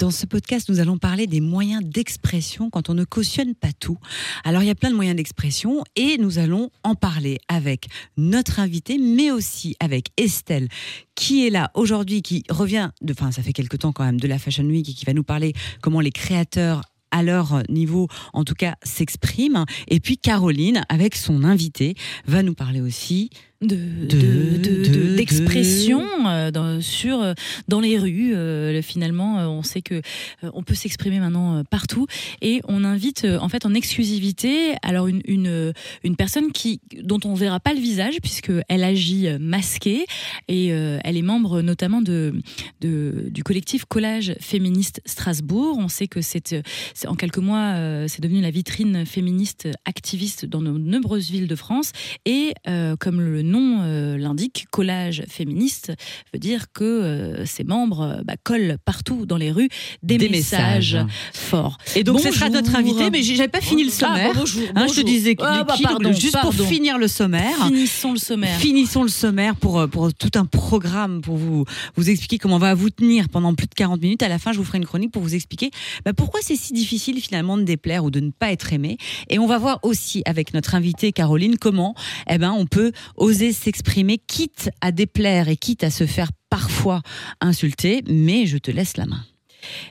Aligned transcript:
Dans 0.00 0.10
ce 0.10 0.24
podcast, 0.24 0.70
nous 0.70 0.80
allons 0.80 0.96
parler 0.96 1.26
des 1.26 1.42
moyens 1.42 1.84
d'expression 1.84 2.70
quand 2.70 2.88
on 2.88 2.94
ne 2.94 3.04
cautionne 3.04 3.54
pas 3.54 3.74
tout. 3.78 3.98
Alors, 4.44 4.62
il 4.62 4.66
y 4.66 4.70
a 4.70 4.74
plein 4.74 4.88
de 4.88 4.94
moyens 4.94 5.14
d'expression 5.14 5.84
et 5.94 6.16
nous 6.16 6.38
allons 6.38 6.70
en 6.84 6.94
parler 6.94 7.38
avec 7.48 7.88
notre 8.16 8.60
invité, 8.60 8.96
mais 8.96 9.30
aussi 9.30 9.76
avec 9.78 10.08
Estelle, 10.16 10.68
qui 11.16 11.46
est 11.46 11.50
là 11.50 11.70
aujourd'hui, 11.74 12.22
qui 12.22 12.44
revient, 12.48 12.88
de, 13.02 13.12
enfin, 13.12 13.30
ça 13.30 13.42
fait 13.42 13.52
quelque 13.52 13.76
temps 13.76 13.92
quand 13.92 14.06
même, 14.06 14.18
de 14.18 14.26
la 14.26 14.38
Fashion 14.38 14.64
Week 14.64 14.88
et 14.88 14.94
qui 14.94 15.04
va 15.04 15.12
nous 15.12 15.22
parler 15.22 15.52
comment 15.82 16.00
les 16.00 16.12
créateurs 16.12 16.80
à 17.10 17.22
leur 17.22 17.62
niveau, 17.68 18.08
en 18.32 18.44
tout 18.44 18.54
cas, 18.54 18.76
s'expriment. 18.82 19.66
Et 19.88 20.00
puis 20.00 20.16
Caroline, 20.16 20.82
avec 20.88 21.14
son 21.14 21.44
invité, 21.44 21.94
va 22.26 22.42
nous 22.42 22.54
parler 22.54 22.80
aussi 22.80 23.28
de, 23.62 23.76
De- 23.76 24.06
de- 24.06 24.56
de- 24.56 24.88
de- 24.88 25.16
d'expression 25.16 26.02
euh, 26.26 26.50
dans, 26.50 26.80
sur, 26.80 27.20
euh, 27.20 27.34
dans 27.68 27.80
les 27.80 27.98
rues. 27.98 28.34
Euh, 28.34 28.80
finalement, 28.80 29.38
euh, 29.38 29.46
on 29.46 29.62
sait 29.62 29.82
que 29.82 29.96
euh, 29.96 30.50
on 30.54 30.62
peut 30.62 30.74
s'exprimer 30.74 31.20
maintenant 31.20 31.58
euh, 31.58 31.62
partout 31.68 32.06
et 32.40 32.62
on 32.68 32.84
invite 32.84 33.24
euh, 33.26 33.38
en 33.38 33.50
fait 33.50 33.66
en 33.66 33.74
exclusivité 33.74 34.72
alors 34.82 35.08
une, 35.08 35.20
une, 35.26 35.74
une 36.04 36.16
personne 36.16 36.52
qui, 36.52 36.80
dont 37.02 37.20
on 37.24 37.34
verra 37.34 37.60
pas 37.60 37.74
le 37.74 37.80
visage 37.80 38.14
puisque 38.22 38.50
elle 38.68 38.82
agit 38.82 39.26
masquée 39.38 40.06
et 40.48 40.72
euh, 40.72 40.98
elle 41.04 41.18
est 41.18 41.22
membre 41.22 41.60
notamment 41.60 42.00
de, 42.00 42.32
de, 42.80 43.26
du 43.30 43.42
collectif 43.44 43.84
Collage 43.84 44.34
Féministe 44.40 45.02
Strasbourg. 45.04 45.76
On 45.78 45.88
sait 45.88 46.08
que 46.08 46.22
c'est 46.22 46.62
c'est- 46.94 47.08
en 47.08 47.14
quelques 47.14 47.36
mois, 47.38 47.74
euh, 47.74 48.06
c'est 48.08 48.22
devenu 48.22 48.40
la 48.40 48.50
vitrine 48.50 49.04
féministe 49.04 49.68
activiste 49.84 50.46
dans 50.46 50.62
de 50.62 50.70
nombreuses 50.70 51.30
villes 51.30 51.48
de 51.48 51.56
France. 51.56 51.92
Et 52.24 52.54
euh, 52.68 52.96
comme 52.96 53.20
le 53.20 53.42
nom 53.50 53.80
euh, 53.82 54.16
l'indique, 54.16 54.66
collage 54.70 55.22
féministe 55.28 55.92
veut 56.32 56.38
dire 56.38 56.66
que 56.72 56.84
euh, 56.84 57.44
ses 57.46 57.64
membres 57.64 58.00
euh, 58.00 58.22
bah, 58.24 58.34
collent 58.42 58.76
partout 58.84 59.26
dans 59.26 59.36
les 59.36 59.50
rues 59.50 59.68
des, 60.02 60.16
Des 60.18 60.28
messages, 60.28 60.94
messages. 60.94 61.06
forts. 61.34 61.78
Et 61.96 62.04
donc, 62.04 62.20
ce 62.20 62.30
sera 62.32 62.46
Bonjour. 62.48 62.62
notre 62.62 62.76
invité, 62.76 63.10
mais 63.10 63.22
j'avais 63.22 63.48
pas 63.48 63.60
fini 63.60 63.84
le 63.84 63.90
Ah, 63.90 63.92
sommaire. 63.92 64.32
bonjour, 64.34 64.62
Hein, 64.74 64.86
je 64.88 64.92
te 64.92 65.00
bonjour. 65.00 65.04
disais 65.04 65.34
que 65.36 65.42
Ah, 65.44 65.64
bah, 65.64 65.74
pardon, 65.82 66.12
juste 66.12 66.32
pardon. 66.32 66.52
pour 66.52 66.66
finir 66.66 66.98
le 66.98 67.08
sommaire. 67.08 67.56
Finissons 67.66 68.12
le 68.12 68.18
sommaire. 68.18 68.58
Finissons 68.58 69.02
le 69.02 69.08
sommaire 69.08 69.56
pour, 69.56 69.88
pour 69.88 70.12
tout 70.14 70.30
un 70.34 70.44
programme 70.44 71.20
pour 71.20 71.36
vous, 71.36 71.64
vous 71.96 72.10
expliquer 72.10 72.38
comment 72.38 72.56
on 72.56 72.58
va 72.58 72.74
vous 72.74 72.90
tenir 72.90 73.28
pendant 73.28 73.54
plus 73.54 73.66
de 73.66 73.74
40 73.74 74.00
minutes. 74.00 74.22
À 74.22 74.28
la 74.28 74.38
fin, 74.38 74.52
je 74.52 74.58
vous 74.58 74.64
ferai 74.64 74.78
une 74.78 74.86
chronique 74.86 75.12
pour 75.12 75.22
vous 75.22 75.34
expliquer 75.34 75.70
bah, 76.04 76.12
pourquoi 76.12 76.40
c'est 76.42 76.56
si 76.56 76.72
difficile 76.72 77.20
finalement 77.20 77.56
de 77.56 77.62
déplaire 77.62 78.04
ou 78.04 78.10
de 78.10 78.20
ne 78.20 78.30
pas 78.30 78.52
être 78.52 78.72
aimé. 78.72 78.96
Et 79.28 79.38
on 79.38 79.46
va 79.46 79.58
voir 79.58 79.78
aussi 79.82 80.22
avec 80.26 80.54
notre 80.54 80.74
invitée 80.74 81.12
Caroline 81.12 81.56
comment 81.58 81.94
eh 82.30 82.38
ben, 82.38 82.52
on 82.52 82.66
peut 82.66 82.92
oser 83.16 83.39
s'exprimer 83.52 84.18
quitte 84.18 84.70
à 84.80 84.92
déplaire 84.92 85.48
et 85.48 85.56
quitte 85.56 85.84
à 85.84 85.90
se 85.90 86.06
faire 86.06 86.30
parfois 86.50 87.02
insulter. 87.40 88.02
Mais 88.08 88.46
je 88.46 88.58
te 88.58 88.70
laisse 88.70 88.96
la 88.96 89.06
main. 89.06 89.24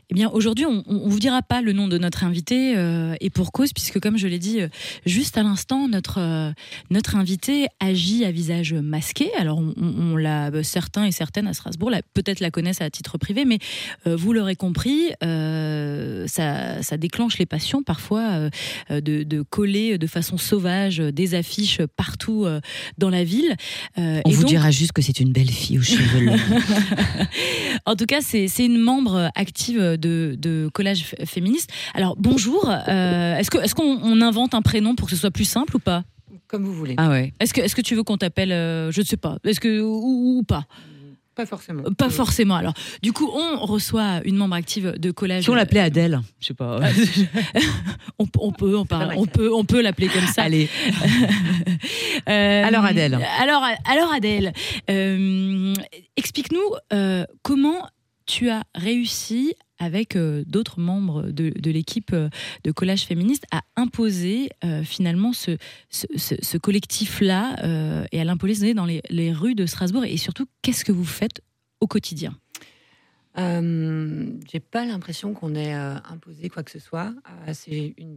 Eh 0.10 0.14
bien, 0.14 0.30
aujourd'hui, 0.30 0.66
on 0.66 0.84
ne 0.88 1.10
vous 1.10 1.20
dira 1.20 1.42
pas 1.42 1.62
le 1.62 1.74
nom 1.74 1.88
de 1.88 1.98
notre 1.98 2.24
invité 2.24 2.76
euh, 2.78 3.16
et 3.22 3.30
pour 3.30 3.52
cause, 3.52 3.74
puisque 3.74 4.00
comme 4.00 4.18
je 4.18 4.28
l'ai 4.28 4.40
dit 4.40 4.62
euh, 4.62 4.68
juste 5.06 5.38
à 5.38 5.44
l'instant, 5.44 5.88
notre 5.88 6.20
euh, 6.20 6.52
notre 6.90 7.16
invité 7.16 7.68
agit 7.80 8.26
à 8.26 8.32
visage 8.32 8.74
masqué. 8.74 9.30
Alors, 9.38 9.60
on, 9.60 10.16
l'a 10.16 10.52
certains 10.64 11.06
et 11.06 11.12
certaines 11.12 11.48
à 11.48 11.54
Strasbourg, 11.54 11.92
peut-être 12.14 12.40
la 12.40 12.52
connaissent 12.52 12.82
à 12.82 12.90
titre 12.90 13.18
privé, 13.18 13.46
mais 13.46 13.60
vous 14.06 14.34
l'aurez 14.34 14.56
compris, 14.56 15.12
ça, 15.22 16.82
ça 16.82 16.98
déclenche 16.98 17.38
les 17.38 17.46
passions 17.46 17.84
parfois 17.84 18.50
de, 18.90 19.24
de 19.24 19.42
coller 19.44 19.98
de 19.98 20.08
façon 20.08 20.38
sauvage 20.38 20.98
des 20.98 21.36
affiches 21.36 21.82
partout 21.96 22.48
dans 22.98 23.10
la 23.10 23.24
ville. 23.24 23.56
On 23.98 24.22
et 24.26 24.32
vous 24.32 24.42
donc- 24.42 24.50
dira 24.50 24.72
juste 24.72 24.94
que 24.94 25.02
c'est 25.02 25.20
une 25.20 25.32
belle 25.32 25.50
fille 25.50 25.80
aux 25.80 25.84
cheveux 25.84 26.26
longs. 26.26 26.38
en 27.86 27.96
tout 27.96 28.06
cas, 28.06 28.22
c'est 28.22 28.48
c'est 28.48 28.66
une 28.66 28.80
membre 28.80 29.30
active 29.36 29.59
de, 29.68 30.36
de 30.40 30.70
Collage 30.74 31.16
Féministe. 31.26 31.70
Alors, 31.94 32.16
bonjour. 32.18 32.70
euh, 32.70 33.36
Est-ce 33.38 33.50
qu'on 33.52 33.62
est 33.62 33.74
qu'on 33.74 34.22
invente 34.22 34.54
un 34.54 34.62
prénom 34.62 34.96
pour 34.96 35.08
que 35.08 35.14
ce 35.16 35.20
soit 35.20 35.32
plus 35.32 35.46
simple 35.46 35.76
ou 35.76 35.80
pas? 35.80 36.04
Comme 36.48 36.64
vous 36.64 36.74
voulez. 36.74 36.96
ah 36.98 37.10
ouais. 37.10 37.34
Est-ce 37.40 37.54
que, 37.54 37.62
est 37.62 37.74
que 37.74 37.82
tu 37.82 37.96
veux 37.96 38.04
qu'on 38.04 38.18
t'appelle, 38.18 38.52
euh, 38.52 38.92
je 38.92 39.02
ne 39.02 39.06
sais 39.06 39.18
pas, 39.18 39.38
est-ce 39.44 39.60
que 39.60 39.82
ou, 39.82 40.40
ou 40.40 40.44
pas? 40.44 40.66
Pas 41.36 41.46
forcément. 41.46 41.84
Euh, 41.86 41.92
Pas 41.92 42.10
forcément. 42.10 42.56
Alors, 42.56 42.74
du 43.02 43.14
coup, 43.14 43.30
on 43.34 43.60
reçoit 43.66 44.20
une 44.26 44.36
membre 44.36 44.56
active 44.56 44.96
de 44.98 45.12
Collage. 45.12 45.44
Si 45.44 45.50
on 45.50 45.54
l'appelait 45.56 45.80
Adèle, 45.80 46.20
je 46.42 46.48
sais 46.48 46.54
pas. 46.54 46.80
on, 48.20 48.26
peut- 48.26 48.40
on 48.42 48.52
peut, 48.52 48.76
on, 48.78 48.86
parle- 48.86 49.14
on 49.16 49.26
peut, 49.26 49.54
on 49.54 49.64
peut 49.64 49.82
l'appeler 49.82 50.08
comme 50.10 50.26
ça. 50.28 50.44
Allez. 50.44 50.68
Euh, 52.28 52.64
Alors, 52.66 52.84
Adèle. 52.86 53.18
Alors, 53.42 53.64
alors 53.90 54.12
Adèle, 54.14 54.54
euh, 54.90 55.74
explique-nous 56.18 56.60
euh, 56.94 57.26
comment 57.44 57.88
tu 58.30 58.52
as 58.52 58.64
réussi 58.76 59.56
avec 59.80 60.16
euh, 60.16 60.44
d'autres 60.46 60.80
membres 60.80 61.24
de, 61.24 61.72
l'équipe 61.72 62.14
euh, 62.14 62.30
de 62.64 62.72
collage 62.72 63.06
féministe 63.06 63.46
à 63.52 63.62
imposer 63.76 64.50
euh, 64.64 64.84
finalement 64.84 65.34
ce, 65.34 66.58
collectif-là 66.58 68.06
et 68.12 68.22
à 68.22 68.24
l'imposer 68.24 68.76
dans 68.76 68.86
les, 68.86 69.34
rues 69.34 69.56
de 69.56 69.66
Strasbourg 69.66 70.06
et 70.06 70.18
surtout 70.18 70.46
qu'est-ce 70.62 70.86
que 70.86 70.92
vous 70.92 71.06
faites 71.06 71.42
au 71.82 71.88
quotidien? 71.88 72.38
J'ai 73.36 74.60
pas 74.60 74.86
l'impression 74.86 75.34
qu'on 75.34 75.56
ait 75.56 75.74
imposé 75.74 76.50
quoi 76.50 76.62
que 76.62 76.72
ce 76.72 76.80
soit. 76.80 77.14
C'est 77.54 77.94
une 77.98 78.16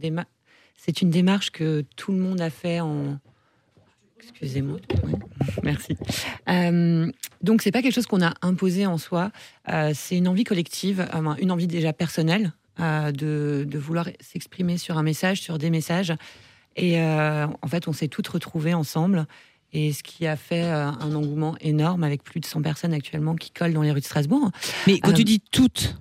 une 1.01 1.09
démarche 1.09 1.49
que 1.51 1.85
tout 1.95 2.11
le 2.11 2.19
monde 2.19 2.41
a 2.41 2.49
fait 2.49 2.81
en. 2.81 3.17
Excusez-moi. 4.23 4.77
Merci. 5.63 5.97
Euh, 6.49 7.11
donc 7.41 7.61
c'est 7.61 7.71
pas 7.71 7.81
quelque 7.81 7.93
chose 7.93 8.07
qu'on 8.07 8.23
a 8.23 8.33
imposé 8.41 8.85
en 8.85 8.97
soi. 8.97 9.31
Euh, 9.69 9.91
c'est 9.93 10.17
une 10.17 10.27
envie 10.27 10.43
collective, 10.43 11.05
euh, 11.13 11.35
une 11.39 11.51
envie 11.51 11.67
déjà 11.67 11.93
personnelle 11.93 12.53
euh, 12.79 13.11
de, 13.11 13.65
de 13.67 13.77
vouloir 13.79 14.09
s'exprimer 14.19 14.77
sur 14.77 14.97
un 14.97 15.03
message, 15.03 15.41
sur 15.41 15.57
des 15.57 15.69
messages. 15.69 16.13
Et 16.75 16.99
euh, 16.99 17.47
en 17.61 17.67
fait, 17.67 17.87
on 17.87 17.93
s'est 17.93 18.07
toutes 18.07 18.27
retrouvées 18.27 18.73
ensemble. 18.73 19.27
Et 19.73 19.91
ce 19.91 20.03
qui 20.03 20.27
a 20.27 20.35
fait 20.35 20.61
un 20.69 21.15
engouement 21.15 21.55
énorme 21.59 22.03
avec 22.03 22.21
plus 22.21 22.39
de 22.39 22.45
100 22.45 22.61
personnes 22.61 22.93
actuellement 22.93 23.33
qui 23.35 23.49
collent 23.49 23.73
dans 23.73 23.81
les 23.81 23.91
rues 23.91 24.01
de 24.01 24.05
Strasbourg. 24.05 24.51
Mais 24.85 24.99
quand 24.99 25.13
tu 25.13 25.23
dis 25.23 25.39
toutes, 25.39 25.97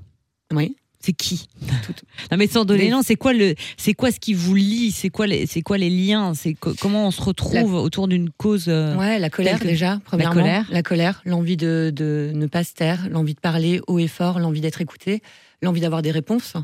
Oui. 0.52 0.76
C'est 1.02 1.12
qui 1.12 1.48
Toutes. 1.84 2.04
Non 2.30 2.36
mais 2.38 2.46
sans 2.46 2.64
donner 2.64 2.88
nom, 2.90 3.02
c'est 3.02 3.16
quoi 3.16 3.32
le, 3.32 3.54
c'est 3.76 3.94
quoi 3.94 4.10
ce 4.12 4.20
qui 4.20 4.34
vous 4.34 4.54
lie? 4.54 4.90
C'est 4.92 5.10
quoi 5.10 5.26
les, 5.26 5.46
c'est 5.46 5.62
quoi 5.62 5.76
les 5.78 5.90
liens? 5.90 6.34
C'est 6.34 6.54
co- 6.54 6.74
comment 6.80 7.06
on 7.06 7.10
se 7.10 7.20
retrouve 7.20 7.74
autour 7.74 8.08
d'une 8.08 8.30
cause 8.30 8.66
euh, 8.68 8.96
Ouais, 8.96 9.18
la 9.18 9.28
colère 9.30 9.58
que- 9.58 9.64
déjà, 9.64 10.00
premièrement. 10.04 10.34
colère. 10.40 10.66
La 10.70 10.82
colère, 10.82 11.20
l'envie 11.24 11.56
de, 11.56 11.92
de 11.94 12.30
ne 12.34 12.46
pas 12.46 12.64
se 12.64 12.74
taire, 12.74 13.08
l'envie 13.10 13.34
de 13.34 13.40
parler 13.40 13.80
haut 13.88 13.98
et 13.98 14.08
fort, 14.08 14.38
l'envie 14.38 14.60
d'être 14.60 14.80
écouté, 14.80 15.22
l'envie 15.60 15.80
d'avoir 15.80 16.02
des 16.02 16.10
réponses. 16.12 16.54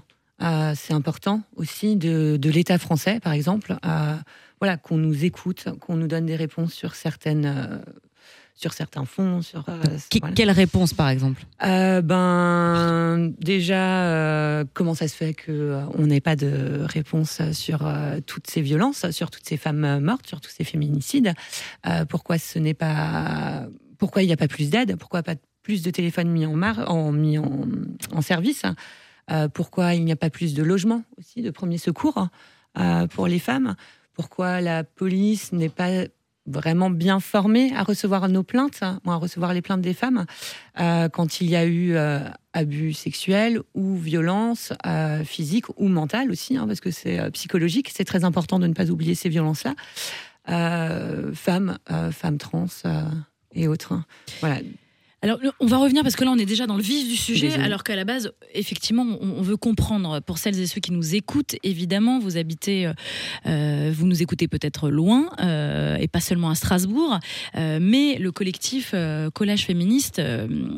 Euh, 0.41 0.73
c'est 0.77 0.93
important 0.95 1.43
aussi 1.57 1.97
de, 1.97 2.39
de 2.41 2.51
l'État 2.51 2.79
français, 2.79 3.19
par 3.21 3.33
exemple. 3.33 3.77
euh, 3.85 4.15
voilà, 4.61 4.77
qu'on 4.77 4.97
nous 4.97 5.25
écoute, 5.25 5.67
qu'on 5.81 5.97
nous 5.97 6.07
donne 6.09 6.27
des 6.27 6.37
réponses 6.37 6.73
sur 6.73 6.95
certaines, 6.97 7.47
euh, 7.47 7.79
sur 8.59 8.73
certains 8.73 9.05
fonds, 9.05 9.41
sur. 9.41 9.65
euh, 9.69 9.81
voilà. 10.21 10.35
Quelle 10.35 10.51
réponse 10.51 10.93
par 10.93 11.09
exemple? 11.09 11.45
Euh, 11.65 12.03
ben 12.03 13.33
déjà, 13.39 14.05
euh, 14.07 14.65
comment 14.75 14.95
ça 14.95 15.07
se 15.07 15.15
fait 15.15 15.33
que 15.33 15.53
euh, 15.53 15.85
on 15.95 16.07
n'ait 16.07 16.21
pas 16.21 16.35
de 16.35 16.81
réponse 16.83 17.41
sur 17.53 17.87
euh, 17.87 18.19
toutes 18.27 18.49
ces 18.51 18.61
violences, 18.61 19.11
sur 19.13 19.31
toutes 19.31 19.47
ces 19.47 19.57
femmes 19.57 19.85
euh, 19.85 20.01
mortes, 20.01 20.27
sur 20.27 20.41
tous 20.41 20.51
ces 20.51 20.65
féminicides? 20.65 21.35
Euh, 21.87 22.05
Pourquoi 22.05 22.39
ce 22.39 22.59
n'est 22.59 22.75
pas, 22.75 23.67
pourquoi 23.97 24.23
il 24.23 24.27
n'y 24.27 24.33
a 24.33 24.37
pas 24.37 24.49
plus 24.49 24.71
d'aide? 24.71 24.97
Pourquoi 24.97 25.23
pas 25.23 25.37
plus 25.63 25.83
de 25.83 25.91
téléphones 25.91 26.29
mis 26.31 26.45
en, 26.45 26.55
mar- 26.57 26.91
en, 26.91 27.13
mis 27.13 27.39
en, 27.39 27.63
en 28.13 28.23
service? 28.23 28.65
Euh, 29.31 29.49
Pourquoi 29.49 29.95
il 29.95 30.05
n'y 30.05 30.13
a 30.13 30.17
pas 30.17 30.31
plus 30.31 30.53
de 30.55 30.65
logements 30.65 31.05
aussi, 31.17 31.43
de 31.43 31.51
premiers 31.51 31.79
secours 31.79 32.27
euh, 32.79 33.07
pour 33.07 33.29
les 33.29 33.39
femmes? 33.39 33.77
Pourquoi 34.15 34.61
la 34.61 34.83
police 34.83 35.53
n'est 35.53 35.69
pas 35.69 36.07
vraiment 36.49 36.91
bien 36.91 37.21
formée 37.21 37.73
à 37.75 37.83
recevoir 37.83 38.29
nos 38.29 38.43
plaintes, 38.43 38.79
hein, 38.83 39.01
à 39.07 39.15
recevoir 39.17 39.55
les 39.55 39.63
plaintes 39.63 39.81
des 39.81 39.95
femmes 39.95 40.27
euh, 40.81 41.09
quand 41.09 41.41
il 41.41 41.49
y 41.49 41.57
a 41.57 41.65
eu 41.65 41.95
euh, 41.95 42.21
abus 42.53 42.93
sexuels 42.95 43.61
ou 43.75 43.97
violence 43.97 44.73
euh, 44.87 45.25
physique 45.25 45.67
ou 45.77 45.89
mentale 45.89 46.31
aussi, 46.31 46.57
hein, 46.57 46.67
parce 46.67 46.81
que 46.81 46.91
c'est 46.91 47.19
euh, 47.21 47.31
psychologique. 47.31 47.91
C'est 47.95 48.05
très 48.05 48.25
important 48.25 48.59
de 48.59 48.67
ne 48.67 48.75
pas 48.75 48.91
oublier 48.91 49.15
ces 49.15 49.29
violences-là. 49.29 49.75
Femmes, 51.35 51.77
femmes 52.11 52.39
trans 52.39 52.67
et 53.55 53.69
autres. 53.69 53.93
hein. 53.93 54.05
Voilà. 54.41 54.61
Alors, 55.21 55.41
on 55.59 55.67
va 55.67 55.79
revenir 55.79 56.05
parce 56.05 56.15
que 56.15 56.25
là, 56.25 56.31
on 56.31 56.39
est 56.39 56.47
déjà 56.47 56.69
dans 56.69 56.77
le 56.77 56.83
vif 56.83 57.09
du 57.09 57.17
sujet, 57.17 57.53
alors 57.55 57.83
qu'à 57.83 57.97
la 57.97 58.05
base, 58.05 58.31
effectivement, 58.55 59.05
on, 59.21 59.43
veut 59.43 59.57
comprendre 59.57 60.21
pour 60.21 60.39
celles 60.39 60.59
et 60.61 60.67
ceux 60.67 60.81
qui 60.81 60.93
nous 60.93 61.17
écoutent. 61.17 61.57
Évidemment, 61.65 62.21
vous 62.21 62.37
habitez, 62.37 62.87
euh, 62.87 62.93
euh, 63.47 63.93
vous 63.93 64.07
nous 64.07 64.23
écoutez 64.23 64.47
peut-être 64.47 64.91
loin, 64.91 65.31
euh, 65.41 65.97
et 65.97 66.07
pas 66.07 66.21
seulement 66.21 66.51
à 66.51 66.55
Strasbourg, 66.55 67.19
euh, 67.57 67.79
mais 67.81 68.17
le 68.19 68.31
collectif 68.31 68.95
Collage 69.35 69.65
Féministe, 69.65 70.23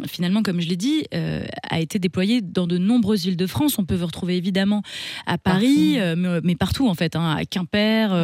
finalement, 0.08 0.42
comme 0.42 0.60
je 0.60 0.68
l'ai 0.68 0.76
dit, 0.76 1.04
a 1.12 1.80
été 1.80 1.98
déployé 1.98 2.40
dans 2.40 2.66
de 2.66 2.78
nombreuses 2.78 3.24
villes 3.24 3.36
de 3.36 3.46
France. 3.46 3.78
On 3.78 3.84
peut 3.84 3.94
vous 3.94 4.06
retrouver 4.06 4.36
évidemment 4.36 4.82
à 5.26 5.36
Paris, 5.36 5.98
mais, 6.16 6.40
mais 6.42 6.54
partout 6.54 6.88
en 6.88 6.94
fait, 6.94 7.14
hein, 7.14 7.36
à 7.36 7.44
Quimper, 7.44 8.14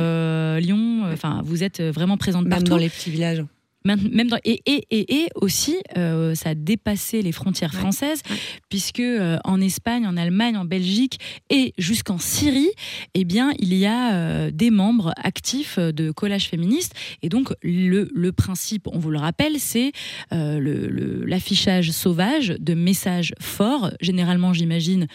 Lyon. 0.61 1.03
Enfin, 1.12 1.43
vous 1.45 1.62
êtes 1.62 1.83
vraiment 1.83 2.17
présente 2.17 2.45
Même 2.45 2.51
partout. 2.51 2.71
dans 2.71 2.79
les 2.79 2.89
petits 2.89 3.11
villages. 3.11 3.45
Même 3.94 4.29
dans- 4.29 4.38
et, 4.44 4.61
et, 4.67 4.85
et, 4.91 5.15
et 5.23 5.29
aussi, 5.37 5.77
euh, 5.97 6.35
ça 6.35 6.50
a 6.50 6.55
dépassé 6.55 7.23
les 7.23 7.33
frontières 7.33 7.73
Ouais, 7.75 7.81
françaises, 7.81 8.23
ouais. 8.29 8.37
puisque 8.69 9.00
euh, 9.00 9.38
en 9.44 9.61
Espagne, 9.61 10.06
en 10.06 10.17
Allemagne, 10.17 10.56
en 10.56 10.65
Belgique 10.65 11.19
et 11.50 11.73
jusqu'en 11.79 12.19
Syrie, 12.19 12.71
eh 13.15 13.25
bien, 13.25 13.53
il 13.59 13.73
y 13.75 13.87
a 13.87 14.15
euh, 14.15 14.50
des 14.53 14.71
membres 14.71 15.12
actifs 15.23 15.79
de 15.79 16.11
collage 16.11 16.49
féministe. 16.49 16.94
Et 17.23 17.29
donc, 17.29 17.53
le, 17.62 18.09
le 18.15 18.33
principe, 18.33 18.88
on 18.93 18.99
vous 18.99 19.11
le 19.11 19.19
rappelle, 19.19 19.59
c'est 19.59 19.93
le- 20.33 20.59
le- 20.88 21.25
l'affichage 21.25 21.91
sauvage 21.93 22.49
de 22.59 22.75
messages 22.75 23.33
forts, 23.41 23.91
généralement, 24.00 24.53
j'imagine, 24.53 25.06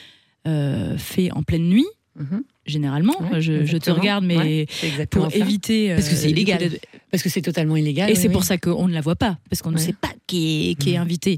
euh, 0.47 0.97
fait 0.97 1.31
en 1.31 1.43
pleine 1.43 1.67
nuit. 1.69 1.85
Mhm. 2.15 2.43
Généralement, 2.65 3.15
Ouais, 3.31 3.41
je, 3.41 3.65
je 3.65 3.77
te 3.77 3.89
regarde, 3.89 4.23
mais 4.23 4.37
Ouais, 4.37 4.67
pour 5.09 5.31
ça. 5.31 5.37
éviter. 5.37 5.95
Parce 5.95 6.07
que 6.09 6.15
c'est 6.15 6.27
euh, 6.27 6.31
illégal. 6.31 6.59
de- 6.69 6.79
Parce 7.09 7.23
que 7.23 7.29
c'est 7.29 7.41
totalement 7.41 7.75
illégal. 7.75 8.09
et 8.09 8.13
oui, 8.13 8.19
c'est 8.19 8.27
oui. 8.27 8.33
pour 8.33 8.43
ça 8.43 8.57
qu'on 8.59 8.87
ne 8.87 8.93
la 8.93 9.01
voit 9.01 9.15
pas, 9.15 9.37
parce 9.49 9.61
qu'on 9.63 9.71
ne 9.71 9.77
sait 9.77 9.93
pas 9.93 10.11
qui 10.27 10.69
est, 10.71 10.75
qui 10.75 10.91
est 10.91 10.97
Mhm. 10.97 11.01
invité. 11.01 11.37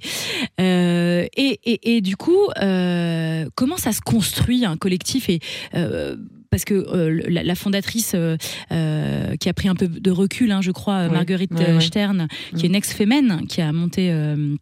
Euh, 0.59 1.25
et, 1.37 1.59
et- 1.63 1.95
et 1.97 2.01
du 2.01 2.15
coup, 2.17 2.37
euh, 2.61 3.45
comment 3.55 3.77
ça 3.77 3.91
se 3.93 4.01
construit 4.01 4.65
un 4.65 4.77
collectif 4.77 5.29
et 5.29 5.39
euh, 5.75 6.15
parce 6.51 6.65
que 6.65 6.73
euh, 6.75 7.21
la, 7.29 7.41
la 7.41 7.55
fondatrice 7.55 8.11
euh, 8.15 8.37
euh, 8.71 9.35
qui 9.37 9.49
a 9.49 9.53
pris 9.53 9.67
un 9.69 9.75
peu 9.75 9.87
de 9.87 10.11
recul, 10.11 10.51
hein, 10.51 10.61
je 10.61 10.71
crois. 10.71 11.07
Marguerite 11.09 11.51
euh. 11.59 11.79
Stern, 11.79 12.27
qui 12.51 12.55
est 12.57 12.59
Mhm. 12.59 12.65
une 12.65 12.75
ex-fémène, 12.75 13.41
qui 13.47 13.61
a 13.61 13.71
monté 13.71 14.11
euh, 14.11 14.55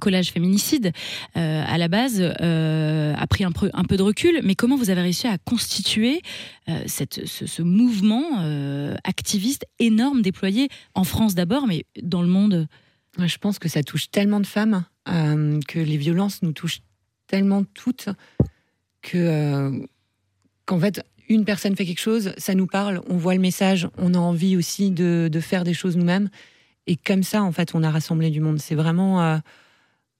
collage 0.00 0.30
féminicide 0.30 0.92
euh, 1.36 1.64
à 1.66 1.78
la 1.78 1.88
base 1.88 2.20
euh, 2.20 3.14
a 3.16 3.26
pris 3.26 3.44
un 3.44 3.52
peu, 3.52 3.96
de 3.96 4.02
recul, 4.02 4.40
mais 4.42 4.54
comment 4.54 4.76
vous 4.76 4.90
avez 4.90 5.02
réussi 5.02 5.26
à 5.26 5.38
constituer 5.38 6.20
euh, 6.68 6.82
cette, 6.86 7.26
ce, 7.26 7.46
ce 7.46 7.62
mouvement 7.62 8.22
activiste 9.04 9.66
énorme 9.78 10.22
déployé 10.22 10.68
en 10.94 11.04
France 11.04 11.34
d'abord, 11.34 11.66
mais 11.66 11.84
dans 12.02 12.22
le 12.22 12.28
monde? 12.28 12.66
Je 13.18 13.36
pense 13.38 13.58
que 13.58 13.68
ça 13.68 13.82
touche 13.82 14.10
tellement 14.10 14.40
de 14.40 14.46
femmes, 14.46 14.84
que 15.06 15.78
les 15.78 15.96
violences 15.96 16.42
nous 16.42 16.52
touchent 16.52 16.80
tellement 17.26 17.62
toutes, 17.62 18.08
que 19.02 19.86
qu'en 20.66 20.80
fait, 20.80 21.04
une 21.28 21.44
personne 21.44 21.76
fait 21.76 21.86
quelque 21.86 22.00
chose, 22.00 22.32
ça 22.38 22.54
nous 22.54 22.66
parle, 22.66 23.02
on 23.08 23.16
voit 23.16 23.34
le 23.34 23.40
message, 23.40 23.88
on 23.98 24.14
a 24.14 24.18
envie 24.18 24.56
aussi 24.56 24.90
de, 24.90 25.28
de 25.30 25.40
faire 25.40 25.64
des 25.64 25.74
choses 25.74 25.96
nous-mêmes. 25.96 26.28
Et 26.86 26.96
comme 26.96 27.22
ça, 27.22 27.42
en 27.42 27.52
fait, 27.52 27.74
on 27.74 27.82
a 27.82 27.90
rassemblé 27.90 28.30
du 28.30 28.40
monde. 28.40 28.58
C'est 28.58 28.74
vraiment, 28.74 29.40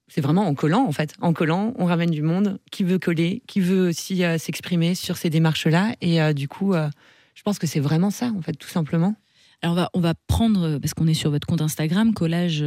c'est 0.07 0.21
vraiment 0.21 0.47
en 0.47 0.53
collant, 0.53 0.85
en 0.85 0.91
fait. 0.91 1.13
En 1.19 1.33
collant, 1.33 1.73
on 1.77 1.85
ramène 1.85 2.11
du 2.11 2.21
monde 2.21 2.59
qui 2.71 2.83
veut 2.83 2.99
coller, 2.99 3.41
qui 3.47 3.59
veut 3.59 3.89
aussi 3.89 4.23
euh, 4.23 4.37
s'exprimer 4.37 4.95
sur 4.95 5.17
ces 5.17 5.29
démarches-là? 5.29 5.95
Et 6.01 6.21
euh, 6.21 6.33
du 6.33 6.47
coup, 6.47 6.73
euh, 6.73 6.89
je 7.33 7.41
pense 7.41 7.59
que 7.59 7.67
c'est 7.67 7.79
vraiment 7.79 8.11
ça, 8.11 8.31
en 8.37 8.41
fait, 8.41 8.53
tout 8.53 8.69
simplement. 8.69 9.15
Alors 9.61 9.73
on 9.73 9.75
va, 9.75 9.89
on 9.95 9.99
va 9.99 10.13
prendre, 10.27 10.77
parce 10.77 10.93
qu'on 10.93 11.07
est 11.07 11.15
sur 11.15 11.31
votre 11.31 11.47
compte 11.47 11.61
Instagram, 11.61 12.13
collage 12.13 12.63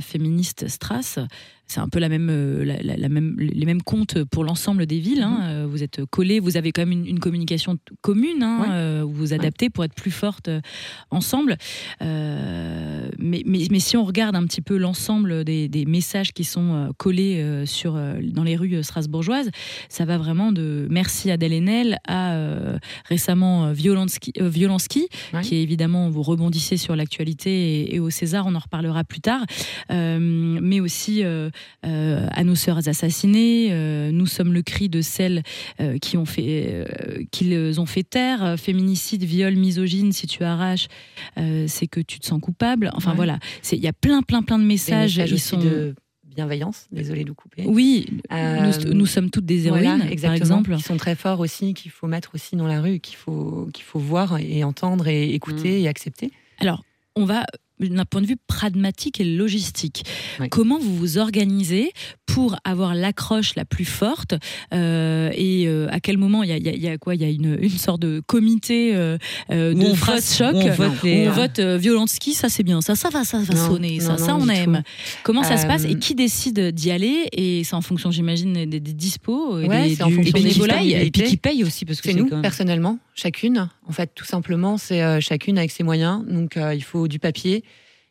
féministe 0.00 0.68
Strass. 0.68 1.18
C'est 1.66 1.80
un 1.80 1.88
peu 1.88 1.98
la 1.98 2.08
même, 2.10 2.28
euh, 2.30 2.62
la, 2.64 2.82
la- 2.82 2.96
la 2.96 3.08
même, 3.08 3.36
les 3.38 3.64
mêmes 3.66 3.82
comptes 3.82 4.22
pour 4.24 4.44
l'ensemble 4.44 4.84
des 4.86 4.98
villes. 4.98 5.22
hein. 5.22 5.38
Euh, 5.44 5.66
Vous 5.68 5.82
êtes 5.82 6.04
collés, 6.04 6.38
vous 6.38 6.56
avez 6.58 6.72
quand 6.72 6.82
même 6.82 6.92
une, 6.92 7.06
une 7.06 7.18
communication 7.20 7.78
commune. 8.02 8.42
Hein, 8.42 8.58
Ouais. 8.60 8.68
euh, 8.70 9.02
vous 9.04 9.12
vous 9.14 9.32
adaptez 9.32 9.70
pour 9.70 9.82
être 9.82 9.94
plus 9.94 10.10
fortes 10.10 10.48
euh, 10.48 10.60
ensemble. 11.10 11.56
Euh, 12.02 13.08
mais, 13.18 13.42
mais, 13.46 13.66
mais 13.70 13.80
si 13.80 13.96
on 13.96 14.04
regarde 14.04 14.36
un 14.36 14.44
petit 14.44 14.60
peu 14.60 14.76
l'ensemble 14.76 15.44
des, 15.44 15.68
des 15.68 15.84
messages 15.86 16.32
qui 16.32 16.44
sont 16.44 16.92
collés 16.98 17.62
sur, 17.66 17.94
dans 18.22 18.42
les 18.44 18.56
rues 18.56 18.82
strasbourgeoises, 18.82 19.50
ça 19.88 20.04
va 20.04 20.18
vraiment 20.18 20.52
de 20.52 20.86
merci 20.90 21.30
Adèle 21.30 21.52
Haenel 21.52 21.98
à 22.06 22.34
euh, 22.34 22.78
récemment 23.08 23.72
Ouais. 25.32 25.42
qui 25.42 25.56
est 25.56 25.62
évidemment, 25.62 26.10
vous 26.10 26.22
rebondissez 26.22 26.76
sur 26.76 26.94
l'actualité 26.96 27.80
et, 27.80 27.94
et 27.96 28.00
au 28.00 28.10
César, 28.10 28.44
on 28.46 28.54
en 28.54 28.58
reparlera 28.58 29.04
plus 29.04 29.20
tard, 29.20 29.44
mais 29.90 30.80
aussi 30.80 31.24
euh, 31.24 31.50
à 31.82 32.44
nos 32.44 32.54
sœurs 32.54 32.86
assassinées, 32.88 33.68
euh, 33.70 34.10
nous 34.10 34.26
sommes 34.26 34.52
le 34.52 34.62
cri 34.62 34.88
de 34.88 35.00
celles 35.00 35.42
euh, 35.80 35.98
qui 35.98 36.16
ont 36.16 36.24
fait, 36.24 36.66
euh, 36.68 37.22
qu'ils 37.30 37.80
ont 37.80 37.86
fait 37.86 38.02
taire, 38.02 38.44
euh, 38.44 38.56
féminicide, 38.56 39.24
viol, 39.24 39.54
misogyne, 39.56 40.12
si 40.12 40.26
tu 40.26 40.44
arraches, 40.44 40.88
euh, 41.38 41.66
c'est 41.68 41.86
que 41.86 42.00
tu 42.00 42.18
te 42.20 42.26
sens 42.26 42.40
coupable. 42.40 42.90
Enfin 42.94 43.10
Ouais. 43.10 43.16
voilà, 43.16 43.38
il 43.72 43.78
y 43.78 43.86
a 43.88 43.92
plein, 43.92 44.22
plein, 44.22 44.42
plein 44.42 44.58
de 44.58 44.64
messages. 44.64 45.16
ils 45.16 45.38
sont... 45.40 45.58
de 45.58 45.94
bienveillance. 46.34 46.88
Désolée 46.90 47.22
de 47.22 47.28
vous 47.28 47.34
couper. 47.36 47.62
Oui, 47.66 48.06
Euh, 48.32 48.72
nous, 48.86 48.92
nous 48.94 49.06
sommes 49.06 49.30
toutes 49.30 49.46
des 49.46 49.68
héroïnes, 49.68 49.98
Voilà, 49.98 50.16
par 50.20 50.32
exemple. 50.34 50.74
Qui 50.76 50.82
sont 50.82 50.96
très 50.96 51.14
forts 51.14 51.38
aussi, 51.38 51.74
qu'il 51.74 51.92
faut 51.92 52.08
mettre 52.08 52.32
aussi 52.34 52.56
dans 52.56 52.66
la 52.66 52.80
rue, 52.80 52.98
qu'il 52.98 53.14
faut, 53.16 53.68
qu'il 53.72 53.84
faut 53.84 54.00
voir 54.00 54.38
et 54.40 54.64
entendre 54.64 55.06
et 55.06 55.30
écouter 55.32 55.80
Mm. 55.80 55.84
et 55.84 55.88
accepter. 55.88 56.30
Alors, 56.58 56.82
on 57.14 57.24
va 57.24 57.44
d'un 57.80 58.04
point 58.04 58.20
de 58.22 58.26
vue 58.26 58.36
pragmatique 58.46 59.20
et 59.20 59.24
logistique. 59.24 60.04
Oui. 60.40 60.48
Comment 60.48 60.78
vous 60.78 60.94
vous 60.96 61.18
organisez 61.18 61.92
pour 62.26 62.56
avoir 62.64 62.94
l'accroche 62.94 63.54
la 63.56 63.64
plus 63.64 63.84
forte 63.84 64.34
euh, 64.72 65.30
et 65.34 65.66
euh, 65.66 65.88
à 65.90 66.00
quel 66.00 66.16
moment 66.18 66.42
il 66.42 66.50
y 66.50 66.52
a, 66.52 66.56
il 66.56 66.64
y 66.64 66.68
a- 66.68 66.72
il 66.74 66.82
y 66.82 66.88
a 66.88 66.98
quoi? 66.98 67.14
Il 67.14 67.20
y 67.20 67.24
a 67.24 67.28
une, 67.28 67.58
une 67.60 67.68
sorte 67.70 68.00
de 68.00 68.20
comité 68.26 68.94
euh, 68.94 69.18
de 69.50 69.94
phrase 69.94 70.38
vote- 70.38 70.52
choc. 70.52 70.54
où 70.54 70.66
on 70.66 70.70
vote 70.72 71.02
les- 71.02 71.28
vote 71.28 71.58
euh, 71.58 71.78
ça 72.34 72.48
c'est 72.48 72.62
bien, 72.62 72.80
ça, 72.80 72.94
ça 72.94 73.10
va, 73.10 73.24
ça 73.24 73.38
va 73.38 73.54
Non, 73.54 73.66
sonner, 73.66 74.00
ça, 74.00 74.10
non, 74.12 74.18
ça 74.18 74.36
on 74.36 74.48
aime. 74.48 74.82
tout. 74.84 74.90
Comment 75.22 75.42
ça 75.42 75.56
se 75.56 75.66
passe? 75.66 75.84
Et 75.84 75.98
qui 75.98 76.14
décide 76.14 76.70
d'y 76.72 76.90
aller? 76.90 77.28
Et 77.32 77.64
c'est 77.64 77.74
en 77.74 77.80
fonction, 77.80 78.10
j'imagine, 78.10 78.52
des, 78.52 78.80
des 78.80 78.92
dispos, 78.92 79.58
et 79.58 79.66
Ouais, 79.68 79.88
des, 79.88 79.94
c'est 79.96 80.02
en 80.02 80.10
fonction 80.10 80.38
des 80.38 80.44
disponibilités. 80.48 81.06
et 81.06 81.10
puis 81.10 81.22
qui 81.24 81.36
paye 81.36 81.64
aussi 81.64 81.84
parce 81.84 82.00
que 82.00 82.08
C'est 82.08 82.14
c'est 82.14 82.18
nous, 82.20 82.26
quand 82.28 82.36
même- 82.36 82.42
personnellement, 82.42 82.98
chacune. 83.14 83.68
En 83.86 83.92
fait, 83.92 84.10
tout 84.14 84.24
simplement, 84.24 84.78
c'est 84.78 85.02
euh, 85.02 85.20
chacune 85.20 85.58
avec 85.58 85.70
ses 85.70 85.82
moyens. 85.82 86.24
Donc, 86.26 86.56
euh, 86.56 86.74
il 86.74 86.82
faut 86.82 87.08
du 87.08 87.18
papier, 87.18 87.63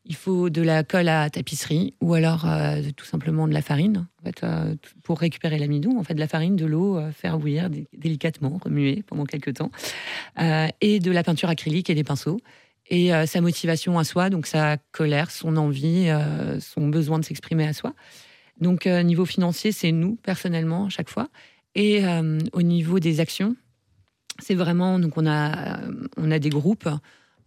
il 0.05 0.15
faut 0.15 0.49
de 0.49 0.61
la 0.61 0.83
colle 0.83 1.07
à 1.07 1.29
tapisserie, 1.29 1.93
ou 2.01 2.13
alors 2.13 2.45
euh, 2.45 2.81
tout 2.95 3.05
simplement 3.05 3.47
de 3.47 3.53
la 3.53 3.61
farine, 3.61 4.07
euh, 4.43 4.75
pour 5.03 5.19
récupérer 5.19 5.57
l'amidon. 5.57 5.97
En 5.97 6.03
fait, 6.03 6.13
de 6.13 6.19
la 6.19 6.27
farine, 6.27 6.55
de 6.55 6.65
l'eau, 6.65 6.97
euh, 6.97 7.11
faire 7.11 7.37
bouillir 7.37 7.69
dé- 7.69 7.87
délicatement, 7.97 8.59
remuer 8.61 9.03
pendant 9.07 9.23
quelques 9.25 9.53
temps, 9.55 9.71
et 10.81 10.99
de 10.99 11.11
la 11.11 11.23
peinture 11.23 11.49
acrylique 11.49 11.89
et 11.89 11.95
des 11.95 12.03
pinceaux. 12.03 12.39
Et 12.89 13.11
sa 13.25 13.39
motivation 13.39 13.97
à 13.97 14.03
soi, 14.03 14.29
donc 14.29 14.45
sa 14.45 14.77
colère, 14.91 15.31
son 15.31 15.55
envie, 15.55 16.09
son 16.59 16.89
besoin 16.89 17.17
de 17.17 17.23
s'exprimer 17.23 17.65
à 17.65 17.71
soi. 17.73 17.93
Donc, 18.59 18.85
niveau 18.85 19.25
financier, 19.25 19.71
c'est 19.71 19.93
nous, 19.93 20.17
personnellement, 20.17 20.87
à 20.87 20.89
chaque 20.89 21.09
fois. 21.09 21.29
Et 21.75 22.03
au 22.51 22.61
niveau 22.61 22.99
des 22.99 23.21
actions, 23.21 23.55
c'est 24.39 24.53
vraiment 24.53 24.99
donc 24.99 25.17
on 25.17 25.25
a 25.25 25.79
on 26.17 26.29
a 26.29 26.39
des 26.39 26.49
groupes 26.49 26.89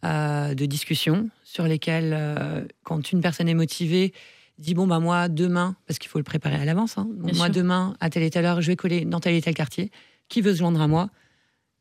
de 0.03 0.65
discussion 0.65 1.29
sur 1.57 1.67
lesquels 1.67 2.13
euh, 2.15 2.67
quand 2.85 3.13
une 3.13 3.23
personne 3.23 3.49
est 3.49 3.55
motivée 3.55 4.13
dit 4.59 4.75
bon 4.75 4.87
bah 4.87 5.01
moi 5.01 5.29
demain 5.29 5.75
parce 5.87 5.99
qu'il 5.99 6.11
faut 6.11 6.19
le 6.19 6.25
préparer 6.25 6.57
à 6.57 6.65
l'avance 6.67 6.99
hein, 6.99 7.09
moi 7.35 7.47
sûr. 7.47 7.51
demain 7.55 7.95
à 7.99 8.11
telle 8.11 8.23
et 8.25 8.31
telle 8.31 8.45
heure 8.45 8.61
je 8.61 8.67
vais 8.67 8.77
coller 8.77 9.07
dans 9.07 9.21
tel 9.21 9.35
et 9.35 9.41
tel 9.43 9.55
quartier. 9.55 9.91
Qui 10.29 10.43
veut 10.43 10.53
se 10.53 10.59
joindre 10.59 10.81
à 10.83 10.89
moi? 10.89 11.09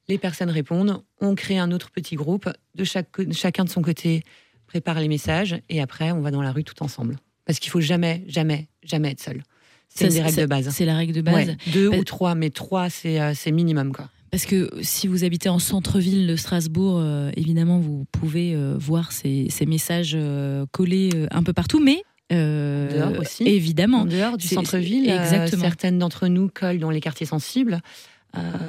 Les 0.08 0.18
personnes 0.18 0.52
répondent. 0.52 1.04
On 1.20 1.34
crée 1.36 1.58
un 1.58 1.72
autre 1.72 1.90
petit 1.92 2.16
groupe. 2.16 2.48
De 2.76 2.84
chaque 2.84 3.10
chacun 3.32 3.66
de 3.66 3.70
son 3.70 3.82
côté 3.82 4.24
prépare 4.68 5.00
les 5.00 5.08
messages 5.10 5.60
et 5.68 5.82
après 5.82 6.12
on 6.12 6.22
va 6.22 6.32
dans 6.32 6.42
la 6.42 6.52
rue 6.54 6.64
tout 6.64 6.82
ensemble. 6.84 7.18
Parce 7.46 7.60
qu'il 7.60 7.72
faut 7.72 7.82
jamais 7.82 8.24
jamais 8.28 8.70
jamais 8.82 9.12
être 9.12 9.22
seul. 9.22 9.44
C'est 9.90 10.08
des 10.08 10.22
règles 10.22 10.42
de 10.42 10.46
base. 10.46 10.70
C'est 10.70 10.86
la 10.86 10.96
règle 10.96 11.14
de 11.14 11.22
base. 11.22 11.48
Ouais, 11.50 11.58
deux 11.74 11.90
Bah- 11.90 11.98
ou 11.98 12.04
trois 12.06 12.34
mais 12.36 12.50
trois 12.50 12.90
c'est 12.90 13.20
euh, 13.20 13.34
c'est 13.34 13.52
minimum 13.52 13.92
quoi 13.94 14.10
Parce 14.36 14.48
que 14.48 14.70
si 14.82 15.08
vous 15.08 15.24
habitez 15.24 15.48
en 15.48 15.60
centre-ville 15.60 16.28
de 16.28 16.36
Strasbourg, 16.36 16.98
euh, 17.00 17.32
évidemment, 17.38 17.80
vous 17.80 18.06
pouvez 18.12 18.54
euh, 18.54 18.76
voir 18.78 19.14
ces, 19.14 19.48
ces 19.50 19.66
messages 19.66 20.12
euh, 20.14 20.66
collés 20.74 21.10
un 21.32 21.42
peu 21.42 21.54
partout, 21.54 21.80
mais 21.82 22.04
euh, 22.34 22.94
Dehors 22.94 23.22
aussi. 23.22 23.44
évidemment. 23.48 24.00
en 24.00 24.06
dehors 24.06 24.36
du 24.36 24.46
centre-ville. 24.46 25.10
exactement. 25.10 25.64
certaines 25.64 26.00
d'entre 26.00 26.28
nous 26.28 26.50
collent 26.54 26.80
dans 26.80 26.90
les 26.90 27.00
quartiers 27.00 27.26
sensibles. 27.26 27.80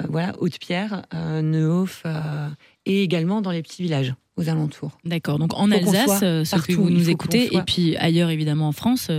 Voilà, 0.07 0.33
Haute-Pierre, 0.39 1.01
euh, 1.13 1.41
Neuhof 1.41 2.03
euh, 2.05 2.47
et 2.85 3.03
également 3.03 3.41
dans 3.41 3.51
les 3.51 3.61
petits 3.61 3.83
villages 3.83 4.15
aux 4.37 4.47
alentours. 4.47 4.97
D'accord. 5.03 5.37
Donc 5.37 5.53
en 5.53 5.69
Alsace, 5.69 6.19
ce 6.21 6.65
que 6.65 6.71
vous 6.71 6.89
nous 6.89 7.09
écoutez, 7.09 7.53
et 7.53 7.61
puis 7.63 7.97
ailleurs 7.97 8.29
évidemment 8.29 8.69
en 8.69 8.71
France, 8.71 9.11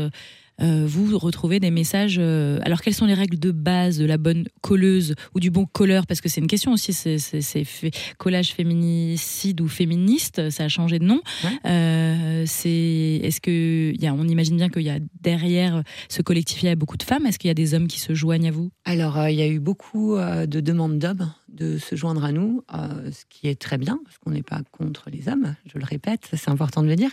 euh, 0.60 0.84
vous 0.86 1.18
retrouvez 1.18 1.60
des 1.60 1.70
messages. 1.70 2.16
euh, 2.18 2.58
alors 2.62 2.80
quelles 2.80 2.94
sont 2.94 3.06
les 3.06 3.14
règles 3.14 3.38
de 3.38 3.50
base 3.50 3.98
de 3.98 4.04
la 4.04 4.18
bonne 4.18 4.46
colleuse 4.60 5.14
ou 5.34 5.40
du 5.40 5.50
bon 5.50 5.66
colleur? 5.66 6.06
Parce 6.06 6.20
que 6.20 6.28
c'est 6.28 6.40
une 6.40 6.46
question 6.46 6.72
aussi. 6.72 6.92
C'est 6.92 7.64
collage 8.18 8.52
féminicide 8.52 9.60
ou 9.60 9.68
féministe, 9.68 10.50
ça 10.50 10.64
a 10.64 10.68
changé 10.68 10.98
de 10.98 11.04
nom. 11.04 11.20
Ouais. 11.44 11.50
Euh, 11.70 12.44
c'est 12.46 13.20
est-ce 13.22 13.40
que 13.40 13.92
y 13.98 14.06
a, 14.06 14.14
on 14.14 14.26
imagine 14.26 14.56
bien 14.56 14.68
qu'il 14.68 14.82
y 14.82 14.90
a 14.90 14.98
derrière 15.20 15.82
ce 16.08 16.22
collectif 16.22 16.62
il 16.62 16.66
y 16.66 16.70
a 16.70 16.76
beaucoup 16.76 16.96
de 16.96 17.02
femmes. 17.02 17.26
Est-ce 17.26 17.38
qu'il 17.38 17.48
y 17.48 17.52
a 17.52 17.54
des 17.54 17.74
hommes 17.74 17.86
qui 17.86 18.00
se 18.00 18.14
joignent 18.14 18.48
à 18.48 18.52
vous? 18.52 18.70
Alors, 18.84 19.28
il 19.28 19.36
y 19.36 19.42
a 19.42 19.48
eu 19.48 19.60
beaucoup 19.60 20.16
de 20.16 20.60
demandes 20.60 20.98
d'hommes 20.98 21.32
de 21.48 21.78
se 21.78 21.96
joindre 21.96 22.24
à 22.24 22.32
nous, 22.32 22.62
ce 22.70 23.24
qui 23.28 23.48
est 23.48 23.60
très 23.60 23.78
bien, 23.78 23.98
parce 24.04 24.18
qu'on 24.18 24.30
n'est 24.30 24.42
pas 24.42 24.60
contre 24.70 25.08
les 25.10 25.28
hommes, 25.28 25.54
je 25.66 25.78
le 25.78 25.84
répète, 25.84 26.28
c'est 26.32 26.50
important 26.50 26.82
de 26.82 26.88
le 26.88 26.96
dire. 26.96 27.10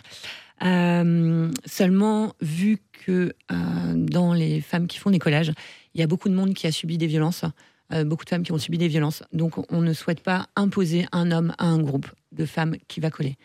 Euh, 0.63 1.51
seulement, 1.65 2.33
vu 2.41 2.79
que 2.93 3.33
euh, 3.51 3.55
dans 3.95 4.33
les 4.33 4.61
femmes 4.61 4.87
qui 4.87 4.97
font 4.97 5.09
des 5.09 5.19
collages, 5.19 5.51
il 5.93 5.99
y 5.99 6.03
a 6.03 6.07
beaucoup 6.07 6.29
de 6.29 6.33
monde 6.33 6.53
qui 6.53 6.67
a 6.67 6.71
subi 6.71 6.97
des 6.97 7.07
violences, 7.07 7.43
euh, 7.91 8.03
beaucoup 8.03 8.23
de 8.23 8.29
femmes 8.29 8.43
qui 8.43 8.51
ont 8.51 8.57
subi 8.57 8.77
des 8.77 8.87
violences. 8.87 9.23
Donc, 9.33 9.71
on 9.71 9.81
ne 9.81 9.93
souhaite 9.93 10.21
pas 10.21 10.47
imposer 10.55 11.05
un 11.11 11.31
homme 11.31 11.53
à 11.57 11.65
un 11.65 11.79
groupe 11.79 12.07
de 12.31 12.45
femmes 12.45 12.75
qui 12.87 12.99
va 12.99 13.09
coller. 13.09 13.35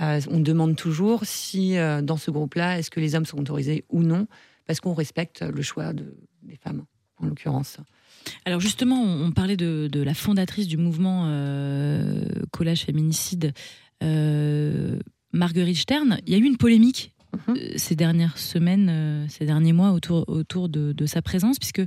On 0.00 0.38
demande 0.38 0.76
toujours 0.76 1.22
si, 1.24 1.74
dans 2.04 2.16
ce 2.16 2.30
groupe-là, 2.30 2.78
est-ce 2.78 2.88
que 2.88 3.00
les 3.00 3.16
hommes 3.16 3.26
sont 3.26 3.40
autorisés 3.40 3.84
ou 3.88 4.04
non, 4.04 4.28
parce 4.64 4.78
qu'on 4.78 4.94
respecte 4.94 5.42
le 5.42 5.60
choix 5.60 5.92
de- 5.92 6.14
des 6.44 6.54
femmes, 6.54 6.84
en 7.16 7.26
l'occurrence. 7.26 7.78
Alors 8.44 8.60
justement, 8.60 9.02
on, 9.02 9.32
parlait 9.32 9.56
de, 9.56 9.90
la 9.92 10.14
fondatrice 10.14 10.68
du 10.68 10.76
mouvement 10.76 11.24
collage 12.52 12.82
féminicide, 12.82 13.52
Marguerite 15.32 15.76
Stern. 15.78 16.18
Il 16.26 16.32
y 16.32 16.36
a 16.36 16.38
eu 16.38 16.44
une 16.44 16.56
polémique 16.56 17.12
Mhm. 17.46 17.56
euh, 17.58 17.72
ces 17.76 17.94
dernières 17.94 18.38
semaines, 18.38 18.88
euh, 18.90 19.26
ces 19.28 19.44
derniers 19.44 19.74
mois 19.74 19.90
autour, 19.92 20.24
autour 20.28 20.70
de, 20.70 20.92
de 20.92 21.06
sa 21.06 21.20
présence, 21.20 21.58
puisque 21.58 21.82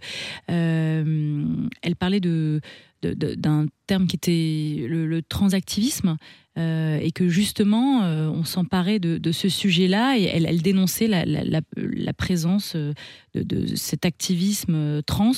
euh, 0.50 1.44
elle 1.82 1.96
parlait 1.96 2.20
de 2.20 2.62
d'un 3.04 3.66
terme 3.88 4.06
qui 4.06 4.16
était 4.16 4.86
le, 4.88 5.08
le 5.08 5.24
transactivisme 5.24 6.18
euh, 6.60 7.00
et 7.02 7.12
que 7.12 7.28
justement 7.30 8.04
euh, 8.04 8.28
on 8.30 8.44
s'emparait 8.44 9.00
de, 9.00 9.18
de 9.18 9.32
ce 9.32 9.50
sujet-là 9.50 10.20
et 10.20 10.26
elle, 10.26 10.46
elle 10.46 10.62
dénonçait 10.62 11.08
la, 11.08 11.26
la- 11.26 11.44
la- 11.44 11.62
la 11.76 12.14
présence 12.14 12.76
de, 12.76 12.94
de 13.34 13.76
cet 13.76 14.06
activisme 14.06 15.02
trans 15.02 15.32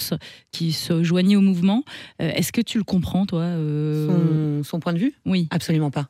qui 0.52 0.74
se 0.74 1.04
joignait 1.04 1.38
au 1.38 1.42
mouvement. 1.42 1.86
Est-ce 2.20 2.52
que 2.52 2.60
tu 2.60 2.78
le 2.78 2.84
comprends, 2.84 3.26
toi 3.26 3.56
Son, 3.56 4.62
son 4.66 4.80
point 4.82 4.92
de 4.92 5.00
vue? 5.00 5.14
Oui. 5.26 5.48
Absolument 5.50 5.90
pas. 5.92 6.10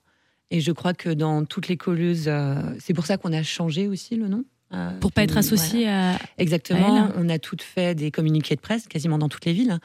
Et 0.55 0.61
je 0.61 0.71
crois 0.71 0.93
que 0.93 1.09
dans 1.09 1.45
toutes 1.45 1.67
les 1.67 1.77
colleuses, 1.77 2.25
euh, 2.27 2.53
c'est 2.79 2.93
pour 2.93 3.07
ça 3.07 3.17
qu'on 3.17 3.33
a 3.33 3.41
changé 3.41 3.87
aussi 3.87 4.15
le 4.15 4.27
nom. 4.27 4.45
euh, 4.73 4.91
Pour 4.99 5.11
pas 5.11 5.23
être 5.23 5.31
voilà. 5.33 5.39
associé 5.47 5.89
à. 5.89 6.19
Exactement. 6.37 7.05
à. 7.07 7.11
On 7.17 7.27
a 7.27 7.39
toutes 7.39 7.63
fait 7.63 7.95
des 7.95 8.11
communiqués 8.11 8.55
de 8.55 8.61
presse, 8.61 8.87
quasiment 8.87 9.17
dans 9.17 9.29
toutes 9.29 9.45
les 9.45 9.53
villes, 9.53 9.79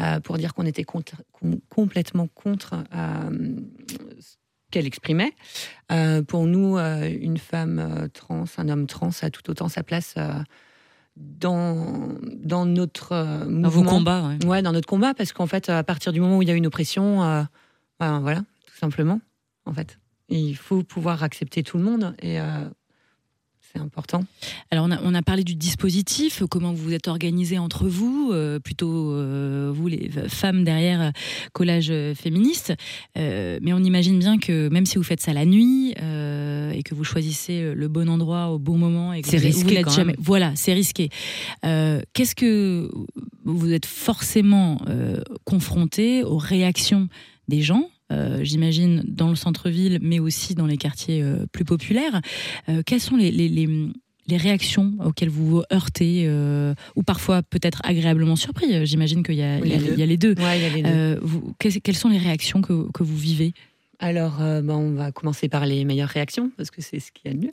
euh, 0.00 0.20
pour 0.20 0.38
dire 0.38 0.54
qu'on 0.54 0.64
était 0.64 0.82
contre- 0.84 1.20
complètement 1.68 2.26
contre 2.28 2.84
ce 4.18 4.36
qu'elle 4.70 4.86
exprimait. 4.86 5.32
Euh, 5.92 6.22
pour 6.22 6.46
nous, 6.46 6.78
euh, 6.78 7.06
une 7.20 7.36
femme 7.38 8.08
trans, 8.14 8.44
un 8.56 8.68
homme 8.70 8.86
trans 8.86 9.10
a 9.20 9.28
tout 9.30 9.48
autant 9.50 9.68
sa 9.68 9.82
place 9.82 10.14
euh, 10.16 10.32
dans, 11.16 12.08
dans 12.42 12.64
notre 12.66 13.44
mouvement. 13.44 13.60
Dans 13.60 13.68
vos 13.68 13.82
combats, 13.84 14.26
ouais. 14.28 14.46
Ouais, 14.46 14.62
dans 14.62 14.72
notre 14.72 14.88
combat, 14.88 15.12
parce 15.12 15.32
qu'en 15.34 15.46
fait, 15.46 15.68
à 15.68 15.84
partir 15.84 16.12
du 16.12 16.20
moment 16.20 16.38
où 16.38 16.42
il 16.42 16.48
y 16.48 16.50
a 16.50 16.54
une 16.54 16.66
oppression, 16.66 17.18
ben, 18.00 18.20
voilà, 18.20 18.40
tout 18.66 18.76
simplement, 18.78 19.20
en 19.66 19.72
fait. 19.74 19.98
Il 20.28 20.56
faut 20.56 20.82
pouvoir 20.82 21.22
accepter 21.22 21.62
tout 21.62 21.76
le 21.78 21.84
monde 21.84 22.14
et 22.22 22.40
euh, 22.40 22.68
c'est 23.72 23.80
important. 23.80 24.22
Alors, 24.70 24.86
on 24.86 24.90
a, 24.92 25.00
on 25.02 25.14
a 25.14 25.22
parlé 25.22 25.42
du 25.42 25.54
dispositif, 25.56 26.44
comment 26.48 26.72
vous 26.72 26.84
vous 26.84 26.92
êtes 26.94 27.08
organisés 27.08 27.58
entre 27.58 27.88
vous, 27.88 28.30
euh, 28.32 28.60
plutôt 28.60 29.12
euh, 29.12 29.72
vous, 29.74 29.88
les 29.88 30.08
femmes 30.28 30.62
derrière 30.64 31.12
collage 31.52 31.92
féministe. 32.14 32.72
Euh, 33.18 33.58
mais 33.62 33.72
on 33.72 33.80
imagine 33.80 34.18
bien 34.18 34.38
que 34.38 34.68
même 34.68 34.86
si 34.86 34.96
vous 34.96 35.02
faites 35.02 35.20
ça 35.20 35.32
la 35.32 35.44
nuit 35.44 35.92
euh, 36.00 36.70
et 36.70 36.82
que 36.84 36.94
vous 36.94 37.02
choisissez 37.04 37.74
le 37.74 37.88
bon 37.88 38.08
endroit 38.08 38.48
au 38.50 38.58
bon 38.60 38.78
moment 38.78 39.12
et 39.12 39.22
que 39.22 39.28
C'est 39.28 39.38
vous, 39.38 39.42
vous 39.50 39.58
risqué 39.58 39.74
l'êtes 39.74 39.84
quand 39.86 39.90
jamais. 39.90 40.12
même. 40.12 40.20
Voilà, 40.20 40.52
c'est 40.54 40.72
risqué. 40.72 41.10
Euh, 41.64 42.00
Qu'est-ce 42.12 42.36
que 42.36 42.90
vous 43.44 43.72
êtes 43.72 43.86
forcément 43.86 44.78
euh, 44.88 45.20
confronté 45.44 46.22
aux 46.22 46.38
réactions 46.38 47.08
des 47.48 47.60
gens 47.60 47.90
euh, 48.12 48.40
j'imagine, 48.42 49.02
dans 49.06 49.28
le 49.30 49.34
centre-ville, 49.36 49.98
mais 50.02 50.18
aussi 50.18 50.54
dans 50.54 50.66
les 50.66 50.76
quartiers 50.76 51.22
euh, 51.22 51.46
plus 51.52 51.64
populaires. 51.64 52.20
Euh, 52.68 52.82
quelles 52.84 53.00
sont 53.00 53.16
les, 53.16 53.30
les, 53.30 53.48
les- 53.48 53.88
les 54.26 54.36
réactions 54.38 54.94
auxquelles 55.04 55.28
vous 55.28 55.46
vous 55.46 55.62
heurtez, 55.70 56.26
ou 56.96 57.02
parfois 57.02 57.42
peut-être 57.42 57.82
agréablement 57.84 58.36
surpris? 58.36 58.86
J'imagine 58.86 59.22
qu'il 59.22 59.34
y, 59.34 59.42
a- 59.42 59.58
y, 59.58 59.62
Les 59.68 59.76
deux. 59.78 59.92
il 59.92 59.98
y 59.98 60.02
a 60.02 60.06
les 60.06 60.16
deux. 60.16 60.34
Ouais, 60.38 60.58
il 60.58 60.62
y 60.62 60.64
a 60.64 60.70
les 60.70 60.82
deux. 60.82 61.18
Vous- 61.20 61.52
quelles, 61.58 61.78
quelles 61.82 61.94
sont 61.96 62.08
les 62.08 62.16
réactions 62.16 62.62
que, 62.62 62.90
que 62.92 63.02
vous 63.02 63.16
vivez? 63.18 63.52
Alors, 63.98 64.38
ben, 64.38 64.70
on 64.70 64.92
va 64.92 65.12
commencer 65.12 65.50
par 65.50 65.66
les 65.66 65.84
meilleures 65.84 66.08
réactions, 66.08 66.50
parce 66.56 66.70
que 66.70 66.80
c'est 66.80 67.00
ce 67.00 67.12
qu'il 67.12 67.30
y 67.30 67.34
a 67.34 67.36
de 67.36 67.44
mieux. 67.44 67.52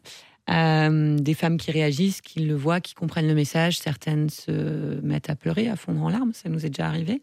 Euh, 0.50 1.18
des 1.20 1.34
femmes 1.34 1.58
qui 1.58 1.72
réagissent, 1.72 2.22
qui 2.22 2.40
le 2.40 2.56
voient, 2.56 2.80
qui 2.80 2.94
comprennent 2.94 3.28
le 3.28 3.36
message. 3.36 3.78
Certaines 3.78 4.30
se 4.30 5.00
mettent 5.02 5.30
à 5.30 5.36
pleurer, 5.36 5.68
à 5.68 5.76
fondre 5.76 6.02
en 6.02 6.10
larmes. 6.10 6.32
Ça 6.34 6.48
nous 6.50 6.66
est 6.66 6.70
déjà 6.70 6.88
arrivé. 6.88 7.22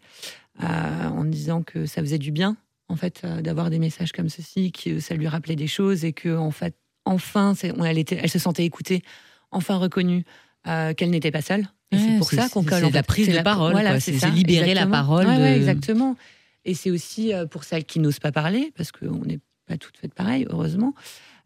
euh, 0.62 1.08
en 1.08 1.24
disant 1.24 1.62
que 1.62 1.86
ça 1.86 2.00
faisait 2.02 2.18
du 2.18 2.32
bien, 2.32 2.56
en 2.88 2.96
fait, 2.96 3.22
euh, 3.24 3.42
d'avoir 3.42 3.70
des 3.70 3.78
messages 3.78 4.12
comme 4.12 4.28
ceci, 4.28 4.72
que 4.72 5.00
ça 5.00 5.14
lui 5.14 5.28
rappelait 5.28 5.56
des 5.56 5.66
choses 5.66 6.04
et 6.04 6.12
que, 6.12 6.36
en 6.36 6.50
fait, 6.50 6.74
enfin, 7.04 7.54
elle, 7.84 7.98
était, 7.98 8.18
elle 8.22 8.30
se 8.30 8.38
sentait 8.38 8.64
écoutée, 8.64 9.02
enfin 9.50 9.76
reconnue, 9.76 10.24
euh, 10.66 10.94
qu'elle 10.94 11.10
n'était 11.10 11.30
pas 11.30 11.42
seule. 11.42 11.66
Et 11.90 11.96
Ouais, 11.96 12.02
c'est 12.02 12.18
pour 12.18 12.30
ça 12.30 12.48
qu'on 12.48 12.64
colle. 12.64 12.82
c'est 12.84 12.90
la 12.90 13.02
prise 13.02 13.28
de 13.28 13.34
la- 13.34 13.42
parole, 13.42 13.72
Voilà, 13.72 13.98
c'est 14.00 14.12
libérer 14.30 14.74
la 14.74 14.82
exactement. 14.82 14.90
parole 14.90 15.26
Ouais, 15.26 15.56
exactement. 15.56 16.16
Et 16.64 16.74
c'est 16.74 16.90
aussi 16.90 17.32
euh, 17.32 17.46
pour 17.46 17.64
celles 17.64 17.84
qui 17.84 17.98
n'osent 18.00 18.18
pas 18.18 18.32
parler, 18.32 18.72
parce 18.76 18.92
qu'on 18.92 19.24
n'est 19.24 19.40
pas 19.66 19.78
toutes 19.78 19.96
faites 19.96 20.12
pareil, 20.14 20.46
heureusement. 20.50 20.94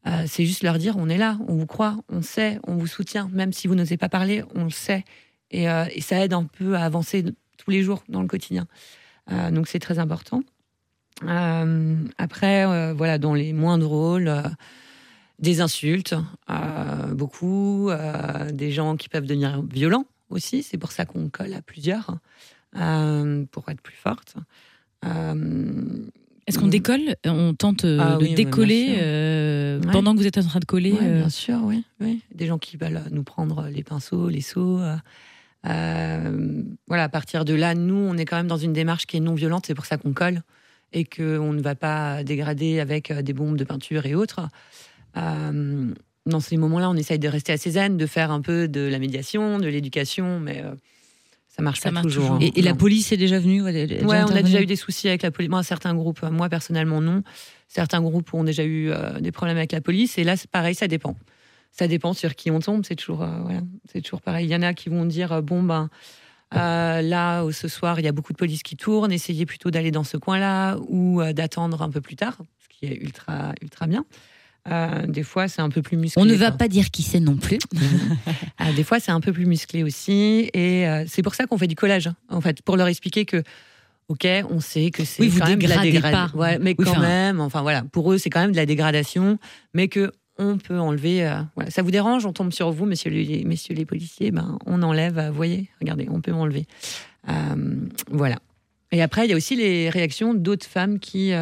Euh, 0.08 0.24
c'est 0.26 0.44
juste 0.46 0.64
leur 0.64 0.78
dire 0.78 0.96
on 0.96 1.08
est 1.08 1.18
là, 1.18 1.38
on 1.46 1.54
vous 1.54 1.66
croit, 1.66 1.96
on 2.08 2.22
sait, 2.22 2.58
on 2.66 2.74
vous 2.74 2.88
soutient, 2.88 3.28
même 3.32 3.52
si 3.52 3.68
vous 3.68 3.76
n'osez 3.76 3.96
pas 3.96 4.08
parler, 4.08 4.42
on 4.56 4.64
le 4.64 4.70
sait. 4.70 5.04
Et, 5.52 5.68
euh, 5.68 5.84
et 5.94 6.00
ça 6.00 6.18
aide 6.24 6.32
un 6.32 6.42
peu 6.44 6.74
à 6.74 6.84
avancer 6.84 7.24
tous 7.56 7.70
les 7.70 7.84
jours 7.84 8.02
dans 8.08 8.20
le 8.22 8.26
quotidien. 8.26 8.66
Donc 9.52 9.68
c'est 9.68 9.78
très 9.78 10.00
important. 10.00 10.42
Euh, 11.24 11.96
après, 12.18 12.66
euh, 12.66 12.92
voilà, 12.94 13.18
dans 13.18 13.34
les 13.34 13.52
moindres 13.52 13.88
rôles, 13.88 14.28
euh, 14.28 14.42
des 15.38 15.60
insultes, 15.60 16.14
beaucoup, 17.10 17.90
des 18.52 18.70
gens 18.70 18.96
qui 18.96 19.08
peuvent 19.08 19.26
devenir 19.26 19.60
violents 19.62 20.04
aussi. 20.30 20.62
C'est 20.62 20.78
pour 20.78 20.92
ça 20.92 21.04
qu'on 21.04 21.28
colle 21.30 21.52
à 21.54 21.62
plusieurs 21.62 22.16
pour 22.72 23.68
être 23.68 23.80
plus 23.80 23.96
forte. 23.96 24.36
Est-ce 25.04 26.58
qu'on 26.58 26.66
Mm. 26.66 26.70
décolle? 26.70 27.16
On 27.24 27.54
tente 27.54 27.84
Ah 27.84 28.16
de 28.18 28.22
oui, 28.22 28.34
décoller 28.34 28.96
euh, 29.00 29.80
Ouais. 29.80 29.90
pendant 29.92 30.12
que 30.14 30.18
vous 30.20 30.26
êtes 30.28 30.38
en 30.38 30.42
train 30.44 30.60
de 30.60 30.64
coller 30.64 30.92
Ouais, 30.92 30.98
euh, 31.02 31.18
bien 31.20 31.28
sûr, 31.28 31.58
oui, 31.64 31.84
oui. 32.00 32.20
Des 32.32 32.46
gens 32.46 32.58
qui 32.58 32.76
veulent 32.76 33.02
nous 33.10 33.24
prendre 33.24 33.66
les 33.68 33.82
pinceaux, 33.82 34.28
les 34.28 34.40
seaux. 34.42 34.78
euh, 35.66 36.62
voilà, 36.86 37.04
à 37.04 37.08
partir 37.08 37.44
de 37.44 37.54
là, 37.54 37.74
nous, 37.74 37.94
on 37.96 38.16
est 38.16 38.24
quand 38.26 38.36
même 38.36 38.46
dans 38.48 38.56
une 38.58 38.72
démarche 38.72 39.06
qui 39.06 39.16
est 39.16 39.20
non 39.20 39.34
violente. 39.34 39.64
C'est 39.66 39.74
pour 39.74 39.86
ça 39.86 39.96
qu'on 39.98 40.12
colle 40.12 40.42
et 40.92 41.04
qu'on 41.04 41.52
ne 41.52 41.62
va 41.62 41.74
pas 41.74 42.22
dégrader 42.24 42.80
avec 42.80 43.10
euh, 43.10 43.22
des 43.22 43.32
bombes 43.32 43.56
de 43.56 43.64
peinture 43.64 44.06
et 44.06 44.14
autres. 44.14 44.40
Euh, 45.16 45.92
dans 46.26 46.40
ces 46.40 46.56
moments-là, 46.56 46.88
on 46.90 46.94
essaye 46.96 47.18
de 47.18 47.28
rester 47.28 47.52
assez 47.52 47.72
zen, 47.72 47.96
de 47.96 48.06
faire 48.06 48.30
un 48.30 48.40
peu 48.40 48.68
de 48.68 48.80
la 48.80 48.98
médiation, 48.98 49.58
de 49.58 49.66
l'éducation, 49.68 50.38
mais 50.40 50.62
euh, 50.64 50.74
ça 51.48 51.62
marche 51.62 51.80
Ça 51.80 51.88
pas 51.88 51.94
marche 51.94 52.06
toujours. 52.06 52.24
toujours. 52.24 52.36
hein. 52.36 52.50
Et, 52.54 52.60
et 52.60 52.62
la 52.62 52.74
police 52.74 53.12
est 53.12 53.16
déjà 53.16 53.38
venue 53.38 53.62
ouais, 53.62 53.74
est 53.74 54.04
Ouais, 54.04 54.22
on 54.22 54.34
a 54.36 54.42
déjà 54.42 54.62
eu 54.62 54.66
des 54.66 54.76
soucis 54.76 55.08
avec 55.08 55.22
la 55.22 55.30
police. 55.30 55.50
Moi, 55.50 55.62
certains 55.62 55.94
groupes, 55.94 56.22
moi 56.22 56.48
personnellement 56.48 57.00
non. 57.00 57.22
Certains 57.68 58.00
groupes 58.02 58.32
ont 58.34 58.44
déjà 58.44 58.64
eu 58.64 58.90
euh, 58.90 59.18
des 59.20 59.32
problèmes 59.32 59.56
avec 59.56 59.72
la 59.72 59.80
police. 59.80 60.16
Et 60.18 60.24
là, 60.24 60.36
c'est 60.36 60.50
pareil, 60.50 60.74
ça 60.74 60.88
dépend. 60.88 61.16
Ça 61.72 61.88
dépend 61.88 62.12
sur 62.12 62.34
qui 62.34 62.50
on 62.50 62.60
tombe. 62.60 62.84
C'est 62.86 62.96
toujours, 62.96 63.22
euh, 63.22 63.28
voilà, 63.42 63.60
c'est 63.90 64.02
toujours 64.02 64.20
pareil. 64.20 64.46
Il 64.46 64.50
y 64.50 64.56
en 64.56 64.62
a 64.62 64.74
qui 64.74 64.90
vont 64.90 65.06
dire 65.06 65.32
euh, 65.32 65.40
bon 65.40 65.62
ben 65.62 65.88
euh, 66.54 67.02
là, 67.02 67.44
ce 67.52 67.68
soir, 67.68 67.98
il 68.00 68.04
y 68.04 68.08
a 68.08 68.12
beaucoup 68.12 68.32
de 68.32 68.38
police 68.38 68.62
qui 68.62 68.76
tournent. 68.76 69.12
Essayez 69.12 69.46
plutôt 69.46 69.70
d'aller 69.70 69.90
dans 69.90 70.04
ce 70.04 70.16
coin-là 70.16 70.76
ou 70.88 71.20
euh, 71.20 71.32
d'attendre 71.32 71.82
un 71.82 71.90
peu 71.90 72.00
plus 72.00 72.16
tard, 72.16 72.36
ce 72.58 72.68
qui 72.68 72.86
est 72.86 72.96
ultra, 72.96 73.52
ultra 73.62 73.86
bien. 73.86 74.04
Euh, 74.70 75.06
des 75.08 75.24
fois, 75.24 75.48
c'est 75.48 75.60
un 75.60 75.70
peu 75.70 75.82
plus 75.82 75.96
musclé. 75.96 76.22
On 76.22 76.24
ne 76.24 76.34
va 76.34 76.52
pas 76.52 76.68
dire 76.68 76.90
qui 76.90 77.02
c'est 77.02 77.18
non 77.20 77.36
plus. 77.36 77.58
Des 78.76 78.84
fois, 78.84 79.00
c'est 79.00 79.10
un 79.10 79.20
peu 79.20 79.32
plus 79.32 79.46
musclé 79.46 79.82
aussi. 79.82 80.50
Et 80.54 80.86
euh, 80.86 81.04
c'est 81.08 81.22
pour 81.22 81.34
ça 81.34 81.46
qu'on 81.46 81.58
fait 81.58 81.66
du 81.66 81.74
collage, 81.74 82.06
hein, 82.06 82.14
en 82.28 82.40
fait, 82.40 82.62
pour 82.62 82.76
leur 82.76 82.86
expliquer 82.86 83.24
que, 83.24 83.42
OK, 84.08 84.24
on 84.50 84.60
sait 84.60 84.90
que 84.92 85.04
c'est 85.04 85.22
Oui, 85.22 85.28
vous 85.28 85.40
quand 85.40 85.48
même 85.48 85.58
de 85.62 85.66
la 85.66 85.78
dégradation. 85.78 86.38
Ouais, 86.38 86.58
mais 86.60 86.76
Oui, 86.78 86.84
quand 86.84 86.92
enfin- 86.92 87.00
même, 87.00 87.40
enfin 87.40 87.62
voilà, 87.62 87.82
pour 87.82 88.12
eux, 88.12 88.18
c'est 88.18 88.30
quand 88.30 88.40
même 88.40 88.52
de 88.52 88.56
la 88.56 88.66
dégradation, 88.66 89.38
mais 89.74 89.88
que 89.88 90.12
on 90.38 90.58
peut 90.58 90.78
enlever. 90.78 91.26
euh, 91.26 91.42
voilà. 91.54 91.70
Ça 91.70 91.82
vous 91.82 91.90
dérange 91.90 92.26
On 92.26 92.32
tombe 92.32 92.52
sur 92.52 92.70
vous, 92.70 92.86
messieurs 92.86 93.10
les, 93.10 93.44
messieurs 93.44 93.74
les 93.74 93.84
policiers, 93.84 94.30
ben, 94.30 94.58
on 94.66 94.82
enlève, 94.82 95.18
euh, 95.18 95.30
voyez, 95.30 95.68
regardez, 95.80 96.08
on 96.10 96.20
peut 96.20 96.32
enlever. 96.32 96.66
Euh, 97.28 97.76
voilà. 98.10 98.36
Et 98.90 99.02
après, 99.02 99.26
il 99.26 99.30
y 99.30 99.32
a 99.32 99.36
aussi 99.36 99.56
les 99.56 99.88
réactions 99.88 100.34
d'autres 100.34 100.66
femmes 100.66 100.98
qui, 100.98 101.32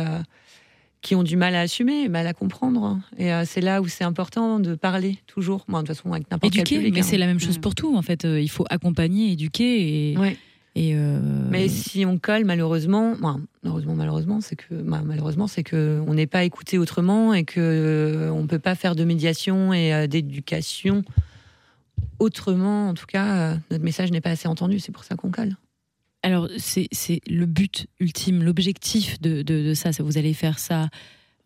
qui 1.02 1.14
ont 1.16 1.24
du 1.24 1.36
mal 1.36 1.56
à 1.56 1.62
assumer, 1.62 2.08
mal 2.08 2.28
à 2.28 2.32
comprendre. 2.32 3.00
Et 3.18 3.32
euh, 3.32 3.42
c'est 3.44 3.60
là 3.60 3.80
où 3.80 3.88
c'est 3.88 4.04
important 4.04 4.60
de 4.60 4.76
parler 4.76 5.18
toujours. 5.26 5.64
Moi, 5.66 5.82
de 5.82 5.88
toute 5.88 5.96
façon, 5.96 6.12
avec 6.12 6.30
n'importe 6.30 6.52
quel 6.52 6.60
Éduquer, 6.60 6.90
mais 6.92 7.00
hein. 7.00 7.02
c'est 7.02 7.18
la 7.18 7.26
même 7.26 7.40
chose 7.40 7.58
pour 7.58 7.74
tout 7.74 7.96
en 7.96 8.02
fait. 8.02 8.22
Il 8.22 8.48
faut 8.50 8.66
accompagner, 8.70 9.32
éduquer 9.32 10.12
et. 10.12 10.16
Ouais. 10.16 10.36
Et 10.76 10.92
euh, 10.94 11.18
Mais 11.50 11.68
si 11.68 12.06
on 12.06 12.18
colle, 12.18 12.44
malheureusement, 12.44 13.12
enfin, 13.12 13.40
heureusement, 13.64 13.94
malheureusement, 13.94 14.40
c'est 14.40 14.54
que 14.54 14.74
bah, 14.74 15.02
malheureusement, 15.04 15.48
c'est 15.48 15.64
que 15.64 16.00
on 16.06 16.14
n'est 16.14 16.28
pas 16.28 16.44
écouté 16.44 16.78
autrement 16.78 17.34
et 17.34 17.44
que 17.44 17.60
euh, 17.60 18.32
on 18.32 18.46
peut 18.46 18.60
pas 18.60 18.76
faire 18.76 18.94
de 18.94 19.02
médiation 19.02 19.72
et 19.72 19.92
euh, 19.92 20.06
d'éducation 20.06 21.02
autrement. 22.20 22.88
En 22.88 22.94
tout 22.94 23.06
cas, 23.06 23.34
euh, 23.34 23.56
notre 23.72 23.84
message 23.84 24.12
n'est 24.12 24.20
pas 24.20 24.30
assez 24.30 24.46
entendu. 24.46 24.78
C'est 24.78 24.92
pour 24.92 25.04
ça 25.04 25.16
qu'on 25.16 25.30
colle. 25.30 25.56
Alors, 26.22 26.48
c'est 26.58 26.86
c'est 26.92 27.20
le 27.26 27.46
but 27.46 27.86
ultime, 27.98 28.44
l'objectif 28.44 29.20
de, 29.20 29.42
de, 29.42 29.64
de 29.64 29.74
ça. 29.74 29.92
c'est 29.92 30.04
Vous 30.04 30.18
allez 30.18 30.34
faire 30.34 30.58
ça. 30.60 30.88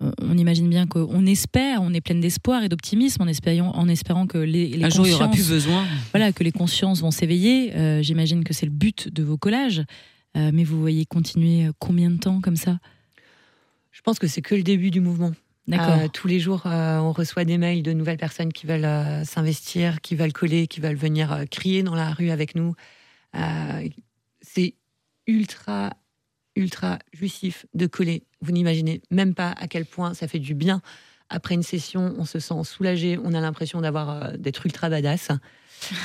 On 0.01 0.37
imagine 0.37 0.69
bien 0.69 0.87
qu'on 0.87 1.25
espère, 1.25 1.81
on 1.81 1.95
est 1.95 2.01
plein 2.01 2.17
d'espoir 2.17 2.63
et 2.63 2.69
d'optimisme 2.69 3.23
en 3.23 3.27
espérant, 3.27 3.71
en 3.75 3.89
espérant 3.89 4.27
que 4.27 4.39
les, 4.39 4.67
les 4.69 4.85
Un 4.85 4.91
jour, 4.91 5.07
il 5.07 5.11
n'y 5.11 5.15
aura 5.15 5.27
consciences- 5.29 5.47
plus 5.47 5.55
besoin. 5.55 5.87
voilà, 6.13 6.33
que 6.33 6.43
les 6.45 6.53
consciences 6.53 7.01
vont 7.01 7.11
s'éveiller. 7.11 7.75
Euh, 7.75 8.03
J'imagine 8.03 8.45
que 8.45 8.53
c'est 8.53 8.67
le 8.67 8.73
but 8.73 9.09
de 9.13 9.23
vos 9.23 9.39
collages. 9.39 9.83
Euh, 10.37 10.51
mais 10.53 10.65
vous 10.65 10.81
voyez 10.81 11.07
continuer 11.07 11.67
euh, 11.67 11.73
combien 11.79 12.11
de 12.11 12.19
temps 12.19 12.41
comme 12.41 12.57
ça? 12.57 12.79
Je 13.93 14.01
pense 14.03 14.19
que 14.19 14.27
c'est 14.27 14.43
que 14.43 14.57
le 14.57 14.65
début 14.65 14.91
du 14.91 15.01
mouvement. 15.01 15.33
D'accord. 15.69 15.91
Euh, 16.01 16.09
tous 16.13 16.27
les 16.27 16.41
jours, 16.41 16.65
euh, 16.67 16.99
on 16.99 17.13
reçoit 17.13 17.45
des 17.45 17.57
mails 17.57 17.83
de 17.85 17.93
nouvelles 17.93 18.19
personnes 18.19 18.53
qui 18.53 18.67
veulent 18.67 18.85
euh, 18.85 19.25
s'investir, 19.25 20.01
qui 20.01 20.17
veulent 20.17 20.33
coller, 20.33 20.67
qui 20.67 20.81
veulent 20.81 20.97
venir 20.97 21.33
euh, 21.33 21.45
crier 21.49 21.83
dans 21.85 21.95
la 21.95 22.11
rue 22.13 22.31
avec 22.31 22.55
nous. 22.57 22.75
Euh, 23.37 23.89
c'est 24.43 24.75
ultra, 25.29 25.91
ultra 26.57 26.99
jouissif 27.13 27.67
de 27.75 27.87
coller. 27.87 28.25
Vous 28.41 28.53
n'imaginez 28.53 29.03
même 29.11 29.35
pas 29.35 29.55
à 29.59 29.69
quel 29.69 29.87
point 29.87 30.15
ça 30.15 30.29
fait 30.29 30.39
du 30.39 30.55
bien. 30.55 30.83
Après 31.31 31.55
une 31.55 31.63
session, 31.63 32.15
on 32.19 32.25
se 32.25 32.39
sent 32.39 32.63
soulagé, 32.65 33.19
on 33.23 33.33
a 33.33 33.41
l'impression 33.41 33.81
d'avoir 33.81 34.11
euh, 34.11 34.37
d'être 34.37 34.67
ultra 34.67 34.89
badass. 34.89 35.31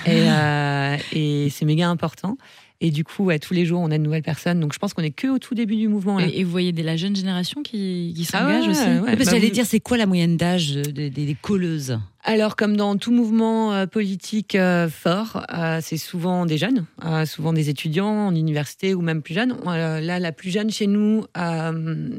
Et, 0.05 0.29
euh, 0.29 0.97
et 1.11 1.49
c'est 1.49 1.65
méga 1.65 1.89
important. 1.89 2.37
Et 2.81 2.91
du 2.91 3.03
coup, 3.03 3.25
ouais, 3.25 3.39
tous 3.39 3.53
les 3.53 3.65
jours, 3.65 3.81
on 3.81 3.91
a 3.91 3.97
de 3.97 4.03
nouvelles 4.03 4.23
personnes. 4.23 4.61
Donc 4.61 4.71
je 4.73 4.79
pense 4.79 4.93
qu'on 4.93 5.01
est 5.03 5.11
que 5.11 5.27
au 5.27 5.37
tout 5.37 5.53
début 5.53 5.75
du 5.75 5.89
mouvement. 5.89 6.17
là. 6.17 6.27
Et, 6.27 6.39
et 6.39 6.43
vous 6.45 6.51
voyez 6.51 6.71
de 6.71 6.81
la 6.81 6.95
jeune 6.95 7.13
génération 7.13 7.61
qui, 7.61 8.13
qui 8.15 8.25
Ah 8.31 8.39
s'engage 8.39 8.63
ouais, 8.63 8.69
aussi 8.69 8.79
ouais. 8.81 8.99
Parce 9.01 9.11
que 9.17 9.23
bah, 9.25 9.31
j'allais 9.31 9.47
vous- 9.47 9.53
dire, 9.53 9.65
c'est 9.65 9.81
quoi 9.81 9.97
la 9.97 10.05
moyenne 10.05 10.37
d'âge 10.37 10.75
des, 10.75 11.09
des- 11.09 11.25
des 11.25 11.35
colleuses? 11.41 11.99
Alors, 12.23 12.55
comme 12.55 12.77
dans 12.77 12.95
tout 12.95 13.11
mouvement 13.11 13.73
euh, 13.73 13.85
politique 13.85 14.55
euh, 14.55 14.87
fort, 14.87 15.45
euh, 15.53 15.79
c'est 15.81 15.97
souvent 15.97 16.45
des 16.45 16.57
jeunes, 16.57 16.85
euh, 17.03 17.25
souvent 17.25 17.51
des 17.51 17.69
étudiants 17.69 18.27
en 18.27 18.33
université 18.35 18.93
ou 18.93 19.01
même 19.01 19.21
plus 19.21 19.33
jeunes. 19.33 19.57
Euh, 19.67 19.99
là, 19.99 20.19
la 20.19 20.31
plus 20.31 20.49
jeune 20.49 20.69
chez 20.71 20.87
nous 20.87 21.25
euh, 21.37 22.09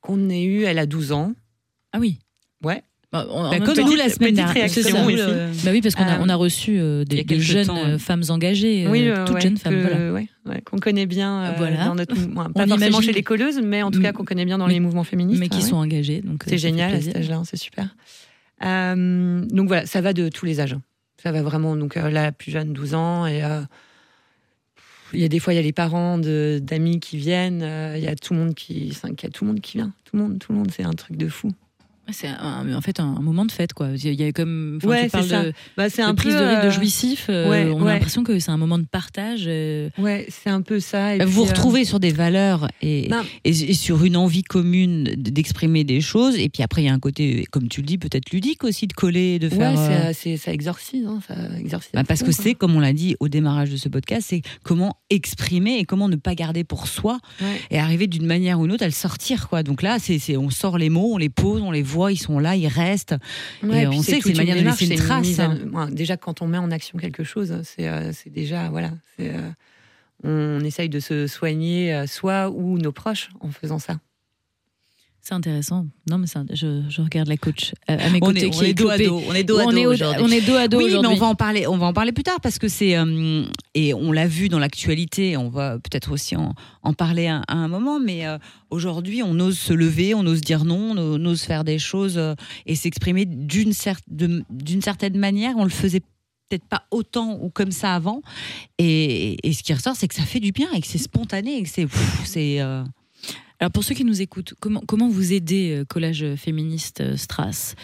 qu'on 0.00 0.30
ait 0.30 0.44
eue, 0.44 0.62
elle 0.62 0.78
a 0.78 0.86
12 0.86 1.12
ans. 1.12 1.34
Ah 1.92 1.98
oui. 1.98 2.18
Ouais. 2.64 2.82
Bah, 3.12 3.26
on- 3.28 3.50
Bah, 3.50 3.58
Comme 3.58 3.74
temps- 3.74 3.86
nous 3.88 3.96
la 3.96 4.08
semaine 4.08 4.34
dernière. 4.34 4.66
le- 4.68 5.64
Bah 5.64 5.70
oui, 5.72 5.80
parce 5.80 5.96
qu'on 5.96 6.04
a, 6.04 6.14
Euh, 6.14 6.20
on 6.22 6.28
a 6.28 6.36
reçu 6.36 6.78
euh, 6.78 7.04
des, 7.04 7.24
jeunes 7.40 7.66
temps, 7.66 7.76
euh, 7.84 7.98
femmes 7.98 8.22
engagées, 8.28 8.86
euh, 8.86 8.90
oui, 8.90 9.08
euh, 9.08 9.24
toutes 9.24 9.34
ouais, 9.34 9.40
jeunes 9.40 9.56
femmes. 9.56 9.80
Voilà. 9.80 10.12
ouais, 10.12 10.28
ouais, 10.46 10.60
qu'on 10.64 10.78
connaît 10.78 11.06
bien 11.06 11.42
euh, 11.42 11.52
Voilà. 11.56 11.86
dans 11.86 11.96
notre 11.96 12.14
mouvement. 12.14 12.44
Pas 12.54 12.66
forcément 12.68 12.76
imagine- 12.86 13.02
chez 13.02 13.12
les 13.12 13.22
colleuses, 13.24 13.60
mais 13.60 13.82
en 13.82 13.90
tout 13.90 14.00
cas 14.00 14.10
Mm. 14.10 14.14
qu'on 14.14 14.24
connaît 14.24 14.44
bien 14.44 14.58
dans 14.58 14.68
Mais- 14.68 14.74
les 14.74 14.80
mouvements 14.80 15.02
féministes. 15.02 15.40
Mais 15.40 15.48
qui 15.48 15.62
sont 15.62 15.76
engagées. 15.76 16.22
euh, 16.24 16.36
C'est 16.46 16.58
génial 16.58 16.94
à 16.94 17.00
cet 17.00 17.16
âge-là, 17.16 17.38
hein, 17.38 17.42
c'est 17.44 17.56
super. 17.56 17.88
Euh, 18.64 19.44
donc 19.46 19.66
voilà, 19.66 19.86
ça 19.86 20.00
va 20.00 20.12
de 20.12 20.28
tous 20.28 20.46
les 20.46 20.60
âges. 20.60 20.76
Ça 21.20 21.32
va 21.32 21.42
vraiment. 21.42 21.74
Donc 21.76 21.96
euh, 21.96 22.10
là, 22.10 22.22
la 22.24 22.32
plus 22.32 22.52
jeune, 22.52 22.72
12 22.72 22.94
ans. 22.94 23.26
Et 23.26 23.42
euh, 23.42 23.60
il 25.12 25.18
y 25.20 25.24
a 25.24 25.28
des 25.28 25.40
fois, 25.40 25.52
il 25.52 25.56
y 25.56 25.58
a 25.58 25.62
les 25.62 25.72
parents 25.72 26.16
d'amis 26.18 27.00
qui 27.00 27.16
viennent. 27.16 27.62
euh, 27.62 27.94
Il 27.96 28.04
y 28.04 28.08
a 28.08 28.14
tout 28.14 28.34
le 28.34 28.38
monde 28.40 28.54
qui, 28.54 28.74
il 28.88 28.92
y 28.92 29.26
a 29.26 29.30
tout 29.30 29.44
le 29.44 29.48
monde 29.50 29.60
qui 29.60 29.78
vient. 29.78 29.92
Tout 30.04 30.16
le 30.16 30.22
monde, 30.22 30.38
tout 30.38 30.52
le 30.52 30.58
monde, 30.58 30.70
c'est 30.70 30.84
un 30.84 30.92
truc 30.92 31.16
de 31.16 31.28
fou. 31.28 31.50
Ouais, 32.10 32.16
C'est 32.16 32.28
un- 32.28 32.74
en 32.74 32.80
fait 32.80 32.98
un, 33.00 33.04
un 33.16 33.20
moment 33.20 33.44
de 33.44 33.52
fête, 33.52 33.72
quoi. 33.72 33.88
Il 33.94 34.20
y 34.20 34.24
a 34.24 34.32
comme. 34.32 34.78
Ouais, 34.84 35.04
tu 35.04 35.10
parles 35.10 35.24
c'est 35.24 35.30
ça. 35.30 35.42
de, 35.44 35.52
Bah, 35.76 35.88
c'est 35.90 36.02
de 36.02 36.06
un 36.08 36.14
prise 36.14 36.34
peu, 36.34 36.40
de 36.40 36.44
rythme 36.44 36.62
de 36.62 36.66
euh, 36.66 36.70
jouissif. 36.70 37.26
euh, 37.28 37.48
ouais, 37.50 37.70
on 37.72 37.80
a 37.82 37.84
ouais. 37.84 37.92
l'impression 37.94 38.24
que 38.24 38.38
c'est 38.38 38.50
un 38.50 38.56
moment 38.56 38.78
de 38.78 38.84
partage. 38.90 39.44
euh, 39.46 39.88
Ouais, 39.98 40.26
c'est 40.28 40.50
un 40.50 40.62
peu 40.62 40.80
ça. 40.80 41.14
Et 41.14 41.18
Bah, 41.18 41.24
vous 41.26 41.42
euh, 41.44 41.48
retrouvez 41.48 41.84
sur 41.84 42.00
des 42.00 42.10
valeurs 42.10 42.68
et, 42.82 43.08
Ben- 43.08 43.22
et, 43.44 43.50
et 43.50 43.74
sur 43.74 44.04
une 44.04 44.16
envie 44.16 44.42
commune 44.42 45.04
d'exprimer 45.16 45.84
des 45.84 46.00
choses. 46.00 46.36
Et 46.38 46.48
puis 46.48 46.62
après, 46.62 46.82
il 46.82 46.86
y 46.86 46.88
a 46.88 46.92
un 46.94 46.98
côté, 46.98 47.44
comme 47.50 47.68
tu 47.68 47.80
le 47.80 47.86
dis, 47.86 47.98
peut-être 47.98 48.30
ludique 48.30 48.64
aussi 48.64 48.86
de 48.86 48.92
coller, 48.92 49.38
de 49.38 49.48
Ouais, 49.48 49.56
faire. 49.56 49.78
euh, 49.78 50.10
c'est- 50.12 50.14
c'est- 50.14 50.36
ça 50.36 50.52
exorcise. 50.52 51.06
hein, 51.06 51.20
ça 51.26 51.34
exorcise 51.58 51.90
bah, 51.94 52.02
parce 52.04 52.22
que 52.22 52.32
c'est, 52.32 52.54
comme 52.54 52.74
on 52.74 52.80
l'a 52.80 52.92
dit 52.92 53.16
au 53.20 53.28
démarrage 53.28 53.70
de 53.70 53.76
ce 53.76 53.88
podcast, 53.88 54.26
c'est 54.30 54.42
comment 54.64 54.96
exprimer 55.10 55.78
et 55.78 55.84
comment 55.84 56.08
ne 56.08 56.16
pas 56.16 56.34
garder 56.34 56.64
pour 56.64 56.86
soi 56.88 57.18
Ouais. 57.40 57.46
et 57.70 57.78
arriver 57.78 58.06
d'une 58.06 58.26
manière 58.26 58.58
ou 58.60 58.64
une 58.66 58.72
autre 58.72 58.82
à 58.84 58.86
le 58.86 58.92
sortir. 58.92 59.48
Quoi. 59.48 59.62
Donc 59.62 59.82
là, 59.82 59.98
c'est, 59.98 60.18
c'est- 60.18 60.36
on 60.36 60.50
sort 60.50 60.78
les 60.78 60.88
mots, 60.90 61.10
on 61.14 61.18
les 61.18 61.28
pose, 61.28 61.60
on 61.62 61.70
les 61.70 61.82
voit, 61.82 61.99
ils 62.08 62.16
sont 62.16 62.38
là, 62.38 62.56
ils 62.56 62.68
restent. 62.68 63.14
Ouais, 63.62 63.82
Et 63.82 63.86
puis 63.86 63.98
on 63.98 64.02
sait 64.02 64.18
que 64.18 64.24
c'est 64.24 64.30
une 64.30 64.36
manière 64.38 64.56
de 64.56 64.62
laisser 64.68 64.84
une 64.86 64.96
c'est 64.96 65.04
trace, 65.04 65.38
à- 65.38 65.44
hein. 65.80 65.88
déjà, 65.90 66.16
quand 66.16 66.42
on 66.42 66.46
met 66.46 66.58
en 66.58 66.70
action 66.70 66.98
quelque 66.98 67.24
chose, 67.24 67.60
c'est 67.64 67.88
euh, 67.88 68.12
déjà 68.26 68.68
voilà, 68.70 68.90
euh, 69.20 69.50
on 70.24 70.60
essaye 70.60 70.88
de 70.88 71.00
se 71.00 71.26
soigner 71.26 71.94
euh, 71.94 72.06
soi 72.06 72.50
ou 72.50 72.78
nos 72.78 72.92
proches 72.92 73.30
en 73.40 73.50
faisant 73.50 73.78
ça. 73.78 73.98
C'est 75.22 75.34
intéressant. 75.34 75.86
Non, 76.08 76.16
mais 76.18 76.26
ça, 76.26 76.44
je, 76.50 76.82
je 76.88 77.02
regarde 77.02 77.28
la 77.28 77.36
coach 77.36 77.72
euh, 77.90 77.96
à 77.98 78.08
mes 78.10 78.18
On 78.22 78.26
côtés 78.28 78.46
est, 78.46 78.50
qui 78.50 78.58
on 78.58 78.62
est 78.64 78.74
dos 78.74 78.88
à 78.88 78.96
dos. 78.98 79.22
On 79.28 79.34
est 79.34 79.44
dos 79.44 79.58
à 79.58 79.64
on, 79.64 79.70
dos 79.70 79.76
est 79.76 79.86
aujourd'hui. 79.86 80.22
on 80.24 80.28
est 80.30 80.40
dos 80.40 80.54
à 80.56 80.66
dos 80.66 80.78
Oui, 80.78 80.96
mais 81.00 81.06
on 81.06 81.14
va 81.14 81.26
en 81.26 81.34
parler. 81.34 81.66
On 81.66 81.76
va 81.76 81.86
en 81.86 81.92
parler 81.92 82.12
plus 82.12 82.22
tard 82.24 82.40
parce 82.42 82.58
que 82.58 82.68
c'est 82.68 82.96
euh, 82.96 83.44
et 83.74 83.92
on 83.92 84.12
l'a 84.12 84.26
vu 84.26 84.48
dans 84.48 84.58
l'actualité. 84.58 85.36
On 85.36 85.50
va 85.50 85.78
peut-être 85.78 86.10
aussi 86.12 86.36
en, 86.36 86.54
en 86.82 86.92
parler 86.94 87.26
à, 87.26 87.42
à 87.48 87.54
un 87.54 87.68
moment. 87.68 88.00
Mais 88.00 88.26
euh, 88.26 88.38
aujourd'hui, 88.70 89.22
on 89.22 89.38
ose 89.40 89.58
se 89.58 89.74
lever, 89.74 90.14
on 90.14 90.20
ose 90.26 90.40
dire 90.40 90.64
non, 90.64 90.94
on 90.96 91.24
ose 91.26 91.42
faire 91.42 91.64
des 91.64 91.78
choses 91.78 92.16
euh, 92.16 92.34
et 92.64 92.74
s'exprimer 92.74 93.26
d'une 93.26 93.72
cer- 93.72 93.98
certaine 94.80 95.18
manière. 95.18 95.54
On 95.58 95.64
le 95.64 95.70
faisait 95.70 96.00
peut-être 96.48 96.64
pas 96.66 96.84
autant 96.90 97.38
ou 97.42 97.50
comme 97.50 97.70
ça 97.72 97.94
avant. 97.94 98.22
Et, 98.78 99.36
et 99.46 99.52
ce 99.52 99.62
qui 99.62 99.72
ressort, 99.74 99.94
c'est 99.96 100.08
que 100.08 100.14
ça 100.14 100.22
fait 100.24 100.40
du 100.40 100.50
bien 100.50 100.68
et 100.72 100.80
que 100.80 100.86
c'est 100.86 100.98
spontané 100.98 101.58
et 101.58 101.62
que 101.62 101.68
c'est 101.68 101.86
c'est 102.24 102.58
Alors 103.60 103.70
pour 103.70 103.84
ceux 103.84 103.94
qui 103.94 104.06
nous 104.06 104.22
écoutent, 104.22 104.54
comment, 104.58 104.82
comment 104.86 105.08
vous 105.08 105.34
aider 105.34 105.76
euh, 105.76 105.84
Collage 105.84 106.34
féministe 106.36 107.02
euh, 107.02 107.16
Strass? 107.16 107.74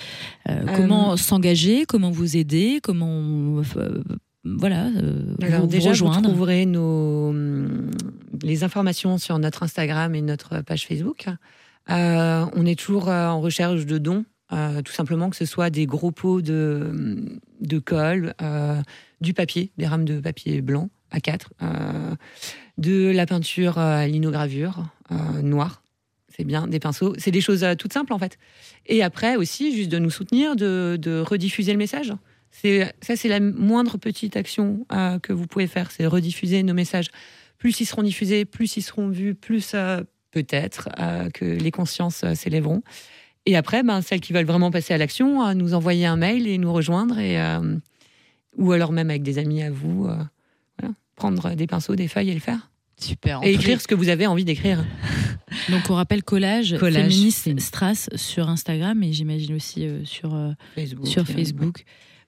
Euh, 0.49 0.65
Comment 0.75 1.19
s'engager? 1.19 1.85
Comment 1.85 2.11
vous 2.11 2.39
aider? 2.39 2.81
Comment 2.83 3.61
euh, 3.77 4.03
voilà 4.45 4.91
Alors 5.43 5.63
vous, 5.63 5.67
déjà, 5.67 5.93
vous 5.93 6.23
trouverez 6.23 6.65
nos 6.65 7.29
hum, 7.29 7.91
les 8.43 8.65
informations 8.65 9.19
sur 9.19 9.39
notre 9.39 9.65
Instagram 9.65 10.15
et 10.15 10.23
notre 10.23 10.63
page 10.63 10.87
Facebook. 10.87 11.27
On 11.89 12.67
est 12.67 12.79
toujours 12.79 13.09
en 13.09 13.41
recherche 13.41 13.85
de 13.85 13.99
dons, 13.99 14.25
tout 14.51 14.93
simplement 14.93 15.29
que 15.29 15.37
ce 15.37 15.45
soit 15.45 15.69
des 15.69 15.85
gros 15.85 16.11
pots 16.11 16.41
de, 16.41 16.87
hum, 16.89 17.39
de 17.61 17.79
colle, 17.79 18.35
du 19.21 19.35
papier, 19.35 19.73
des 19.77 19.87
rames 19.87 20.07
de 20.07 20.21
papier 20.21 20.63
blanc 20.63 20.89
à 21.11 21.21
4, 21.21 21.51
de 22.79 23.11
la 23.11 23.27
peinture 23.27 23.79
à 23.79 24.07
linogravure 24.07 24.85
euh, 25.11 25.43
noire. 25.43 25.83
C'est 26.29 26.45
bien, 26.45 26.67
des 26.67 26.81
pinceaux. 26.81 27.15
C'est 27.17 27.31
des 27.31 27.41
choses 27.41 27.65
euh, 27.65 27.75
toutes 27.75 27.93
simples 27.95 28.13
en 28.13 28.19
fait. 28.19 28.39
Et 28.87 29.03
après 29.03 29.37
aussi, 29.37 29.75
juste 29.75 29.91
de 29.91 29.99
nous 29.99 30.11
soutenir, 30.11 30.55
de, 30.55 31.25
rediffuser 31.27 31.73
le 31.73 31.79
message. 31.79 32.13
C'est 32.51 32.93
ça, 33.01 33.17
c'est 33.17 33.29
la 33.29 33.41
moindre 33.41 33.97
petite 33.99 34.37
action 34.37 34.87
euh, 34.93 35.19
que 35.19 35.33
vous 35.33 35.47
pouvez 35.47 35.67
faire, 35.67 35.91
c'est 35.91 36.07
rediffuser 36.07 36.63
nos 36.63 36.75
messages. 36.75 37.09
Plus 37.59 37.81
ils 37.81 37.87
seront 37.87 38.03
diffusés, 38.03 38.45
plus 38.45 38.77
ils 38.77 38.83
seront 38.83 39.09
vus, 39.09 39.35
plus 39.35 39.73
euh, 39.75 40.03
peut-être 40.31 40.89
euh, 40.99 41.31
que 41.31 41.45
les 41.45 41.71
consciences 41.71 42.23
euh, 42.25 42.35
s'élèveront. 42.35 42.83
Et 43.47 43.57
après, 43.57 43.83
ben, 43.83 44.03
celles 44.03 44.21
qui 44.21 44.33
veulent 44.33 44.47
vraiment 44.47 44.71
passer 44.71 44.93
à 44.93 44.99
l'action, 44.99 45.47
euh, 45.47 45.55
nous 45.55 45.73
envoyer 45.75 46.05
un 46.05 46.17
mail 46.17 46.47
et 46.49 46.59
nous 46.59 46.73
rejoindre, 46.73 47.19
et, 47.19 47.41
euh, 47.41 47.77
ou 48.57 48.73
alors 48.73 48.93
même 48.93 49.09
avec 49.09 49.23
des 49.23 49.39
amis 49.39 49.63
à 49.63 49.71
vous, 49.71 50.07
euh, 50.07 50.17
prendre 51.17 51.55
des 51.55 51.67
pinceaux, 51.67 51.97
des 51.97 52.09
feuilles 52.09 52.31
et 52.31 52.35
le 52.35 52.41
faire. 52.41 52.71
super. 53.01 53.41
Et 53.43 53.55
écrire 53.55 53.81
ce 53.81 53.89
que 53.89 53.95
vous 53.95 54.09
avez 54.09 54.27
envie 54.27 54.45
d'écrire. 54.45 54.85
Donc 55.71 55.91
on 55.91 55.95
rappelle 55.95 56.23
Collage, 56.23 56.77
Collage, 56.79 57.13
féministe 57.13 57.59
Strass 57.61 58.11
sur 58.15 58.49
Instagram 58.49 59.03
et 59.03 59.13
j'imagine 59.13 59.55
aussi 59.55 59.87
euh, 59.87 60.05
sur, 60.05 60.35
euh, 60.35 60.53
Facebook. 60.75 61.07
sur 61.07 61.23
euh, 61.23 61.25
Facebook. 61.25 61.85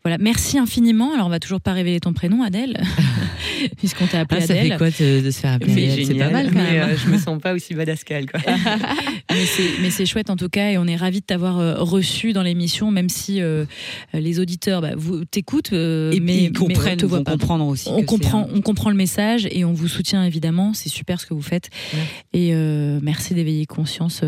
Voilà, 0.09 0.23
merci 0.23 0.57
infiniment. 0.59 1.12
Alors 1.12 1.27
on 1.27 1.31
va 1.31 1.38
toujours 1.38 1.61
pas 1.61 1.75
révéler 1.75 2.01
ton 2.01 2.14
prénom, 2.14 2.42
Adèle, 2.42 2.81
puisqu'on 3.77 4.07
t'a 4.07 4.21
appelé 4.21 4.40
Ah, 4.42 4.47
ça 4.47 4.55
Adèle. 4.55 4.73
fait 4.73 4.79
quoi 4.79 4.88
de, 4.90 5.21
de 5.23 5.31
se 5.31 5.38
faire 5.40 5.53
appeler 5.53 5.75
C'est 5.75 5.92
Adèle 5.92 6.07
C'est 6.07 6.14
pas 6.14 6.31
mal 6.31 6.47
quand 6.47 6.55
mais, 6.55 6.73
même. 6.73 6.88
euh, 6.90 6.97
je 6.97 7.11
me 7.11 7.18
sens 7.18 7.38
pas 7.42 7.53
aussi 7.53 7.75
badass 7.75 8.05
qu'elle. 8.05 8.25
Mais 9.31 9.44
c'est- 9.44 9.81
mais 9.83 10.07
chouette 10.07 10.31
en 10.31 10.37
tout 10.37 10.49
cas 10.49 10.71
et 10.71 10.79
on 10.79 10.87
est 10.87 10.97
ravis 10.97 11.21
de 11.21 11.27
t'avoir 11.27 11.59
euh, 11.59 11.75
reçu 11.79 12.33
dans 12.33 12.42
l'émission, 12.42 12.90
même 12.90 13.11
si 13.11 13.42
euh, 13.42 13.66
les 14.14 14.40
auditeurs 14.40 14.81
bah, 14.81 14.92
vous 14.97 15.27
t'écoutent, 15.27 15.75
euh, 15.75 16.11
et 16.12 16.21
mais 16.21 16.37
ils 16.38 16.42
mais 16.44 16.53
comprennent, 16.53 16.99
on 17.05 17.09
te 17.09 17.23
pas. 17.25 17.33
comprendre 17.33 17.66
aussi. 17.66 17.90
On 17.92 18.03
comprend, 18.05 18.44
un- 18.44 18.55
on 18.55 18.62
comprend 18.62 18.88
le 18.88 18.97
message 18.97 19.47
et 19.51 19.66
on 19.66 19.75
vous 19.75 19.87
soutient 19.88 20.25
évidemment. 20.25 20.73
C'est 20.73 20.88
super 20.88 21.21
ce 21.21 21.27
que 21.27 21.35
vous 21.35 21.42
faites. 21.42 21.68
Ouais. 21.92 22.01
Et 22.33 22.51
euh, 22.55 22.99
merci 23.03 23.35
d'éveiller 23.35 23.66
conscience 23.66 24.23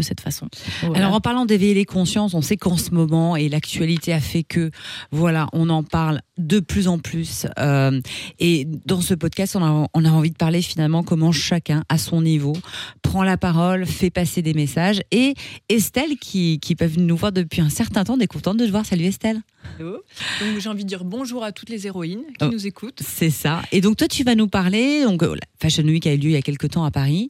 de 0.00 0.04
cette 0.06 0.20
façon. 0.20 0.48
Voilà. 0.82 0.98
Alors 0.98 1.14
en 1.14 1.20
parlant 1.20 1.44
d'éveiller 1.46 1.74
les 1.74 1.84
consciences, 1.84 2.34
on 2.34 2.42
sait 2.42 2.56
qu'en 2.56 2.76
ce 2.76 2.90
moment 2.92 3.36
et 3.36 3.48
l'actualité 3.48 4.12
a 4.12 4.20
fait 4.20 4.42
que 4.42 4.70
voilà, 5.10 5.46
on 5.52 5.68
en 5.70 5.82
parle 5.82 6.20
de 6.38 6.58
plus 6.60 6.88
en 6.88 6.98
plus. 6.98 7.46
Euh, 7.58 8.00
et 8.38 8.66
dans 8.86 9.00
ce 9.02 9.14
podcast, 9.14 9.56
on 9.56 9.62
a, 9.64 9.86
on 9.92 10.04
a 10.04 10.10
envie 10.10 10.30
de 10.30 10.36
parler 10.36 10.62
finalement 10.62 11.02
comment 11.02 11.32
chacun 11.32 11.84
à 11.88 11.98
son 11.98 12.22
niveau 12.22 12.54
prend 13.02 13.22
la 13.22 13.36
parole, 13.36 13.84
fait 13.86 14.10
passer 14.10 14.40
des 14.42 14.54
messages. 14.54 15.00
Et 15.10 15.34
Estelle, 15.68 16.16
qui, 16.18 16.58
qui 16.60 16.74
peuvent 16.76 16.98
nous 16.98 17.16
voir 17.16 17.32
depuis 17.32 17.60
un 17.60 17.68
certain 17.68 18.04
temps, 18.04 18.14
on 18.16 18.20
est 18.20 18.26
contente 18.26 18.56
de 18.56 18.66
te 18.66 18.70
voir. 18.70 18.86
Salut 18.86 19.04
Estelle. 19.04 19.40
Hello. 19.78 19.98
Donc 20.40 20.58
j'ai 20.58 20.68
envie 20.70 20.84
de 20.84 20.88
dire 20.88 21.04
bonjour 21.04 21.44
à 21.44 21.52
toutes 21.52 21.68
les 21.68 21.86
héroïnes 21.86 22.22
qui 22.38 22.46
Oh. 22.46 22.50
nous 22.50 22.66
écoutent. 22.66 23.02
C'est 23.06 23.28
ça. 23.30 23.60
Et 23.72 23.82
donc 23.82 23.96
toi, 23.98 24.08
tu 24.08 24.24
vas 24.24 24.34
nous 24.34 24.48
parler. 24.48 25.04
Donc 25.04 25.22
euh, 25.22 25.36
Fashion 25.60 25.82
Week 25.84 26.06
a 26.06 26.14
eu 26.14 26.16
lieu 26.16 26.30
il 26.30 26.32
y 26.32 26.36
a 26.36 26.42
quelques 26.42 26.70
temps 26.70 26.84
à 26.84 26.90
Paris. 26.90 27.28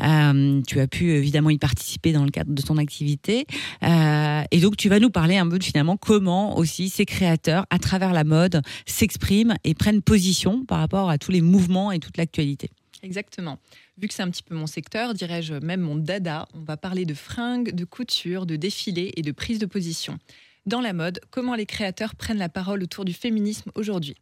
Euh, 0.00 0.60
tu 0.66 0.78
as 0.78 0.86
pu 0.86 1.10
évidemment 1.12 1.50
y 1.50 1.58
participer 1.58 2.11
dans 2.12 2.24
le 2.24 2.30
cadre 2.30 2.52
de 2.52 2.62
ton 2.62 2.76
activité. 2.76 3.46
Euh, 3.82 4.42
et 4.50 4.60
donc 4.60 4.76
tu 4.76 4.88
vas 4.88 4.98
nous 4.98 5.10
parler 5.10 5.36
un 5.36 5.48
peu 5.48 5.58
de 5.58 5.64
finalement 5.64 5.96
comment 5.96 6.56
aussi 6.56 6.88
ces 6.88 7.06
créateurs, 7.06 7.66
à 7.70 7.78
travers 7.78 8.12
la 8.12 8.24
mode, 8.24 8.62
s'expriment 8.86 9.54
et 9.64 9.74
prennent 9.74 10.02
position 10.02 10.64
par 10.64 10.78
rapport 10.78 11.10
à 11.10 11.18
tous 11.18 11.32
les 11.32 11.40
mouvements 11.40 11.92
et 11.92 11.98
toute 11.98 12.16
l'actualité. 12.16 12.70
Exactement. 13.02 13.58
Vu 13.98 14.08
que 14.08 14.14
c'est 14.14 14.22
un 14.22 14.30
petit 14.30 14.42
peu 14.42 14.54
mon 14.54 14.66
secteur, 14.66 15.12
dirais-je 15.12 15.54
même 15.54 15.80
mon 15.80 15.96
dada, 15.96 16.46
on 16.54 16.60
va 16.60 16.76
parler 16.76 17.04
de 17.04 17.14
fringues, 17.14 17.74
de 17.74 17.84
couture, 17.84 18.46
de 18.46 18.56
défilés 18.56 19.12
et 19.16 19.22
de 19.22 19.32
prise 19.32 19.58
de 19.58 19.66
position. 19.66 20.18
Dans 20.64 20.80
la 20.80 20.92
mode, 20.92 21.20
comment 21.30 21.56
les 21.56 21.66
créateurs 21.66 22.14
prennent 22.14 22.38
la 22.38 22.48
parole 22.48 22.84
autour 22.84 23.04
du 23.04 23.12
féminisme 23.12 23.72
aujourd'hui? 23.74 24.14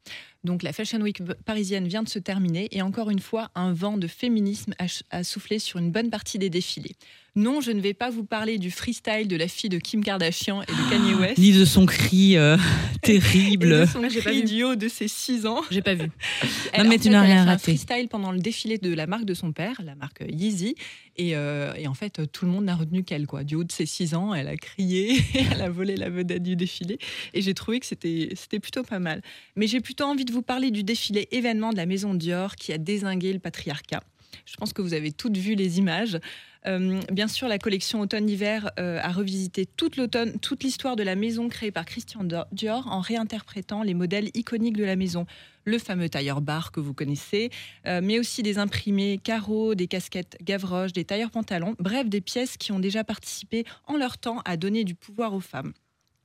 Donc 0.43 0.63
la 0.63 0.73
Fashion 0.73 1.01
Week 1.01 1.23
parisienne 1.45 1.87
vient 1.87 2.03
de 2.03 2.09
se 2.09 2.19
terminer 2.19 2.69
et 2.73 2.81
encore 2.81 3.11
une 3.11 3.21
fois, 3.21 3.51
un 3.55 3.73
vent 3.73 3.99
de 3.99 4.07
féminisme 4.07 4.73
a, 5.11 5.23
soufflé 5.23 5.59
sur 5.59 5.79
une 5.79 5.91
bonne 5.91 6.09
partie 6.09 6.39
des 6.39 6.49
défilés. 6.49 6.97
Non, 7.37 7.61
je 7.61 7.71
ne 7.71 7.81
vais 7.81 7.95
pas 7.95 8.11
vous 8.11 8.25
parler 8.25 8.59
du 8.59 8.73
freestyle 8.73 9.29
de 9.29 9.37
la 9.37 9.47
fille 9.47 9.71
de 9.71 9.79
Kim 9.79 10.03
Kardashian 10.03 10.63
et 10.63 10.67
de 10.67 10.91
Kanye 10.91 11.15
West. 11.15 11.39
Ni 11.39 11.53
de 11.53 11.65
son 11.65 11.87
cri 11.87 12.37
euh, 12.37 12.57
et 13.05 13.19
de 13.19 13.21
terrible. 13.21 13.87
son 13.87 14.01
pas 14.01 14.09
cri 14.09 14.41
vu. 14.41 14.45
du 14.47 14.65
haut 14.65 14.75
de 14.75 14.89
ses 14.89 15.07
6 15.07 15.47
ans. 15.47 15.61
J'ai 15.71 15.81
pas 15.81 15.95
vu. 15.95 16.11
Elle, 16.73 16.89
mais 16.89 16.97
en 16.97 16.99
tu 16.99 17.09
n'as 17.09 17.21
rien 17.21 17.35
fait 17.37 17.41
un 17.41 17.45
raté. 17.45 17.63
freestyle 17.63 18.09
pendant 18.09 18.33
le 18.33 18.41
défilé 18.41 18.79
de 18.79 18.93
la 18.93 19.07
marque 19.07 19.27
de 19.27 19.35
son 19.35 19.53
père, 19.53 19.81
la 19.85 19.95
marque 19.95 20.25
Yeezy. 20.29 20.75
Et, 21.17 21.37
euh, 21.37 21.73
et 21.75 21.87
en 21.87 21.95
fait, 21.95 22.21
tout 22.33 22.47
le 22.47 22.51
monde 22.51 22.65
n'a 22.65 22.75
retenu 22.75 23.05
qu'elle. 23.05 23.27
Quoi. 23.27 23.45
Du 23.45 23.55
haut 23.55 23.65
de 23.65 23.71
ses 23.71 23.87
6 23.87 24.15
ans, 24.15 24.35
elle 24.35 24.49
a 24.49 24.57
crié, 24.57 25.23
elle 25.53 25.61
a 25.61 25.69
volé 25.69 25.95
la 25.97 26.11
vedette 26.11 26.43
du 26.43 26.57
défilé. 26.57 26.99
Et 27.33 27.43
j'ai 27.43 27.55
trouvé 27.55 27.79
que 27.79 27.87
c'était 27.87 28.31
c'était 28.35 28.59
plutôt 28.59 28.83
pas 28.83 28.99
mal. 28.99 29.23
Mais 29.55 29.69
j'ai 29.69 29.81
plutôt 29.81 30.05
envie 30.05 30.25
de 30.25 30.30
vous 30.31 30.43
parler 30.43 30.71
du 30.71 30.83
défilé 30.83 31.29
événement 31.31 31.71
de 31.71 31.77
la 31.77 31.87
maison 31.87 32.15
Dior 32.15 32.57
qui 32.57 32.73
a 32.73 32.79
désingué 32.79 33.33
le 33.33 33.39
patriarcat. 33.39 34.03
Je 34.47 34.57
pense 34.57 34.73
que 34.73 34.83
vous 34.83 34.95
avez 34.95 35.13
toutes 35.13 35.37
vu 35.37 35.55
les 35.55 35.79
images. 35.79 36.19
Euh, 36.67 37.01
bien 37.11 37.29
sûr, 37.29 37.49
la 37.49 37.59
collection 37.59 38.01
automne-hiver 38.01 38.71
euh, 38.79 38.99
a 39.01 39.13
revisité 39.13 39.65
toute 39.65 39.97
l'automne, 39.97 40.39
toute 40.41 40.63
l'histoire 40.63 40.97
de 40.97 41.03
la 41.03 41.15
maison 41.15 41.49
créée 41.49 41.71
par 41.71 41.87
Christian 41.87 42.25
Dior 42.53 42.87
en 42.91 43.01
réinterprétant 43.01 43.83
les 43.83 43.95
modèles 43.95 44.31
iconiques 44.35 44.77
de 44.77 44.85
la 44.85 44.97
maison. 44.97 45.27
Le 45.65 45.79
fameux 45.79 46.09
tailleur 46.09 46.41
bar 46.41 46.73
que 46.73 46.81
vous 46.81 46.95
connaissez, 46.95 47.51
euh, 47.87 48.01
mais 48.03 48.19
aussi 48.19 48.43
des 48.43 48.59
imprimés 48.59 49.19
carreaux, 49.23 49.75
des 49.75 49.87
casquettes 49.87 50.37
Gavroche, 50.43 50.93
des 50.93 51.05
tailleurs 51.05 51.31
pantalons, 51.31 51.75
bref, 51.79 52.09
des 52.09 52.21
pièces 52.21 52.57
qui 52.57 52.73
ont 52.73 52.81
déjà 52.81 53.05
participé 53.05 53.65
en 53.87 53.97
leur 53.97 54.19
temps 54.19 54.41
à 54.45 54.57
donner 54.57 54.85
du 54.85 54.95
pouvoir 54.95 55.35
aux 55.35 55.41
femmes. 55.41 55.73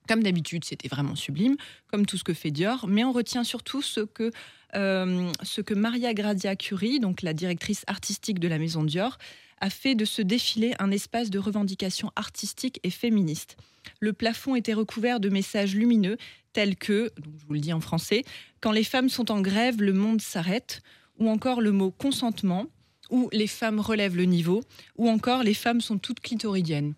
Comme 0.06 0.22
d'habitude, 0.22 0.64
c'était 0.64 0.88
vraiment 0.88 1.14
sublime, 1.14 1.56
comme 1.88 2.06
tout 2.06 2.16
ce 2.16 2.24
que 2.24 2.34
fait 2.34 2.50
Dior, 2.50 2.86
mais 2.88 3.04
on 3.04 3.12
retient 3.12 3.44
surtout 3.44 3.82
ce 3.82 4.00
que, 4.00 4.30
euh, 4.74 5.30
ce 5.42 5.60
que 5.60 5.74
Maria 5.74 6.14
Grazia 6.14 6.56
Curie, 6.56 7.00
donc 7.00 7.22
la 7.22 7.32
directrice 7.32 7.84
artistique 7.86 8.38
de 8.38 8.48
la 8.48 8.58
maison 8.58 8.84
Dior, 8.84 9.18
a 9.60 9.70
fait 9.70 9.94
de 9.94 10.04
ce 10.04 10.22
défilé 10.22 10.74
un 10.78 10.90
espace 10.90 11.30
de 11.30 11.38
revendication 11.38 12.12
artistique 12.14 12.78
et 12.82 12.90
féministe. 12.90 13.56
Le 14.00 14.12
plafond 14.12 14.54
était 14.54 14.74
recouvert 14.74 15.20
de 15.20 15.28
messages 15.28 15.74
lumineux 15.74 16.18
tels 16.52 16.76
que, 16.76 17.10
donc 17.18 17.34
je 17.38 17.46
vous 17.46 17.54
le 17.54 17.60
dis 17.60 17.72
en 17.72 17.80
français, 17.80 18.24
quand 18.60 18.72
les 18.72 18.84
femmes 18.84 19.08
sont 19.08 19.30
en 19.30 19.40
grève, 19.40 19.80
le 19.80 19.92
monde 19.92 20.20
s'arrête, 20.20 20.82
ou 21.18 21.28
encore 21.28 21.60
le 21.60 21.72
mot 21.72 21.90
consentement, 21.90 22.66
ou 23.10 23.28
les 23.32 23.46
femmes 23.46 23.80
relèvent 23.80 24.16
le 24.16 24.24
niveau, 24.24 24.62
ou 24.96 25.08
encore 25.08 25.42
les 25.42 25.54
femmes 25.54 25.80
sont 25.80 25.98
toutes 25.98 26.20
clitoridiennes. 26.20 26.94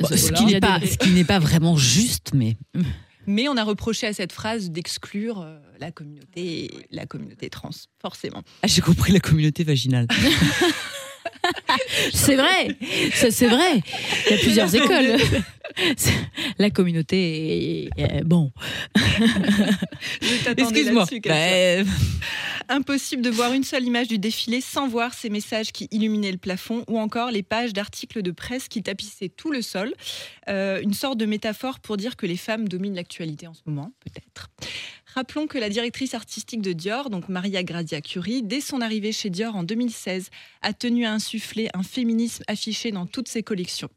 Bon, 0.00 0.06
ce 0.08 0.16
Voilà. 0.16 0.38
qui 0.38 0.44
n'est 0.46 0.60
pas, 0.60 0.78
des- 0.78 0.86
ce 0.86 0.96
qui 0.98 1.10
n'est 1.10 1.24
pas 1.24 1.38
vraiment 1.38 1.76
juste, 1.76 2.30
mais 2.34 2.56
Mais 3.26 3.48
on 3.48 3.56
a 3.56 3.64
reproché 3.64 4.06
à 4.06 4.12
cette 4.12 4.32
phrase 4.32 4.70
d'exclure 4.70 5.40
euh, 5.42 5.58
la 5.78 5.90
communauté, 5.90 6.70
la 6.90 7.06
communauté 7.06 7.48
trans, 7.50 7.70
forcément. 8.00 8.42
ah, 8.62 8.66
j'ai 8.66 8.80
compris 8.80 9.12
la 9.12 9.20
communauté 9.20 9.62
vaginale. 9.64 10.06
C'est 12.12 12.36
vrai, 12.36 12.76
Ça, 13.14 13.30
c'est 13.30 13.46
vrai. 13.48 13.82
Il 14.26 14.32
y 14.32 14.34
a 14.34 14.38
plusieurs 14.38 14.74
écoles. 14.74 15.16
La 16.58 16.70
communauté 16.70 17.90
est, 17.96 18.24
bon. 18.24 18.52
Excuse-moi. 20.56 21.06
Bah, 21.24 21.90
Impossible 22.68 23.22
de 23.22 23.30
voir 23.30 23.52
une 23.52 23.64
seule 23.64 23.84
image 23.84 24.08
du 24.08 24.18
défilé 24.18 24.60
sans 24.60 24.86
voir 24.86 25.12
ces 25.12 25.28
messages 25.28 25.72
qui 25.72 25.88
illuminaient 25.90 26.30
le 26.30 26.38
plafond 26.38 26.84
ou 26.88 27.00
encore 27.00 27.30
les 27.32 27.42
pages 27.42 27.72
d'articles 27.72 28.22
de 28.22 28.30
presse 28.30 28.68
qui 28.68 28.82
tapissaient 28.82 29.28
tout 29.28 29.50
le 29.50 29.60
sol. 29.60 29.92
Euh, 30.48 30.80
une 30.80 30.94
sorte 30.94 31.18
de 31.18 31.26
métaphore 31.26 31.80
pour 31.80 31.96
dire 31.96 32.16
que 32.16 32.26
les 32.26 32.36
femmes 32.36 32.68
dominent 32.68 32.94
l'actualité 32.94 33.48
en 33.48 33.54
ce 33.54 33.62
moment, 33.66 33.92
peut-être. 34.04 34.50
Rappelons 35.14 35.48
que 35.48 35.58
la 35.58 35.68
directrice 35.68 36.14
artistique 36.14 36.62
de 36.62 36.72
Dior, 36.72 37.10
donc 37.10 37.28
Maria 37.28 37.64
Grazia 37.64 38.00
Curie, 38.00 38.42
dès 38.42 38.60
son 38.60 38.80
arrivée 38.80 39.10
chez 39.10 39.30
Dior 39.30 39.56
en 39.56 39.64
2016, 39.64 40.30
a 40.62 40.72
tenu 40.72 41.04
à 41.04 41.12
insuffler 41.12 41.68
un 41.74 41.82
féminisme 41.82 42.44
affiché 42.46 42.92
dans 42.92 43.06
toutes 43.06 43.28
ses 43.28 43.42
collections. 43.42 43.88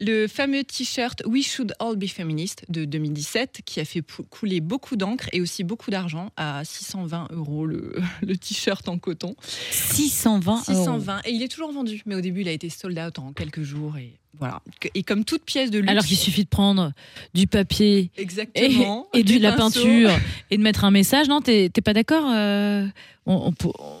Le 0.00 0.26
fameux 0.28 0.64
t-shirt 0.64 1.22
We 1.26 1.46
Should 1.46 1.74
All 1.78 1.94
Be 1.96 2.06
Feminist 2.06 2.64
de 2.70 2.86
2017, 2.86 3.60
qui 3.66 3.80
a 3.80 3.84
fait 3.84 4.02
couler 4.30 4.60
beaucoup 4.60 4.96
d'encre 4.96 5.28
et 5.32 5.40
aussi 5.42 5.62
beaucoup 5.62 5.90
d'argent, 5.90 6.30
à 6.38 6.62
620 6.64 7.28
euros 7.32 7.66
le, 7.66 7.94
le 8.26 8.36
t-shirt 8.36 8.88
en 8.88 8.98
coton. 8.98 9.36
620 9.70 10.52
euros. 10.52 10.62
620, 10.64 11.20
et 11.26 11.32
il 11.32 11.42
est 11.42 11.48
toujours 11.48 11.72
vendu, 11.72 12.02
mais 12.06 12.14
au 12.14 12.20
début 12.22 12.40
il 12.40 12.48
a 12.48 12.52
été 12.52 12.70
sold 12.70 12.98
out 12.98 13.18
en 13.18 13.32
quelques 13.34 13.62
jours. 13.62 13.98
Et 13.98 14.12
voilà. 14.38 14.62
Et 14.94 15.02
comme 15.02 15.24
toute 15.26 15.44
pièce 15.44 15.70
de 15.70 15.78
luxe. 15.80 15.90
Alors 15.90 16.04
qu'il 16.04 16.16
suffit 16.16 16.44
de 16.44 16.48
prendre 16.48 16.92
du 17.34 17.46
papier 17.46 18.10
et, 18.16 18.22
Exactement. 18.22 19.06
et 19.12 19.22
de 19.22 19.28
des 19.28 19.38
la 19.38 19.52
pinceaux. 19.52 19.82
peinture 19.82 20.10
et 20.50 20.56
de 20.56 20.62
mettre 20.62 20.84
un 20.84 20.90
message. 20.90 21.28
Non, 21.28 21.42
t'es 21.42 21.68
pas 21.84 21.92
d'accord 21.92 22.24
euh, 22.30 22.86
on, 23.26 23.34
on 23.34 23.52
peut- 23.52 23.68
on- 23.78 23.99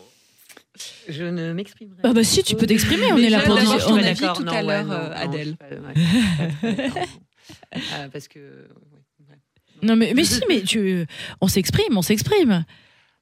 Je 1.08 1.24
ne 1.24 1.52
m'exprimerai 1.52 2.00
Ah 2.04 2.12
bah 2.12 2.24
si, 2.24 2.42
tu 2.42 2.56
peux 2.56 2.66
t'exprimer. 2.66 3.12
On 3.12 3.16
est 3.18 3.30
là 3.30 3.40
pour 3.40 3.56
dire. 3.56 3.84
ton 3.86 3.96
est- 3.96 4.08
avis 4.08 4.26
tout 4.34 4.44
à 4.48 4.62
l'heure, 4.62 4.90
euh, 4.90 5.12
Adèle. 5.14 5.56
parce 8.12 8.28
que. 8.28 8.68
Non 9.82 9.96
mais, 9.96 10.12
mais 10.14 10.24
si, 10.24 10.42
mais 10.48 10.62
tu, 10.62 11.06
on 11.40 11.48
s'exprime, 11.48 11.96
on 11.96 12.02
s'exprime. 12.02 12.64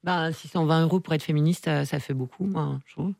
Bah, 0.02 0.32
620 0.32 0.82
euros 0.82 1.00
pour 1.00 1.14
être 1.14 1.22
féministe, 1.22 1.66
ça, 1.66 1.84
ça 1.84 2.00
fait 2.00 2.14
beaucoup, 2.14 2.44
moi, 2.46 2.80
je 2.86 2.92
trouve. 2.94 3.12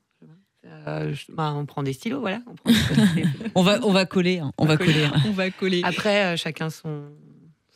Euh, 0.67 1.15
je- 1.15 1.33
bah, 1.33 1.55
on 1.57 1.65
prend 1.65 1.83
des 1.83 1.93
stylos, 1.93 2.21
voilà. 2.21 2.43
on 2.47 2.55
prend 2.55 2.71
des- 3.15 3.25
On 3.55 3.63
va, 3.63 3.79
on 3.85 3.93
va 3.93 4.07
coller. 4.07 4.39
hein, 4.41 4.53
On 4.59 4.67
va 4.67 4.77
coller. 4.77 5.05
hein. 5.05 5.13
On 5.27 5.31
va 5.31 5.51
coller. 5.51 5.81
Après, 5.85 6.25
euh, 6.25 6.37
chacun 6.37 6.69
son, 6.69 7.05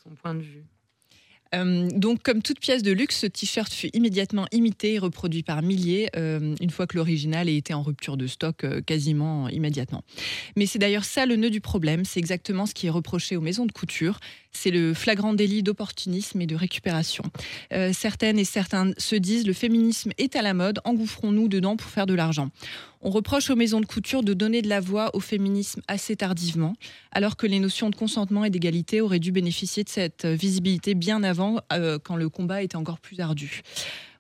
son 0.02 0.10
point 0.10 0.34
de 0.34 0.40
vue. 0.42 0.64
Euh, 1.54 1.88
donc, 1.94 2.22
comme 2.22 2.42
toute 2.42 2.60
pièce 2.60 2.82
de 2.82 2.92
luxe, 2.92 3.18
ce 3.18 3.26
t-shirt 3.26 3.72
fut 3.72 3.90
immédiatement 3.92 4.46
imité 4.52 4.94
et 4.94 4.98
reproduit 4.98 5.42
par 5.42 5.62
milliers, 5.62 6.08
euh, 6.16 6.54
une 6.60 6.70
fois 6.70 6.86
que 6.86 6.96
l'original 6.96 7.48
ait 7.48 7.56
été 7.56 7.74
en 7.74 7.82
rupture 7.82 8.16
de 8.16 8.26
stock 8.26 8.64
euh, 8.64 8.80
quasiment 8.80 9.48
immédiatement. 9.48 10.02
Mais 10.56 10.66
c'est 10.66 10.78
d'ailleurs 10.78 11.04
ça 11.04 11.26
le 11.26 11.36
nœud 11.36 11.50
du 11.50 11.60
problème, 11.60 12.04
c'est 12.04 12.20
exactement 12.20 12.66
ce 12.66 12.74
qui 12.74 12.86
est 12.86 12.90
reproché 12.90 13.36
aux 13.36 13.40
maisons 13.40 13.66
de 13.66 13.72
couture, 13.72 14.18
c'est 14.52 14.70
le 14.70 14.94
flagrant 14.94 15.34
délit 15.34 15.62
d'opportunisme 15.62 16.40
et 16.40 16.46
de 16.46 16.54
récupération. 16.54 17.24
Euh, 17.72 17.92
certaines 17.92 18.38
et 18.38 18.44
certains 18.44 18.92
se 18.98 19.16
disent 19.16 19.46
le 19.46 19.52
féminisme 19.52 20.12
est 20.18 20.36
à 20.36 20.42
la 20.42 20.54
mode, 20.54 20.80
engouffrons-nous 20.84 21.48
dedans 21.48 21.76
pour 21.76 21.90
faire 21.90 22.06
de 22.06 22.14
l'argent. 22.14 22.50
On 23.00 23.10
reproche 23.10 23.50
aux 23.50 23.56
maisons 23.56 23.80
de 23.80 23.86
couture 23.86 24.22
de 24.22 24.32
donner 24.32 24.62
de 24.62 24.68
la 24.68 24.80
voix 24.80 25.10
au 25.14 25.20
féminisme 25.20 25.82
assez 25.88 26.14
tardivement, 26.14 26.74
alors 27.10 27.36
que 27.36 27.48
les 27.48 27.58
notions 27.58 27.90
de 27.90 27.96
consentement 27.96 28.44
et 28.44 28.50
d'égalité 28.50 29.00
auraient 29.00 29.18
dû 29.18 29.32
bénéficier 29.32 29.82
de 29.82 29.88
cette 29.88 30.24
visibilité 30.24 30.94
bien 30.94 31.24
avant, 31.24 31.60
euh, 31.72 31.98
quand 31.98 32.14
le 32.14 32.28
combat 32.28 32.62
était 32.62 32.76
encore 32.76 33.00
plus 33.00 33.18
ardu. 33.18 33.62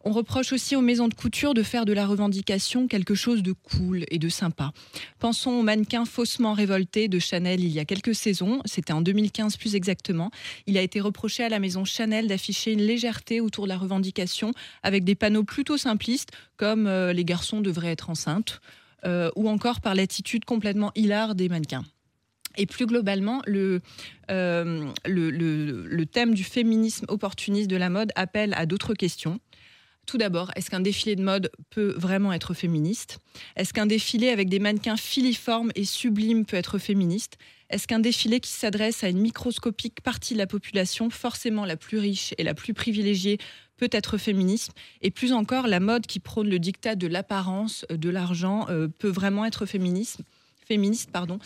On 0.04 0.10
reproche 0.10 0.52
aussi 0.52 0.74
aux 0.74 0.80
maisons 0.80 1.06
de 1.06 1.14
couture 1.14 1.54
de 1.54 1.62
faire 1.62 1.84
de 1.84 1.92
la 1.92 2.06
revendication 2.06 2.88
quelque 2.88 3.14
chose 3.14 3.42
de 3.42 3.52
cool 3.52 4.04
et 4.10 4.18
de 4.18 4.28
sympa. 4.28 4.72
Pensons 5.20 5.52
au 5.52 5.62
mannequin 5.62 6.04
faussement 6.04 6.54
révolté 6.54 7.06
de 7.06 7.20
Chanel 7.20 7.60
il 7.60 7.70
y 7.70 7.78
a 7.78 7.84
quelques 7.84 8.14
saisons, 8.14 8.60
c'était 8.64 8.92
en 8.92 9.00
2015 9.00 9.56
plus 9.56 9.76
exactement. 9.76 10.32
Il 10.66 10.76
a 10.76 10.82
été 10.82 11.00
reproché 11.00 11.44
à 11.44 11.48
la 11.48 11.60
maison 11.60 11.84
Chanel 11.84 12.26
d'afficher 12.26 12.72
une 12.72 12.82
légèreté 12.82 13.40
autour 13.40 13.64
de 13.64 13.68
la 13.68 13.78
revendication 13.78 14.52
avec 14.82 15.04
des 15.04 15.14
panneaux 15.14 15.44
plutôt 15.44 15.76
simplistes 15.76 16.30
comme 16.56 16.88
euh, 16.88 17.12
les 17.12 17.24
garçons 17.24 17.60
devraient 17.60 17.92
être 17.92 18.10
enceintes 18.10 18.60
euh, 19.04 19.30
ou 19.36 19.48
encore 19.48 19.80
par 19.80 19.94
l'attitude 19.94 20.44
complètement 20.44 20.90
hilare 20.96 21.36
des 21.36 21.48
mannequins. 21.48 21.84
Et 22.56 22.66
plus 22.66 22.86
globalement, 22.86 23.40
le, 23.46 23.80
euh, 24.30 24.90
le 25.06 26.04
thème 26.04 26.34
du 26.34 26.44
féminisme 26.44 27.06
opportuniste 27.08 27.70
de 27.70 27.76
la 27.76 27.88
mode 27.88 28.12
appelle 28.14 28.52
à 28.54 28.66
d'autres 28.66 28.94
questions. 28.94 29.40
Tout 30.06 30.18
d'abord, 30.18 30.50
est-ce 30.56 30.68
qu'un 30.68 30.80
défilé 30.80 31.16
de 31.16 31.22
mode 31.22 31.50
peut 31.70 31.94
vraiment 31.96 32.32
être 32.32 32.54
féministe? 32.54 33.18
Est-ce 33.56 33.72
qu'un 33.72 33.86
défilé 33.86 34.30
avec 34.30 34.48
des 34.48 34.58
mannequins 34.58 34.96
filiformes 34.96 35.70
et 35.74 35.84
sublimes 35.84 36.44
peut 36.44 36.56
être 36.56 36.78
féministe? 36.78 37.38
Est-ce 37.70 37.86
qu'un 37.86 38.00
défilé 38.00 38.40
qui 38.40 38.50
s'adresse 38.50 39.04
à 39.04 39.08
une 39.08 39.20
microscopique 39.20 40.02
partie 40.02 40.34
de 40.34 40.38
la 40.38 40.46
population, 40.46 41.08
forcément 41.08 41.64
la 41.64 41.76
plus 41.76 41.98
riche 41.98 42.34
et 42.36 42.42
la 42.42 42.52
plus 42.52 42.74
privilégiée, 42.74 43.38
peut 43.76 43.88
être 43.92 44.18
féministe 44.18 44.72
Et 45.00 45.10
plus 45.10 45.32
encore, 45.32 45.68
la 45.68 45.80
mode 45.80 46.06
qui 46.06 46.20
prône 46.20 46.48
le 46.48 46.58
dictat 46.58 46.94
de 46.96 47.06
l'apparence, 47.06 47.86
de 47.88 48.10
l'argent, 48.10 48.66
euh, 48.68 48.88
peut 48.88 49.08
vraiment 49.08 49.44
être 49.44 49.66
féministe 49.66 50.20
féministe, 50.72 51.10
pardon. 51.12 51.38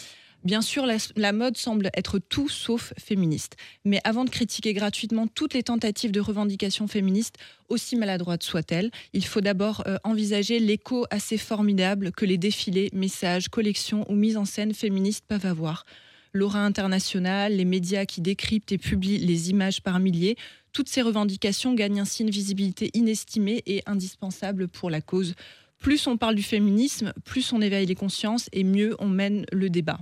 Bien 0.47 0.63
sûr, 0.63 0.87
la, 1.17 1.33
mode 1.33 1.57
semble 1.57 1.91
être 1.93 2.21
tout 2.21 2.49
sauf 2.49 2.93
féministe. 3.01 3.57
Mais 3.85 3.99
avant 4.05 4.25
de 4.25 4.31
critiquer 4.31 4.75
gratuitement 4.75 5.27
toutes 5.27 5.55
les 5.55 5.65
tentatives 5.65 6.13
de 6.13 6.21
revendication 6.21 6.87
féministe, 6.87 7.35
aussi 7.69 7.97
maladroites 7.97 8.45
soient-elles, 8.45 8.93
il 9.13 9.25
faut 9.25 9.41
d'abord 9.41 9.83
euh, 9.89 9.97
envisager 10.05 10.61
l'écho 10.61 11.05
assez 11.11 11.37
formidable 11.37 12.13
que 12.13 12.25
les 12.25 12.39
défilés, 12.39 12.91
messages, 12.93 13.49
collections 13.49 14.09
ou 14.09 14.15
mises 14.15 14.37
en 14.37 14.45
scène 14.45 14.73
féministes 14.73 15.25
peuvent 15.27 15.47
avoir. 15.47 15.85
L'aura 16.33 16.61
internationale, 16.61 17.57
les 17.57 17.65
médias 17.65 18.05
qui 18.05 18.21
décryptent 18.21 18.71
et 18.71 18.79
publient 18.79 19.19
les 19.19 19.51
images 19.51 19.83
par 19.83 19.99
milliers, 19.99 20.37
toutes 20.73 20.89
ces 20.89 21.03
revendications 21.03 21.75
gagnent 21.75 21.99
ainsi 21.99 22.23
une 22.23 22.31
visibilité 22.31 22.93
inestimée 22.95 23.65
et 23.67 23.83
indispensable 23.87 24.69
pour 24.69 24.91
la 24.91 25.01
cause. 25.01 25.35
Plus 25.81 26.07
on 26.07 26.17
parle 26.17 26.37
du 26.37 26.45
féminisme, 26.45 27.13
plus 27.25 27.53
on 27.53 27.61
éveille 27.61 27.87
les 27.87 27.97
consciences 27.97 28.49
et 28.53 28.63
mieux 28.63 28.95
on 29.01 29.09
mène 29.09 29.45
le 29.51 29.71
débat. 29.71 29.99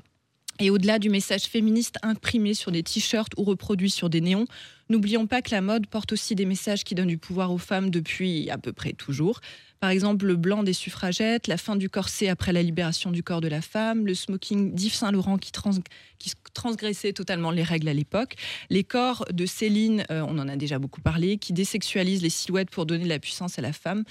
Et 0.61 0.71
au-delà 0.71 0.99
du 0.99 1.11
message 1.11 1.45
féministe 1.45 1.97
imprimé 2.03 2.55
sur 2.55 2.71
des 2.71 2.83
t-shirts 2.83 3.33
ou 3.37 3.45
reproduit 3.45 3.91
sur 3.91 4.09
des 4.09 4.21
néons, 4.21 4.47
n'oublions 4.89 5.27
pas 5.27 5.43
que 5.43 5.51
la 5.51 5.61
mode 5.61 5.89
porte 5.89 6.13
aussi 6.13 6.37
des 6.37 6.47
messages 6.47 6.85
qui 6.85 6.95
donnent 6.95 7.09
du 7.09 7.19
pouvoir 7.19 7.53
aux 7.53 7.59
femmes 7.59 7.91
depuis 7.91 8.49
à 8.51 8.59
peu 8.59 8.73
près 8.73 8.93
toujours. 8.93 9.41
Par 9.81 9.91
exemple, 9.91 10.25
le 10.25 10.37
blanc 10.37 10.63
des 10.63 10.73
suffragettes, 10.73 11.47
la 11.47 11.59
fin 11.59 11.77
du 11.77 11.91
corset 11.91 12.29
après 12.29 12.53
la 12.53 12.63
libération 12.63 13.11
du 13.11 13.23
corps 13.23 13.41
de 13.41 13.49
la 13.49 13.61
femme, 13.61 14.07
le 14.07 14.15
smoking 14.15 14.73
d'Yves 14.75 14.95
Saint-Laurent 14.95 15.37
qui, 15.37 15.53
trans- 15.53 15.73
qui 16.19 16.33
transgressait 16.55 17.13
totalement 17.13 17.51
les 17.51 17.65
règles 17.65 17.89
à 17.89 17.93
l'époque, 17.93 18.37
les 18.71 18.85
corps 18.85 19.27
de 19.33 19.45
Céline, 19.45 20.05
euh, 20.11 20.25
on 20.27 20.39
en 20.39 20.49
a 20.49 20.57
déjà 20.57 20.79
beaucoup 20.79 21.03
parlé, 21.03 21.37
qui 21.37 21.53
désexualisent 21.53 22.23
les 22.23 22.31
silhouettes 22.31 22.71
pour 22.71 22.87
donner 22.87 23.05
de 23.05 23.09
la 23.09 23.19
puissance 23.19 23.59
à 23.59 23.63
la 23.63 23.73
femme. 23.73 24.05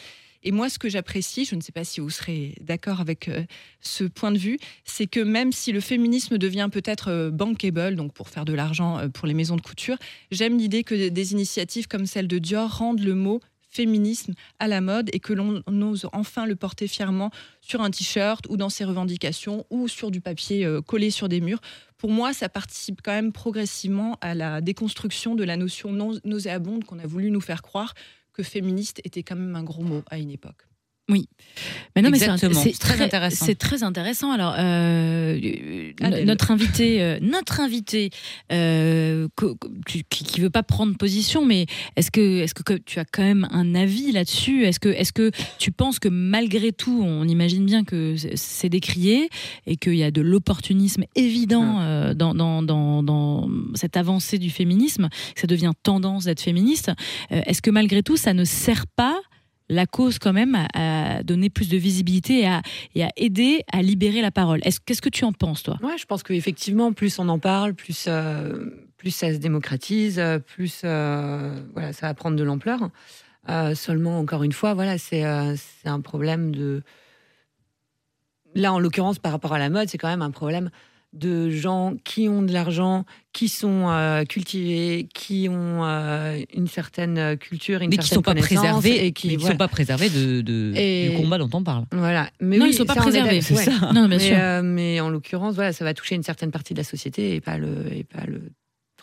Et 0.43 0.51
moi, 0.51 0.69
ce 0.69 0.77
que 0.77 0.89
j'apprécie, 0.89 1.45
je 1.45 1.55
ne 1.55 1.61
sais 1.61 1.71
pas 1.71 1.85
si 1.85 2.01
vous 2.01 2.09
serez 2.09 2.55
d'accord 2.61 2.99
avec 2.99 3.29
euh, 3.29 3.43
ce 3.79 4.03
point 4.03 4.31
de 4.31 4.37
vue, 4.37 4.59
c'est 4.83 5.07
que 5.07 5.21
même 5.21 5.51
si 5.51 5.71
le 5.71 5.79
féminisme 5.79 6.37
devient 6.37 6.69
peut-être 6.71 7.09
euh, 7.09 7.31
bankable, 7.31 7.95
donc 7.95 8.13
pour 8.13 8.27
faire 8.27 8.43
de 8.43 8.53
l'argent 8.53 8.99
euh, 8.99 9.07
pour 9.07 9.25
les 9.25 9.33
maisons 9.33 9.55
de 9.55 9.61
couture, 9.61 9.97
j'aime 10.31 10.57
l'idée 10.57 10.83
que 10.83 11.09
des 11.09 11.31
initiatives 11.31 11.87
comme 11.87 12.05
celle 12.05 12.27
de 12.27 12.39
Dior 12.39 12.77
rendent 12.77 12.99
le 12.99 13.15
mot 13.15 13.39
féminisme 13.69 14.33
à 14.59 14.67
la 14.67 14.81
mode 14.81 15.09
et 15.13 15.19
que 15.19 15.33
l'on 15.33 15.63
ose 15.67 16.07
enfin 16.13 16.45
le 16.45 16.55
porter 16.55 16.87
fièrement 16.87 17.31
sur 17.59 17.81
un 17.81 17.89
t-shirt 17.89 18.45
ou 18.49 18.55
dans 18.55 18.69
ses 18.69 18.83
revendications 18.83 19.65
ou 19.71 19.87
sur 19.87 20.11
du 20.11 20.21
papier 20.21 20.69
collé 20.85 21.09
sur 21.09 21.27
des 21.27 21.41
murs. 21.41 21.59
Pour 21.97 22.11
moi, 22.11 22.33
ça 22.33 22.49
participe 22.49 23.01
quand 23.01 23.13
même 23.13 23.31
progressivement 23.31 24.19
à 24.21 24.35
la 24.35 24.61
déconstruction 24.61 25.33
de 25.33 25.43
la 25.43 25.57
notion 25.57 25.91
non 25.91 26.19
nauséabonde 26.23 26.83
qu'on 26.83 26.99
a 26.99 27.07
voulu 27.07 27.31
nous 27.31 27.41
faire 27.41 27.63
croire 27.63 27.95
que 28.33 28.43
féministe 28.43 28.99
était 29.03 29.23
quand 29.23 29.35
même 29.35 29.55
un 29.55 29.63
gros 29.63 29.83
mot 29.83 30.03
à 30.09 30.17
une 30.17 30.31
époque. 30.31 30.67
Mais 31.95 32.01
non, 32.01 32.09
mais 32.09 32.17
c'est 32.17 32.25
Exactement. 32.25 32.53
c'est 32.63 32.71
C'est 32.73 32.79
très 32.79 33.01
intéressant. 33.01 33.45
C'est 33.45 33.55
très 33.55 33.83
intéressant. 33.83 34.31
Alors, 34.31 34.55
euh, 34.57 35.91
Adèle. 36.01 36.25
notre 36.25 36.49
invité, 36.51 37.01
euh, 37.01 37.19
notre 37.21 37.59
invité, 37.59 38.09
euh, 38.51 39.27
qui, 39.85 40.03
qui 40.09 40.39
veut 40.41 40.49
pas 40.49 40.63
prendre 40.63 40.97
position, 40.97 41.45
mais 41.45 41.67
est-ce 41.95 42.09
que, 42.09 42.39
est-ce 42.41 42.53
que 42.55 42.73
tu 42.73 42.99
as 42.99 43.05
quand 43.05 43.21
même 43.21 43.47
un 43.51 43.75
avis 43.75 44.11
là-dessus? 44.11 44.65
Est-ce 44.65 44.79
que, 44.79 44.89
est-ce 44.89 45.13
que 45.13 45.29
tu 45.59 45.71
penses 45.71 45.99
que 45.99 46.07
malgré 46.07 46.71
tout, 46.71 47.03
on 47.05 47.27
imagine 47.27 47.65
bien 47.65 47.83
que 47.83 48.15
c'est- 48.35 48.69
décrié 48.69 49.29
et 49.67 49.75
qu'il 49.75 49.95
y 49.95 50.03
a 50.03 50.09
de 50.09 50.21
l'opportunisme 50.21 51.03
évident 51.15 51.79
euh, 51.81 52.13
dans, 52.15 52.33
dans, 52.33 52.63
dans, 52.63 53.03
dans 53.03 53.49
cette 53.75 53.97
avancée 53.97 54.39
du 54.39 54.49
féminisme, 54.49 55.09
que 55.35 55.41
ça 55.41 55.47
devient 55.47 55.73
tendance 55.83 56.23
d'être 56.23 56.41
féministe. 56.41 56.91
Est-ce 57.29 57.61
que 57.61 57.69
malgré 57.69 58.01
tout, 58.01 58.15
ça 58.17 58.33
ne 58.33 58.45
sert 58.45 58.87
pas 58.87 59.19
la 59.69 59.85
cause 59.85 60.19
quand 60.19 60.33
même 60.33 60.57
à, 60.73 61.23
donner 61.23 61.49
plus 61.49 61.69
de 61.69 61.77
visibilité 61.77 62.41
et 62.41 62.47
à, 62.47 62.61
et 62.95 63.03
à 63.03 63.09
aider 63.15 63.63
à 63.71 63.81
libérer 63.81 64.21
la 64.21 64.31
parole. 64.31 64.59
Est-ce, 64.63 64.79
qu'est-ce 64.79 65.01
que 65.01 65.09
tu 65.09 65.25
en 65.25 65.33
penses, 65.33 65.63
toi? 65.63 65.77
Ouais, 65.81 65.97
je 65.97 66.05
pense 66.05 66.23
qu'effectivement, 66.23 66.93
plus 66.93 67.19
on 67.19 67.29
en 67.29 67.39
parle, 67.39 67.73
plus, 67.73 68.05
euh, 68.07 68.69
ça 69.09 69.33
se 69.33 69.37
démocratise, 69.37 70.21
plus 70.47 70.81
euh, 70.83 71.55
ça 71.91 72.07
va 72.07 72.13
prendre 72.13 72.37
de 72.37 72.43
l'ampleur. 72.43 72.89
Euh, 73.49 73.75
seulement, 73.75 74.19
encore 74.19 74.43
une 74.43 74.53
fois, 74.53 74.73
voilà, 74.73 74.97
c'est 74.97 75.23
un 75.23 76.01
problème 76.01 76.55
de. 76.55 76.83
Là, 78.55 78.71
en 78.71 78.79
l'occurrence, 78.79 79.19
par 79.19 79.31
rapport 79.31 79.53
à 79.53 79.59
la 79.59 79.69
mode, 79.69 79.89
c'est 79.89 79.97
quand 79.97 80.07
même 80.07 80.21
un 80.21 80.31
problème 80.31 80.69
de 81.13 81.49
gens 81.49 81.93
qui 82.03 82.27
ont 82.27 82.41
de 82.41 82.51
l'argent, 82.51 83.05
qui 83.33 83.47
sont 83.47 83.89
euh, 83.89 84.23
cultivés, 84.25 85.07
qui 85.13 85.47
ont 85.49 85.83
euh, 85.85 86.39
une 86.55 86.67
certaine 86.67 87.37
culture, 87.37 87.81
une 87.81 87.89
mais 87.89 87.97
qui 87.97 88.07
certaine 88.07 88.15
sont 88.17 88.21
pas 88.23 88.33
préservés 88.35 89.05
et 89.05 89.11
qui 89.11 89.29
qui 89.29 89.35
voilà. 89.37 89.51
sont 89.53 89.57
pas 89.57 89.67
préservés 89.67 90.09
de, 90.09 90.41
de- 90.41 90.73
Et- 90.75 91.09
du 91.09 91.15
combat 91.17 91.37
dont 91.37 91.49
on 91.53 91.63
parle. 91.63 91.85
Voilà. 91.91 92.29
Mais 92.41 92.57
Non, 92.57 92.65
oui, 92.65 92.71
ils 92.71 92.73
sont 92.75 92.85
pas 92.85 92.95
préservés, 92.95 93.41
c'est 93.41 93.55
Ouais. 93.55 93.63
ça. 93.63 93.91
Non, 93.93 94.07
bien 94.07 94.17
mais, 94.17 94.19
sûr. 94.19 94.35
euh, 94.37 94.61
mais 94.63 94.99
en 95.01 95.09
l'occurrence, 95.09 95.55
voilà, 95.55 95.71
ça 95.71 95.83
va 95.85 95.93
toucher 95.93 96.15
une 96.15 96.23
certaine 96.23 96.51
partie 96.51 96.73
de 96.73 96.79
la 96.79 96.83
société 96.83 97.35
et 97.35 97.41
pas 97.41 97.57
le, 97.57 97.93
et 97.93 98.03
pas 98.03 98.25
le 98.25 98.41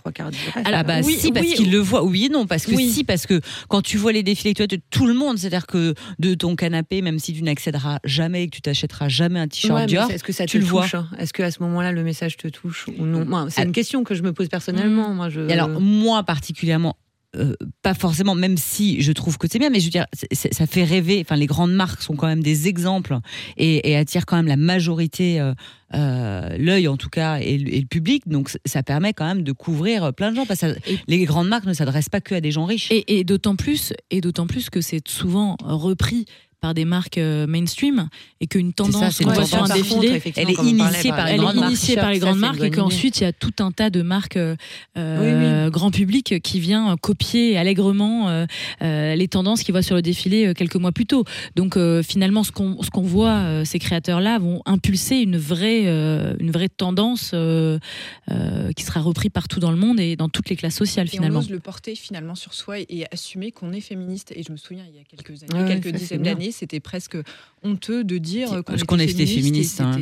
trois 0.00 0.12
quarts 0.12 0.30
du 0.30 0.38
reste. 0.54 0.66
Alors, 0.66 0.80
ah 0.80 0.84
bah 0.84 1.00
oui, 1.04 1.14
si 1.18 1.30
parce 1.32 1.46
oui, 1.46 1.54
qu'ils 1.54 1.70
le 1.70 1.78
voient 1.78 2.02
oui 2.04 2.26
et 2.26 2.28
non 2.28 2.46
parce 2.46 2.64
que 2.66 2.74
Oui. 2.74 2.88
si 2.90 3.04
parce 3.04 3.26
que 3.26 3.40
quand 3.68 3.82
tu 3.82 3.96
vois 3.98 4.12
les 4.12 4.22
défilés 4.22 4.54
tu 4.54 4.62
vois, 4.62 4.66
de 4.66 4.78
tout 4.90 5.06
le 5.06 5.14
monde 5.14 5.38
c'est-à-dire 5.38 5.66
que 5.66 5.94
de 6.18 6.34
ton 6.34 6.56
canapé 6.56 7.02
même 7.02 7.18
si 7.18 7.32
tu 7.34 7.42
n'accéderas 7.42 7.98
jamais 8.04 8.44
et 8.44 8.48
que 8.48 8.54
tu 8.56 8.62
t'achèteras 8.62 9.08
jamais 9.08 9.38
un 9.40 9.48
t-shirt 9.48 9.74
Ouais, 9.78 9.86
Dior 9.86 10.10
Est-ce 10.10 10.24
que 10.24 10.32
ça 10.32 10.46
tu 10.46 10.58
te 10.58 10.62
le 10.64 10.68
vois. 10.68 10.82
touche 10.82 10.94
hein? 10.94 11.08
Est-ce 11.18 11.32
que 11.32 11.42
à 11.42 11.50
ce 11.50 11.62
moment-là, 11.62 11.92
le 11.92 12.02
message 12.02 12.36
te 12.36 12.48
touche 12.48 12.86
ou 12.98 13.04
non? 13.04 13.46
C'est 13.50 13.60
Ah. 13.60 13.64
une 13.64 13.72
question 13.72 14.02
que 14.04 14.14
je 14.14 14.22
me 14.22 14.32
pose 14.32 14.48
personnellement. 14.48 15.12
Moi, 15.14 15.28
je... 15.28 15.40
Alors 15.50 15.68
moi 15.68 16.22
particulièrement 16.22 16.96
euh, 17.36 17.54
pas 17.82 17.94
forcément, 17.94 18.34
même 18.34 18.56
si 18.56 19.02
je 19.02 19.12
trouve 19.12 19.38
que 19.38 19.46
c'est 19.50 19.58
bien, 19.60 19.70
mais 19.70 19.78
je 19.80 19.84
veux 19.84 19.90
dire, 19.90 20.06
ça 20.32 20.66
fait 20.66 20.82
rêver. 20.84 21.20
Enfin, 21.24 21.36
les 21.36 21.46
grandes 21.46 21.72
marques 21.72 22.02
sont 22.02 22.16
quand 22.16 22.26
même 22.26 22.42
des 22.42 22.66
exemples 22.66 23.16
et, 23.56 23.88
et 23.90 23.96
attirent 23.96 24.26
quand 24.26 24.36
même 24.36 24.48
la 24.48 24.56
majorité, 24.56 25.40
euh, 25.40 25.54
euh, 25.94 26.56
l'œil 26.58 26.88
en 26.88 26.96
tout 26.96 27.08
cas, 27.08 27.38
et, 27.38 27.56
le- 27.58 27.72
et 27.72 27.80
le 27.80 27.86
public. 27.86 28.26
Donc, 28.26 28.50
ça 28.64 28.82
permet 28.82 29.12
quand 29.12 29.26
même 29.26 29.42
de 29.42 29.52
couvrir 29.52 30.12
plein 30.12 30.30
de 30.32 30.36
gens 30.36 30.46
parce 30.46 30.60
que 30.60 30.74
ça- 30.74 30.80
les 31.06 31.24
grandes 31.24 31.48
marques 31.48 31.66
ne 31.66 31.72
s'adressent 31.72 32.08
pas 32.08 32.20
que 32.20 32.34
à 32.34 32.40
des 32.40 32.50
gens 32.50 32.64
riches. 32.64 32.90
Et, 32.90 33.18
et 33.20 33.24
d'autant 33.24 33.54
plus, 33.56 33.92
et 34.10 34.20
d'autant 34.20 34.46
plus 34.48 34.68
que 34.70 34.80
c'est 34.80 35.06
souvent 35.06 35.56
repris 35.62 36.26
par 36.60 36.74
des 36.74 36.84
marques 36.84 37.18
euh, 37.18 37.46
mainstream 37.46 38.08
et 38.40 38.46
qu'une 38.46 38.72
tendance 38.72 39.18
qu'on 39.18 39.24
une 39.30 39.34
voit 39.34 39.46
sur 39.46 39.62
un 39.64 39.68
défilé, 39.74 40.20
elle 40.36 40.50
est 40.50 40.62
initiée 40.62 41.10
par 41.10 41.26
les 41.26 41.32
elle 41.32 41.40
grandes 41.40 41.56
est 41.56 41.60
marques. 41.60 41.68
initiée 41.70 41.94
par 41.96 42.10
les 42.10 42.18
Ça, 42.20 42.26
grandes 42.26 42.34
c'est 42.36 42.40
marques 42.40 42.58
une 42.58 42.64
et 42.64 42.70
qu'ensuite 42.70 43.20
il 43.20 43.24
y 43.24 43.26
a 43.26 43.32
tout 43.32 43.52
un 43.60 43.70
tas 43.72 43.90
de 43.90 44.02
marques 44.02 44.36
euh, 44.36 44.56
euh, 44.96 45.70
grand 45.70 45.90
public 45.90 46.40
qui 46.42 46.60
vient 46.60 46.96
copier 47.00 47.56
allègrement 47.56 48.44
les 48.80 49.28
tendances 49.28 49.62
qu'ils 49.62 49.72
voient 49.72 49.82
sur 49.82 49.96
le 49.96 50.02
défilé 50.02 50.52
quelques 50.54 50.76
mois 50.76 50.92
plus 50.92 51.06
tôt. 51.06 51.24
Donc 51.56 51.76
euh, 51.76 52.02
finalement, 52.02 52.44
ce 52.44 52.52
qu'on 52.52 52.82
ce 52.82 52.90
qu'on 52.90 53.02
voit, 53.02 53.30
euh, 53.38 53.64
ces 53.64 53.78
créateurs-là 53.78 54.38
vont 54.38 54.62
impulser 54.66 55.16
une 55.16 55.36
vraie 55.36 55.86
euh, 55.86 56.34
une 56.40 56.50
vraie 56.50 56.68
tendance 56.68 57.32
euh, 57.34 57.78
euh, 58.30 58.72
qui 58.72 58.84
sera 58.84 59.00
reprise 59.00 59.30
partout 59.32 59.60
dans 59.60 59.70
le 59.70 59.76
monde 59.76 60.00
et 60.00 60.16
dans 60.16 60.28
toutes 60.28 60.48
les 60.50 60.56
classes 60.56 60.74
sociales 60.76 61.06
Et 61.06 61.10
on 61.10 61.12
finalement. 61.16 61.38
ose 61.40 61.50
le 61.50 61.60
porter 61.60 61.94
finalement 61.94 62.34
sur 62.34 62.54
soi 62.54 62.80
et, 62.80 62.86
et 62.88 63.06
assumer 63.12 63.52
qu'on 63.52 63.72
est 63.72 63.80
féministe. 63.80 64.32
Et 64.36 64.42
je 64.42 64.52
me 64.52 64.56
souviens, 64.56 64.84
il 64.88 64.96
y 64.96 65.00
a 65.00 65.04
quelques 65.04 65.42
années, 65.42 65.62
Ouais, 65.64 65.80
quelques 65.80 65.94
dizaines 65.96 66.22
bien. 66.22 66.34
C'était 66.52 66.80
presque 66.80 67.16
honteux 67.62 68.04
de 68.04 68.18
dire 68.18 68.62
qu'on 68.86 68.98
était 68.98 69.12
était 69.12 69.26
féministe. 69.26 69.78
féministe, 69.78 69.80
hein. 69.80 69.98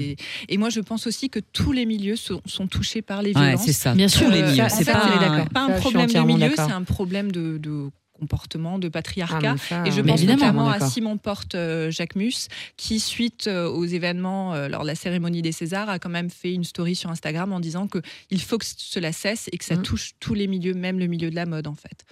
et, 0.48 0.58
moi, 0.58 0.70
je 0.70 0.80
pense 0.80 1.06
aussi 1.06 1.28
que 1.30 1.40
tous 1.52 1.72
les 1.72 1.86
milieux 1.86 2.16
sont, 2.16 2.40
sont 2.46 2.66
touchés 2.66 3.02
par 3.02 3.22
les 3.22 3.32
Ouais, 3.34 3.40
violences. 3.48 3.64
c'est 3.66 3.72
ça. 3.72 3.94
Bien 3.94 4.08
sûr. 4.08 4.28
les 4.30 4.42
Euh, 4.42 4.50
milieux. 4.50 4.64
en 4.64 4.68
C'est 4.68 4.84
pas, 4.84 5.02
on 5.18 5.22
est 5.22 5.26
un- 5.42 5.46
pas 5.46 5.60
un 5.62 5.70
problème 5.78 6.10
de 6.10 6.20
milieu, 6.20 6.52
c'est 6.54 6.60
un 6.62 6.82
problème 6.84 7.32
de, 7.32 7.58
de 7.58 7.90
comportement, 8.18 8.80
de 8.80 8.88
patriarcat. 8.88 9.54
Ah, 9.54 9.56
ça, 9.58 9.84
Et 9.86 9.92
je 9.92 10.00
pense 10.00 10.22
notamment 10.24 10.68
à. 10.68 10.80
Simon 10.80 11.18
Porte 11.18 11.54
euh, 11.54 11.88
Jacques 11.92 12.16
Mus, 12.16 12.48
qui, 12.76 12.98
suite 12.98 13.46
euh, 13.46 13.68
aux 13.68 13.84
événements 13.84 14.54
euh, 14.54 14.66
lors 14.68 14.82
de 14.82 14.88
la 14.88 14.96
cérémonie 14.96 15.40
des 15.40 15.52
Césars, 15.52 15.88
a 15.88 16.00
quand 16.00 16.08
même 16.08 16.28
fait 16.28 16.52
une 16.52 16.64
story 16.64 16.96
sur 16.96 17.10
Instagram 17.10 17.52
en 17.52 17.60
disant 17.60 17.86
qu'il 17.86 18.40
faut 18.40 18.58
que 18.58 18.64
cela 18.76 19.12
cesse 19.12 19.48
et 19.52 19.56
que 19.58 19.64
ça 19.64 19.76
Mm. 19.76 19.82
touche 19.82 20.12
tous 20.18 20.34
les 20.34 20.48
milieux, 20.48 20.74
même 20.74 20.98
le 20.98 21.06
milieu 21.06 21.30
de 21.30 21.36
la 21.36 21.46
mode, 21.46 21.68
en 21.68 21.74
fait. 21.76 22.04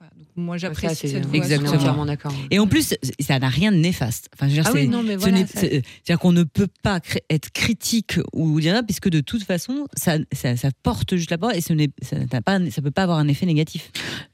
Voilà. 0.00 0.12
Donc, 0.16 0.26
moi, 0.36 0.54
Ça, 0.56 0.68
j'apprécie 0.68 1.08
cette 1.08 1.34
est 1.34 1.36
Exactement. 1.36 2.04
d'accord. 2.06 2.32
Et 2.52 2.60
en 2.60 2.68
plus, 2.68 2.94
ça 3.18 3.38
n'a 3.40 3.48
rien 3.48 3.72
de 3.72 3.78
néfaste. 3.78 4.28
Enfin, 4.32 4.46
je 4.46 4.50
veux 4.54 4.60
dire, 4.62 4.64
Ah 4.68 4.70
c'est- 4.72 4.82
oui, 4.82 4.88
non, 4.88 5.02
mais 5.02 5.16
voilà. 5.16 5.38
ça- 5.44 5.60
C'est-à-dire 5.60 6.20
qu'on 6.20 6.30
ne 6.30 6.44
peut 6.44 6.68
pas 6.84 7.00
être 7.28 7.50
critique 7.50 8.20
ou 8.32 8.60
dire 8.60 8.76
ça, 8.76 8.84
puisque 8.84 9.08
de 9.08 9.18
toute 9.20 9.42
façon, 9.42 9.88
ça, 9.96 10.18
ça, 10.32 10.56
ça 10.56 10.68
porte 10.84 11.16
juste 11.16 11.32
la 11.32 11.38
parole 11.38 11.56
et 11.56 11.60
ce 11.60 11.72
n'est, 11.72 11.90
ça 12.00 12.16
pas, 12.42 12.60
ça 12.70 12.80
peut 12.80 12.92
pas 12.92 13.02
avoir 13.02 13.18
un 13.18 13.26
effet 13.26 13.44
négatif. 13.44 13.90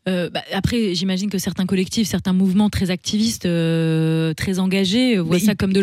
Euh, 0.07 0.29
bah, 0.29 0.42
après, 0.53 0.94
j'imagine 0.94 1.31
que 1.31 1.38
certains 1.38 1.64
collectifs, 1.64 2.09
certains 2.09 2.35
mouvements 2.35 2.68
très 2.68 2.90
activistes, 2.90 3.46
euh, 3.46 4.35
très 4.35 4.59
engagés, 4.59 5.16
euh, 5.16 5.22
voient 5.22 5.37
Mais 5.37 5.40
ça 5.44 5.53
il- 5.53 5.57
comme 5.57 5.72
de 5.72 5.81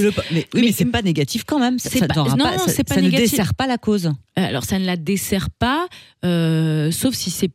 le- 0.00 0.12
mais, 0.30 0.36
oui, 0.36 0.46
Mais- 0.54 0.60
mais, 0.66 0.72
c'est 0.72 0.84
pas 0.84 1.02
négatif 1.02 1.42
quand 1.44 1.58
même. 1.58 1.80
Ça, 1.80 1.90
C'est 1.90 1.98
ça 1.98 2.06
pas- 2.06 2.14
non, 2.14 2.44
ça- 2.58 2.68
c'est 2.68 2.84
pas 2.84 2.94
ça 2.94 3.00
ne 3.00 3.10
dessert 3.10 3.54
pas 3.54 3.66
la 3.66 3.78
cause. 3.78 4.12
Alors, 4.36 4.62
ça 4.64 4.78
ne 4.78 4.84
la 4.86 4.96
dessert 4.96 5.50
pas, 5.50 5.88
euh, 6.24 6.92
sauf 6.92 7.14
si 7.16 7.30
c'est 7.30 7.48
pas 7.48 7.54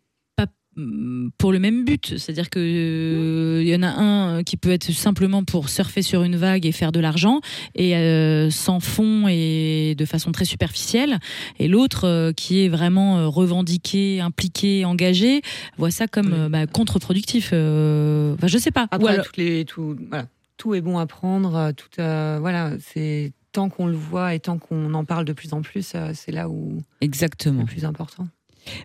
pour 1.38 1.52
le 1.52 1.60
même 1.60 1.86
but. 1.86 2.18
C'est-à-dire 2.18 2.50
que 2.50 2.60
euh, 2.60 3.64
y 3.64 3.76
en 3.76 3.84
a 3.84 3.90
un 3.90 4.44
qui 4.44 4.58
peut 4.58 4.72
être 4.72 4.92
simplement 4.92 5.44
pour 5.44 5.70
surfer 5.70 6.02
sur 6.02 6.24
une 6.24 6.36
vague 6.36 6.66
et 6.66 6.72
faire 6.72 6.92
de 6.92 7.00
l'argent 7.00 7.42
et 7.76 7.96
euh, 7.96 8.50
sans 8.50 8.80
fond 8.80 9.28
et 9.28 9.96
de 9.98 10.06
façon 10.06 10.32
très 10.32 10.46
superficielle, 10.46 11.20
et 11.60 11.68
l'autre 11.68 12.06
euh, 12.08 12.32
qui 12.34 12.64
est 12.64 12.70
vraiment 12.70 13.18
euh, 13.20 13.28
revendiqué, 13.28 14.22
impliqué, 14.22 14.86
engagé, 14.86 15.42
voit 15.78 15.92
ça 15.92 16.08
comme 16.08 16.34
euh, 16.34 16.50
bah, 16.50 16.68
contre-productif. 16.68 17.52
euh, 17.54 18.34
Enfin, 18.36 18.48
je 18.48 18.58
sais 18.58 18.72
pas. 18.72 18.88
Après, 18.92 19.22
toutes 19.22 19.38
les, 19.38 19.66
tout, 19.66 19.98
voilà, 20.10 20.28
tout 20.58 20.74
est 20.76 20.82
bon 20.82 20.98
à 20.98 21.06
prendre. 21.06 21.56
euh, 21.56 21.72
Tout, 21.72 21.88
euh, 22.00 22.38
voilà, 22.40 22.72
c'est 22.80 23.32
tant 23.52 23.70
qu'on 23.70 23.88
le 23.88 23.96
voit 23.96 24.36
et 24.36 24.40
tant 24.40 24.58
qu'on 24.60 24.94
en 24.94 25.06
parle 25.06 25.26
de 25.26 25.34
plus 25.34 25.54
en 25.54 25.62
plus, 25.62 25.94
euh, 25.96 26.12
c'est 26.14 26.32
là 26.32 26.50
où 26.50 26.78
c'est 27.02 27.06
Exactement. 27.06 27.62
le 27.62 27.66
plus 27.66 27.84
important. 27.86 28.28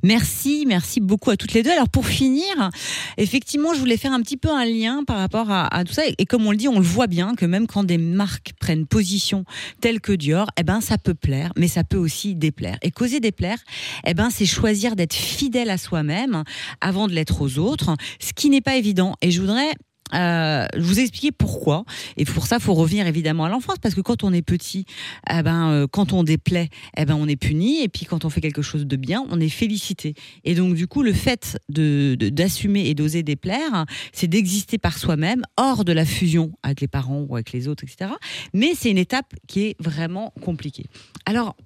Merci, 0.02 0.64
merci 0.66 1.00
beaucoup 1.00 1.30
à 1.30 1.36
toutes 1.36 1.52
les 1.52 1.62
deux. 1.62 1.70
Alors 1.70 1.88
pour 1.88 2.06
finir, 2.06 2.70
effectivement, 3.16 3.74
je 3.74 3.78
voulais 3.78 3.96
faire 3.96 4.12
un 4.12 4.20
petit 4.20 4.36
peu 4.36 4.50
un 4.50 4.64
lien 4.64 5.04
par 5.04 5.18
rapport 5.18 5.50
à, 5.50 5.84
tout 5.84 5.92
ça. 5.92 6.02
Et, 6.18 6.26
comme 6.26 6.46
on 6.46 6.50
le 6.50 6.56
dit, 6.56 6.68
on 6.68 6.78
le 6.78 6.84
voit 6.84 7.06
bien 7.06 7.34
que 7.34 7.46
même 7.46 7.66
quand 7.66 7.84
des 7.84 7.98
marques 7.98 8.52
prennent 8.60 8.86
position 8.86 9.44
telle 9.80 10.00
que 10.00 10.12
Dior, 10.12 10.48
eh 10.58 10.62
ben 10.62 10.80
ça 10.80 10.98
peut 10.98 11.14
plaire, 11.14 11.52
mais 11.56 11.68
ça 11.68 11.84
peut 11.84 11.96
aussi 11.96 12.34
déplaire. 12.34 12.78
Et 12.82 12.90
causer 12.90 13.20
déplaire, 13.20 13.58
eh 14.06 14.14
ben 14.14 14.30
c'est 14.30 14.46
choisir 14.46 14.96
d'être 14.96 15.14
fidèle 15.14 15.70
à 15.70 15.78
soi-même 15.78 16.44
avant 16.80 17.08
de 17.08 17.12
l'être 17.12 17.40
aux 17.42 17.58
autres, 17.58 17.96
ce 18.20 18.32
qui 18.32 18.50
n'est 18.50 18.60
pas 18.60 18.76
évident. 18.76 19.14
Et 19.22 19.30
je 19.30 19.40
voudrais 19.40 19.72
euh, 20.12 20.66
vous 20.78 21.00
expliquer 21.00 21.32
pourquoi. 21.32 21.84
Et 22.16 22.24
pour 22.24 22.46
ça, 22.46 22.58
faut 22.58 22.74
revenir 22.74 23.06
évidemment 23.06 23.44
à 23.44 23.48
l'enfance, 23.48 23.78
parce 23.80 23.94
que 23.94 24.00
quand 24.00 24.22
on 24.22 24.32
est 24.32 24.42
petit, 24.42 24.84
eh 25.30 25.42
ben, 25.42 25.70
euh, 25.70 25.86
quand 25.90 26.12
on 26.12 26.22
déplaît, 26.22 26.68
eh 26.96 27.04
ben, 27.04 27.14
on 27.14 27.26
est 27.26 27.36
puni, 27.36 27.82
et 27.82 27.88
puis 27.88 28.04
quand 28.06 28.24
on 28.24 28.30
fait 28.30 28.40
quelque 28.40 28.62
chose 28.62 28.86
de 28.86 28.96
bien, 28.96 29.24
on 29.30 29.40
est 29.40 29.48
félicité. 29.48 30.14
Et 30.44 30.54
donc, 30.54 30.74
du 30.74 30.86
coup, 30.86 31.02
le 31.02 31.12
fait 31.12 31.58
de- 31.68 32.16
d'assumer 32.20 32.88
et 32.88 32.94
d'oser 32.94 33.22
déplaire, 33.22 33.86
c'est 34.12 34.28
d'exister 34.28 34.78
par 34.78 34.98
soi-même, 34.98 35.42
hors 35.56 35.84
de 35.84 35.92
la 35.92 36.04
fusion 36.04 36.52
avec 36.62 36.80
les 36.80 36.88
parents 36.88 37.24
ou 37.28 37.34
avec 37.34 37.52
les 37.52 37.68
autres, 37.68 37.84
etc. 37.84 38.10
Mais 38.52 38.74
c'est 38.74 38.90
une 38.90 38.98
étape 38.98 39.34
qui 39.46 39.62
est 39.62 39.76
vraiment 39.80 40.32
compliquée. 40.42 40.86
Alors, 41.26 41.56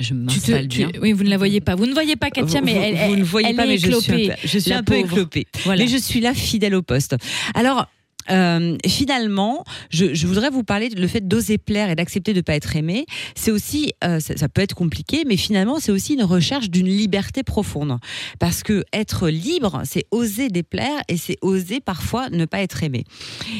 je 0.00 0.06
Tu 0.08 0.14
m'installe 0.14 0.68
tu- 0.68 0.78
bien. 0.78 0.90
oui, 1.00 1.12
vous 1.12 1.24
ne 1.24 1.28
la 1.30 1.38
voyez 1.38 1.60
pas. 1.60 1.74
Vous 1.74 1.86
ne 1.86 1.92
voyez 1.92 2.16
pas 2.16 2.30
Katia, 2.30 2.60
Vous- 2.60 2.66
mais 2.66 2.74
vous- 2.74 2.80
elle, 2.82 2.94
vous 2.94 3.00
elle- 3.14 3.18
ne 3.18 3.24
voyez 3.24 3.48
elle 3.50 3.56
pas, 3.56 3.64
est 3.64 3.68
mais 3.68 3.78
je 3.78 3.90
suis, 4.00 4.12
un 4.12 4.16
peu, 4.16 4.34
je 4.44 4.58
suis 4.58 4.72
un 4.72 4.82
peu 4.82 4.94
éclopée. 4.96 5.46
Voilà. 5.64 5.82
Mais 5.84 5.88
je 5.90 5.96
suis 5.96 6.20
là 6.20 6.34
fidèle 6.34 6.74
au 6.74 6.82
poste. 6.82 7.16
Alors. 7.54 7.88
Euh, 8.30 8.76
finalement, 8.86 9.64
je, 9.90 10.26
voudrais 10.26 10.50
vous 10.50 10.64
parler 10.64 10.88
le 10.90 11.06
fait 11.06 11.26
d'oser 11.26 11.58
plaire 11.58 11.90
et 11.90 11.94
d'accepter 11.94 12.32
de 12.32 12.38
ne 12.38 12.42
pas 12.42 12.54
être 12.54 12.76
aimé. 12.76 13.06
C'est 13.34 13.50
aussi, 13.50 13.92
euh, 14.04 14.20
ça, 14.20 14.48
peut 14.48 14.62
être 14.62 14.74
compliqué, 14.74 15.24
mais 15.26 15.36
finalement, 15.36 15.78
c'est 15.80 15.92
aussi 15.92 16.14
une 16.14 16.22
recherche 16.22 16.70
d'une 16.70 16.88
liberté 16.88 17.42
profonde. 17.42 17.98
Parce 18.38 18.62
que 18.62 18.84
être 18.92 19.28
libre, 19.28 19.82
c'est 19.84 20.04
oser 20.10 20.48
déplaire 20.48 21.02
et 21.08 21.16
c'est 21.16 21.36
oser 21.42 21.80
parfois 21.80 22.30
ne 22.30 22.44
pas 22.44 22.60
être 22.62 22.82
aimé. 22.82 23.04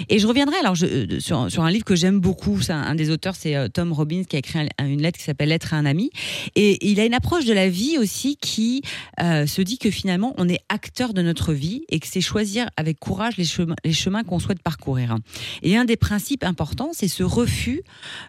Et 0.09 0.19
je 0.19 0.27
reviendrai 0.27 0.57
alors 0.57 0.77
euh, 0.83 1.21
sur, 1.21 1.65
un 1.65 1.71
livre 1.71 1.85
que 1.85 1.97
j'aime 1.97 2.21
beaucoup. 2.21 2.59
Un, 2.69 2.95
des 2.95 3.11
auteurs, 3.11 3.35
c'est 3.35 3.57
euh, 3.57 3.69
Tom 3.69 3.93
Robbins 3.93 4.25
qui 4.25 4.37
a 4.37 4.39
écrit 4.39 4.61
un- 4.79 4.87
une 4.87 5.03
lettre 5.03 5.19
qui 5.19 5.25
s'appelle 5.25 5.49
Lettre 5.49 5.75
à 5.75 5.77
un 5.77 5.87
ami. 5.87 6.11
Et 6.55 6.89
il 6.89 7.01
a 7.01 7.05
une 7.05 7.15
approche 7.15 7.45
de 7.45 7.53
la 7.53 7.69
vie 7.69 7.99
aussi 7.99 8.37
qui 8.37 8.83
se 9.19 9.63
dit 9.63 9.79
que 9.79 9.91
finalement, 9.91 10.35
on 10.39 10.49
est 10.49 10.61
acteur 10.69 11.13
de 11.15 11.23
notre 11.23 11.53
vie 11.53 11.85
et 11.89 11.99
que 12.01 12.07
c'est 12.07 12.21
choisir 12.21 12.69
avec 12.77 12.99
courage 12.99 13.35
les 13.37 13.93
chemins 13.93 14.23
qu'on 14.25 14.39
souhaite 14.39 14.52
parcourir. 14.61 15.17
Et 15.63 15.77
un 15.77 15.85
des 15.85 15.97
principes 15.97 16.45
importants, 16.45 16.91
c'est 16.93 17.09
ce 17.09 17.23
refus 17.23 17.83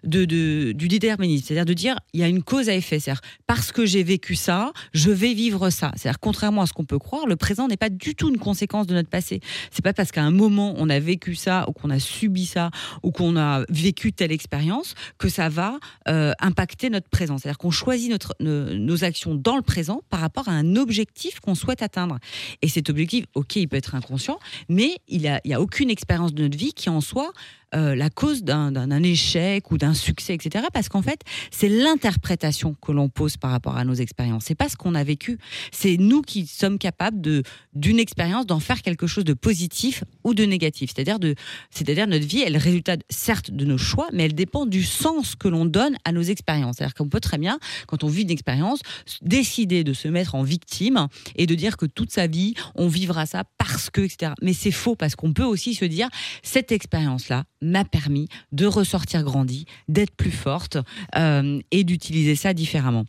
de, 0.04 0.26
de- 0.26 0.72
du 0.74 0.88
déterminisme. 0.88 1.46
C'est-à-dire 1.48 1.66
de 1.66 1.74
dire, 1.74 2.00
il 2.14 2.20
y 2.20 2.24
a 2.24 2.28
une 2.28 2.44
cause 2.44 2.70
à 2.70 2.76
effet. 2.76 3.00
C'est-à-dire, 3.00 3.22
parce 3.48 3.72
que 3.72 3.86
j'ai 3.86 4.04
vécu 4.04 4.36
ça, 4.36 4.72
je 4.94 5.12
vais 5.12 5.34
vivre 5.34 5.70
ça. 5.70 5.92
C'est-à-dire, 5.96 6.20
contrairement 6.20 6.62
à 6.62 6.66
ce 6.66 6.74
qu'on 6.74 6.86
peut 6.86 7.00
croire, 7.00 7.26
le 7.26 7.36
présent 7.36 7.68
n'est 7.68 7.78
pas 7.78 7.90
du 7.90 8.16
tout 8.16 8.30
une 8.30 8.38
conséquence 8.38 8.88
de 8.88 8.94
notre 8.94 9.10
passé. 9.10 9.42
C'est 9.72 9.84
pas 9.84 9.94
parce 9.94 10.12
qu'à 10.12 10.24
un 10.24 10.32
moment, 10.32 10.74
on 10.78 10.90
a 10.90 11.00
vécu 11.00 11.36
ça 11.36 11.66
ou 11.68 11.74
qu'on 11.74 11.90
a 11.90 12.00
subi 12.00 12.46
ça 12.46 12.72
ou 13.02 13.12
qu'on 13.12 13.38
a 13.38 13.64
vécu 13.70 14.14
telle 14.14 14.32
expérience 14.32 14.96
que 15.18 15.30
ça 15.30 15.50
va 15.50 15.80
euh, 16.08 16.34
impacter 16.40 16.90
notre 16.90 17.10
présent. 17.10 17.38
C'est-à-dire 17.38 17.58
qu'on 17.58 17.72
choisit 17.72 18.14
nos, 18.40 19.04
actions 19.04 19.36
dans 19.36 19.56
le 19.56 19.62
présent 19.62 20.02
par 20.10 20.20
rapport 20.20 20.48
à 20.48 20.52
un 20.52 20.76
objectif 20.76 21.40
qu'on 21.40 21.56
souhaite 21.56 21.82
atteindre. 21.82 22.20
Et 22.62 22.68
cet 22.68 22.90
objectif, 22.90 23.26
ok, 23.34 23.56
il 23.56 23.68
peut 23.68 23.78
être 23.78 23.96
inconscient, 23.96 24.40
mais 24.70 24.98
il 25.08 25.22
n'y 25.22 25.28
a, 25.28 25.42
a 25.52 25.60
aucune 25.60 25.90
expérience 25.90 26.13
de 26.20 26.44
notre 26.44 26.58
vie 26.58 26.74
qui 26.74 26.90
en 26.90 27.02
soit 27.02 27.34
euh, 27.76 27.96
la 27.96 28.10
cause 28.10 28.44
d'un 28.44 29.04
échec 29.04 29.72
ou 29.72 29.78
d'un 29.78 29.94
succès, 29.94 30.34
etc. 30.34 30.66
Parce 30.74 30.90
qu'en 30.90 31.02
fait, 31.02 31.22
c'est 31.52 31.70
l'interprétation 31.70 32.76
que 32.82 32.92
l'on 32.92 33.10
pose 33.10 33.38
par 33.38 33.52
rapport 33.52 33.78
à 33.78 33.86
nos 33.86 33.94
expériences. 33.94 34.46
C'est 34.46 34.56
pas 34.56 34.70
ce 34.70 34.76
qu'on 34.76 34.96
a 34.96 35.04
vécu. 35.04 35.38
C'est 35.72 35.98
nous 35.98 36.22
qui 36.22 36.46
sommes 36.46 36.78
capables 36.78 37.44
d'une 37.74 38.00
expérience 38.00 38.46
d'en 38.46 38.60
faire 38.60 38.82
quelque 38.82 39.08
chose 39.08 39.24
de 39.24 39.34
positif 39.34 40.04
ou 40.24 40.34
de 40.34 40.44
négatif. 40.44 40.92
C'est-à-dire 40.94 41.20
de, 41.20 41.36
c'est-à-dire 41.70 42.08
notre 42.08 42.26
vie 42.26 42.42
est 42.42 42.50
le 42.50 42.60
résultat 42.60 42.98
certes 43.10 43.52
de 43.52 43.66
nos 43.66 43.78
choix, 43.78 44.08
mais 44.14 44.26
elle 44.26 44.36
dépend 44.36 44.66
du 44.66 44.84
sens 44.84 45.36
que 45.36 45.48
l'on 45.48 45.66
donne 45.66 45.96
à 46.06 46.12
nos 46.12 46.22
expériences. 46.22 46.78
C'est-à-dire 46.78 46.94
qu'on 46.94 47.10
peut 47.10 47.20
très 47.20 47.38
bien, 47.38 47.60
quand 47.88 48.04
on 48.04 48.08
vit 48.08 48.24
une 48.24 48.32
expérience, 48.32 48.80
décider 49.22 49.84
de 49.84 49.94
se 49.94 50.08
mettre 50.08 50.36
en 50.36 50.44
victime 50.44 51.08
et 51.36 51.46
de 51.46 51.56
dire 51.56 51.78
que 51.78 51.86
toute 51.86 52.12
sa 52.12 52.28
vie 52.28 52.54
on 52.76 52.88
vivra 52.88 53.26
ça 53.26 53.44
parce 53.58 53.90
que, 53.90 54.02
etc. 54.02 54.34
Mais 54.42 54.54
c'est 54.54 54.72
faux 54.72 54.96
parce 54.96 55.16
qu'on 55.16 55.34
peut 55.34 55.44
aussi 55.44 55.74
se 55.74 55.86
dire 55.86 56.10
cette 56.42 56.72
expérience-là 56.72 57.46
m'a 57.64 57.86
permis 57.86 58.28
de 58.52 58.66
ressortir 58.66 59.24
grandi, 59.24 59.66
d'être 59.88 60.16
plus 60.16 60.32
forte 60.32 60.78
euh, 61.16 61.60
et 61.72 61.84
d'utiliser 61.84 62.36
ça 62.36 62.54
différemment. 62.54 63.06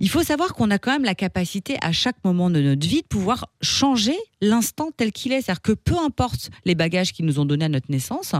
Il 0.00 0.08
faut 0.08 0.22
savoir 0.22 0.54
qu'on 0.54 0.70
a 0.70 0.78
quand 0.78 0.92
même 0.92 1.04
la 1.04 1.14
capacité 1.14 1.76
à 1.80 1.92
chaque 1.92 2.16
moment 2.24 2.50
de 2.50 2.60
notre 2.60 2.86
vie 2.86 3.02
de 3.02 3.06
pouvoir 3.06 3.48
changer 3.60 4.16
l'instant 4.40 4.90
tel 4.96 5.12
qu'il 5.12 5.32
est. 5.32 5.42
C'est-à-dire 5.42 5.62
que 5.62 5.72
peu 5.72 5.96
importe 5.98 6.50
les 6.64 6.74
bagages 6.74 7.12
qu'ils 7.12 7.24
nous 7.24 7.38
ont 7.38 7.44
donnés 7.44 7.66
à 7.66 7.68
notre 7.68 7.90
naissance, 7.90 8.34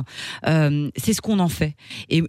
euh, 0.46 0.90
c'est 0.96 1.14
ce 1.14 1.20
qu'on 1.20 1.38
en 1.38 1.48
fait. 1.48 1.74
Et, 2.08 2.22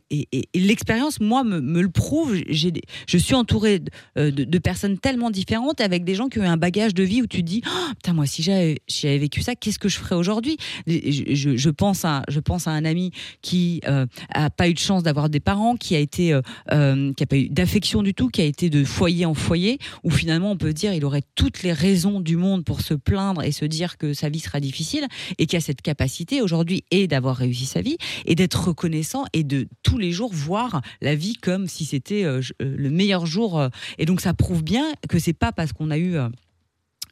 l'expérience, 0.56 1.20
moi, 1.20 1.44
me, 1.44 1.82
le 1.82 1.90
prouve. 1.90 2.36
Je 2.48 3.18
suis 3.18 3.36
entourée 3.36 3.80
de, 3.80 3.92
euh, 4.18 4.32
de- 4.32 4.60
personnes 4.60 4.98
tellement 4.98 5.30
différentes 5.30 5.82
avec 5.82 6.06
des 6.06 6.16
gens 6.16 6.30
qui 6.30 6.40
ont 6.40 6.44
eu 6.44 6.48
un 6.48 6.58
bagage 6.58 6.94
de 6.94 7.04
vie 7.04 7.22
où 7.22 7.28
tu 7.28 7.38
te 7.38 7.48
dis, 7.48 7.62
Oh, 7.66 7.94
putain, 7.96 8.14
moi, 8.14 8.26
si 8.26 8.44
j'avais 8.44 8.78
vécu 9.18 9.42
ça, 9.42 9.56
qu'est-ce 9.56 9.80
que 9.80 9.90
je 9.90 9.98
ferais 9.98 10.16
aujourd'hui? 10.16 10.58
Je 10.88 11.70
pense 11.70 12.06
à, 12.06 12.24
je 12.30 12.40
pense 12.40 12.68
à 12.68 12.72
un 12.72 12.86
ami 12.86 13.12
qui 13.42 13.82
euh, 13.88 14.06
a 14.30 14.50
pas 14.50 14.70
eu 14.70 14.74
de 14.74 14.80
chance 14.80 15.04
d'avoir 15.04 15.30
des 15.30 15.40
parents, 15.40 15.76
qui 15.76 15.96
a 15.96 16.00
été, 16.00 16.34
euh, 16.34 16.42
euh, 16.72 17.14
qui 17.14 17.24
a 17.24 17.26
pas 17.26 17.38
eu 17.38 17.50
d'affection 17.50 18.04
du 18.04 18.14
tout, 18.14 18.30
qui 18.30 18.42
a 18.42 18.46
été 18.46 18.70
de 18.70 18.84
foyer 18.84 19.26
en 19.26 19.34
foyer, 19.34 19.80
où 20.04 20.10
finalement 20.10 20.52
on 20.52 20.58
peut 20.58 20.74
dire 20.74 20.94
il 20.94 21.06
aurait 21.06 21.24
toutes 21.36 21.64
les 21.64 21.74
raisons 21.74 22.20
du 22.20 22.38
monde 22.38 22.64
pour 22.64 22.82
se 22.82 22.94
plaindre 22.94 23.44
et 23.44 23.52
se 23.52 23.66
dire 23.66 23.98
que 23.98 24.14
sa 24.14 24.30
vie 24.30 24.40
sera 24.40 24.60
difficile, 24.60 25.08
et 25.38 25.46
qui 25.46 25.56
a 25.56 25.62
cette 25.62 25.82
capacité 25.82 26.42
aujourd'hui 26.42 26.84
et 26.92 27.08
d'avoir 27.08 27.36
réussi 27.36 27.66
sa 27.66 27.82
vie 27.82 27.98
et 28.26 28.36
d'être 28.36 28.68
reconnaissant 28.68 29.26
et 29.34 29.44
de 29.44 29.68
tous 29.84 29.98
les 29.98 30.12
jours 30.12 30.32
voir 30.34 30.82
la 31.02 31.16
vie 31.16 31.36
comme 31.36 31.68
si 31.68 31.86
c'était 31.86 32.24
euh, 32.24 32.42
euh, 32.62 32.76
le 32.78 32.90
meilleur 32.90 33.26
jour. 33.26 33.60
euh. 33.60 33.70
Et 33.98 34.06
donc 34.06 34.22
ça 34.22 34.34
prouve 34.34 34.64
bien 34.64 34.86
que 35.10 35.20
c'est 35.20 35.34
pas 35.34 35.52
parce 35.52 35.74
qu'on 35.74 35.92
a 35.92 35.98
eu 35.98 36.18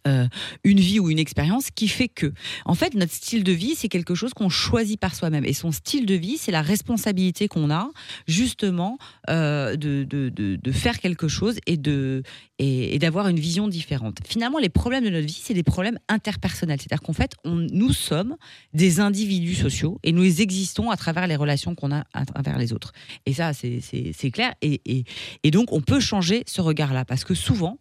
euh, 0.07 0.27
une 0.63 0.79
vie 0.79 0.99
ou 0.99 1.09
une 1.09 1.19
expérience 1.19 1.69
qui 1.69 1.87
fait 1.87 2.07
que. 2.07 2.33
En 2.65 2.73
fait, 2.73 2.95
notre 2.95 3.13
style 3.13 3.43
de 3.43 3.51
vie, 3.51 3.75
c'est 3.75 3.87
quelque 3.87 4.15
chose 4.15 4.33
qu'on 4.33 4.49
choisit 4.49 4.99
par 4.99 5.13
soi-même. 5.13 5.45
Et 5.45 5.53
son 5.53 5.71
style 5.71 6.05
de 6.05 6.15
vie, 6.15 6.37
c'est 6.37 6.51
la 6.51 6.63
responsabilité 6.63 7.47
qu'on 7.47 7.69
a, 7.69 7.89
justement, 8.27 8.97
euh, 9.29 9.75
de, 9.75 10.03
de, 10.03 10.29
de, 10.29 10.71
faire 10.71 10.99
quelque 10.99 11.27
chose 11.27 11.57
et 11.67 11.77
de 11.77 12.23
et, 12.57 12.97
d'avoir 12.99 13.27
une 13.27 13.39
vision 13.39 13.67
différente. 13.67 14.19
Finalement, 14.27 14.57
les 14.57 14.69
problèmes 14.69 15.03
de 15.03 15.09
notre 15.09 15.25
vie, 15.25 15.39
c'est 15.41 15.53
des 15.53 15.63
problèmes 15.63 15.99
interpersonnels. 16.07 16.79
C'est-à-dire 16.79 17.01
qu'en 17.01 17.13
fait, 17.13 17.35
nous 17.45 17.93
sommes 17.93 18.37
des 18.73 18.99
individus 18.99 19.55
sociaux 19.55 19.99
et 20.03 20.11
nous 20.11 20.41
existons 20.41 20.89
à 20.89 20.97
travers 20.97 21.27
les 21.27 21.35
relations 21.35 21.75
qu'on 21.75 21.91
a 21.91 22.05
à 22.13 22.25
travers 22.25 22.57
les 22.57 22.73
autres. 22.73 22.91
Et 23.25 23.33
ça, 23.33 23.51
c'est 23.53 24.31
clair. 24.31 24.53
Et, 24.61 25.05
et 25.43 25.51
donc, 25.51 25.71
on 25.71 25.81
peut 25.81 25.99
changer 25.99 26.43
ce 26.47 26.61
regard-là 26.61 27.05
parce 27.05 27.23
que 27.23 27.35
souvent, 27.35 27.77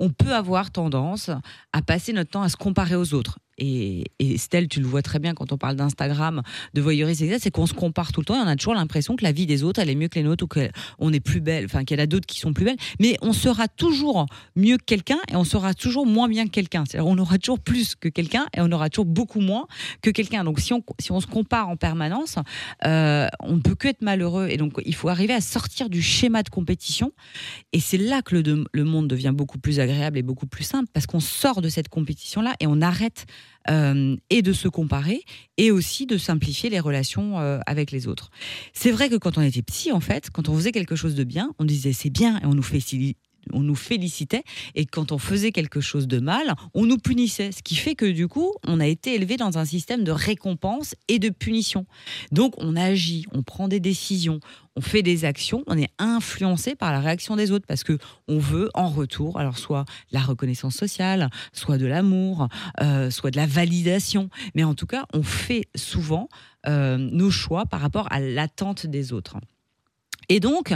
on 0.00 0.10
peut 0.10 0.34
avoir 0.34 0.70
tendance 0.70 1.30
à 1.72 1.82
passer 1.82 2.12
notre 2.12 2.30
temps 2.30 2.42
à 2.42 2.48
se 2.48 2.56
comparer 2.56 2.96
aux 2.96 3.14
autres. 3.14 3.38
Et, 3.58 4.04
et 4.18 4.36
tu 4.68 4.80
le 4.80 4.86
vois 4.86 5.02
très 5.02 5.18
bien 5.18 5.34
quand 5.34 5.52
on 5.52 5.58
parle 5.58 5.76
d'Instagram, 5.76 6.42
de 6.74 6.80
voyeurisme, 6.80 7.26
c'est 7.38 7.50
qu'on 7.50 7.66
se 7.66 7.74
compare 7.74 8.12
tout 8.12 8.20
le 8.20 8.26
temps 8.26 8.36
et 8.36 8.44
on 8.44 8.48
a 8.48 8.56
toujours 8.56 8.74
l'impression 8.74 9.16
que 9.16 9.24
la 9.24 9.32
vie 9.32 9.46
des 9.46 9.62
autres, 9.62 9.80
elle 9.80 9.90
est 9.90 9.94
mieux 9.94 10.08
que 10.08 10.16
les 10.18 10.24
nôtres 10.24 10.44
ou 10.44 10.48
qu'on 10.48 11.12
est 11.12 11.20
plus 11.20 11.40
belle, 11.40 11.64
enfin 11.64 11.84
qu'il 11.84 11.98
y 11.98 12.00
en 12.00 12.04
a 12.04 12.06
d'autres 12.06 12.26
qui 12.26 12.38
sont 12.38 12.52
plus 12.52 12.64
belles. 12.64 12.76
Mais 13.00 13.16
on 13.22 13.32
sera 13.32 13.68
toujours 13.68 14.26
mieux 14.56 14.76
que 14.78 14.84
quelqu'un 14.84 15.18
et 15.30 15.36
on 15.36 15.44
sera 15.44 15.74
toujours 15.74 16.06
moins 16.06 16.28
bien 16.28 16.44
que 16.44 16.50
quelqu'un. 16.50 16.84
C'est-à-dire 16.86 17.06
on 17.06 17.18
aura 17.18 17.38
toujours 17.38 17.60
plus 17.60 17.94
que 17.94 18.08
quelqu'un 18.08 18.46
et 18.56 18.60
on 18.60 18.70
aura 18.72 18.90
toujours 18.90 19.06
beaucoup 19.06 19.40
moins 19.40 19.66
que 20.02 20.10
quelqu'un. 20.10 20.44
Donc 20.44 20.60
si 20.60 20.72
on, 20.72 20.82
si 21.00 21.12
on 21.12 21.20
se 21.20 21.26
compare 21.26 21.68
en 21.68 21.76
permanence, 21.76 22.36
euh, 22.84 23.28
on 23.40 23.56
ne 23.56 23.60
peut 23.60 23.74
que 23.74 23.88
être 23.88 24.02
malheureux. 24.02 24.48
Et 24.48 24.56
donc 24.56 24.80
il 24.84 24.94
faut 24.94 25.08
arriver 25.08 25.34
à 25.34 25.40
sortir 25.40 25.88
du 25.88 26.02
schéma 26.02 26.42
de 26.42 26.48
compétition. 26.48 27.12
Et 27.72 27.80
c'est 27.80 27.98
là 27.98 28.22
que 28.22 28.36
le, 28.36 28.64
le 28.72 28.84
monde 28.84 29.08
devient 29.08 29.32
beaucoup 29.34 29.58
plus 29.58 29.80
agréable 29.80 30.18
et 30.18 30.22
beaucoup 30.22 30.46
plus 30.46 30.64
simple 30.64 30.88
parce 30.92 31.06
qu'on 31.06 31.20
sort 31.20 31.60
de 31.60 31.68
cette 31.68 31.88
compétition-là 31.88 32.54
et 32.60 32.66
on 32.66 32.80
arrête 32.80 33.26
euh, 33.70 34.16
et 34.30 34.42
de 34.42 34.52
se 34.52 34.68
comparer 34.68 35.22
et 35.56 35.70
aussi 35.70 36.06
de 36.06 36.18
simplifier 36.18 36.70
les 36.70 36.80
relations 36.80 37.38
euh, 37.38 37.60
avec 37.66 37.90
les 37.90 38.06
autres. 38.06 38.30
C'est 38.72 38.90
vrai 38.90 39.08
que 39.08 39.16
quand 39.16 39.38
on 39.38 39.42
était 39.42 39.62
petit, 39.62 39.92
en 39.92 40.00
fait, 40.00 40.30
quand 40.30 40.48
on 40.48 40.54
faisait 40.54 40.72
quelque 40.72 40.96
chose 40.96 41.14
de 41.14 41.24
bien, 41.24 41.54
on 41.58 41.64
disait 41.64 41.92
c'est 41.92 42.10
bien 42.10 42.38
et 42.40 42.46
on 42.46 42.54
nous 42.54 42.62
on 43.52 43.60
nous 43.60 43.74
félicitait 43.74 44.44
et 44.74 44.86
quand 44.86 45.12
on 45.12 45.18
faisait 45.18 45.52
quelque 45.52 45.80
chose 45.80 46.06
de 46.06 46.18
mal, 46.18 46.54
on 46.74 46.86
nous 46.86 46.98
punissait. 46.98 47.52
Ce 47.52 47.62
qui 47.62 47.76
fait 47.76 47.94
que 47.94 48.06
du 48.06 48.28
coup, 48.28 48.52
on 48.66 48.80
a 48.80 48.86
été 48.86 49.14
élevé 49.14 49.36
dans 49.36 49.58
un 49.58 49.64
système 49.64 50.04
de 50.04 50.12
récompense 50.12 50.94
et 51.08 51.18
de 51.18 51.30
punition. 51.30 51.86
Donc 52.32 52.54
on 52.58 52.76
agit, 52.76 53.26
on 53.32 53.42
prend 53.42 53.68
des 53.68 53.80
décisions, 53.80 54.40
on 54.76 54.80
fait 54.80 55.02
des 55.02 55.24
actions, 55.24 55.62
on 55.66 55.78
est 55.78 55.90
influencé 55.98 56.74
par 56.74 56.92
la 56.92 57.00
réaction 57.00 57.36
des 57.36 57.52
autres 57.52 57.66
parce 57.66 57.84
que 57.84 57.98
on 58.28 58.38
veut 58.38 58.70
en 58.74 58.88
retour, 58.88 59.38
alors 59.38 59.58
soit 59.58 59.84
la 60.10 60.20
reconnaissance 60.20 60.74
sociale, 60.74 61.30
soit 61.52 61.78
de 61.78 61.86
l'amour, 61.86 62.48
euh, 62.80 63.10
soit 63.10 63.30
de 63.30 63.36
la 63.36 63.46
validation, 63.46 64.28
mais 64.54 64.64
en 64.64 64.74
tout 64.74 64.86
cas, 64.86 65.06
on 65.12 65.22
fait 65.22 65.66
souvent 65.74 66.28
euh, 66.66 66.96
nos 66.96 67.30
choix 67.30 67.66
par 67.66 67.80
rapport 67.80 68.08
à 68.10 68.20
l'attente 68.20 68.86
des 68.86 69.12
autres. 69.12 69.36
Et 70.28 70.40
donc, 70.40 70.72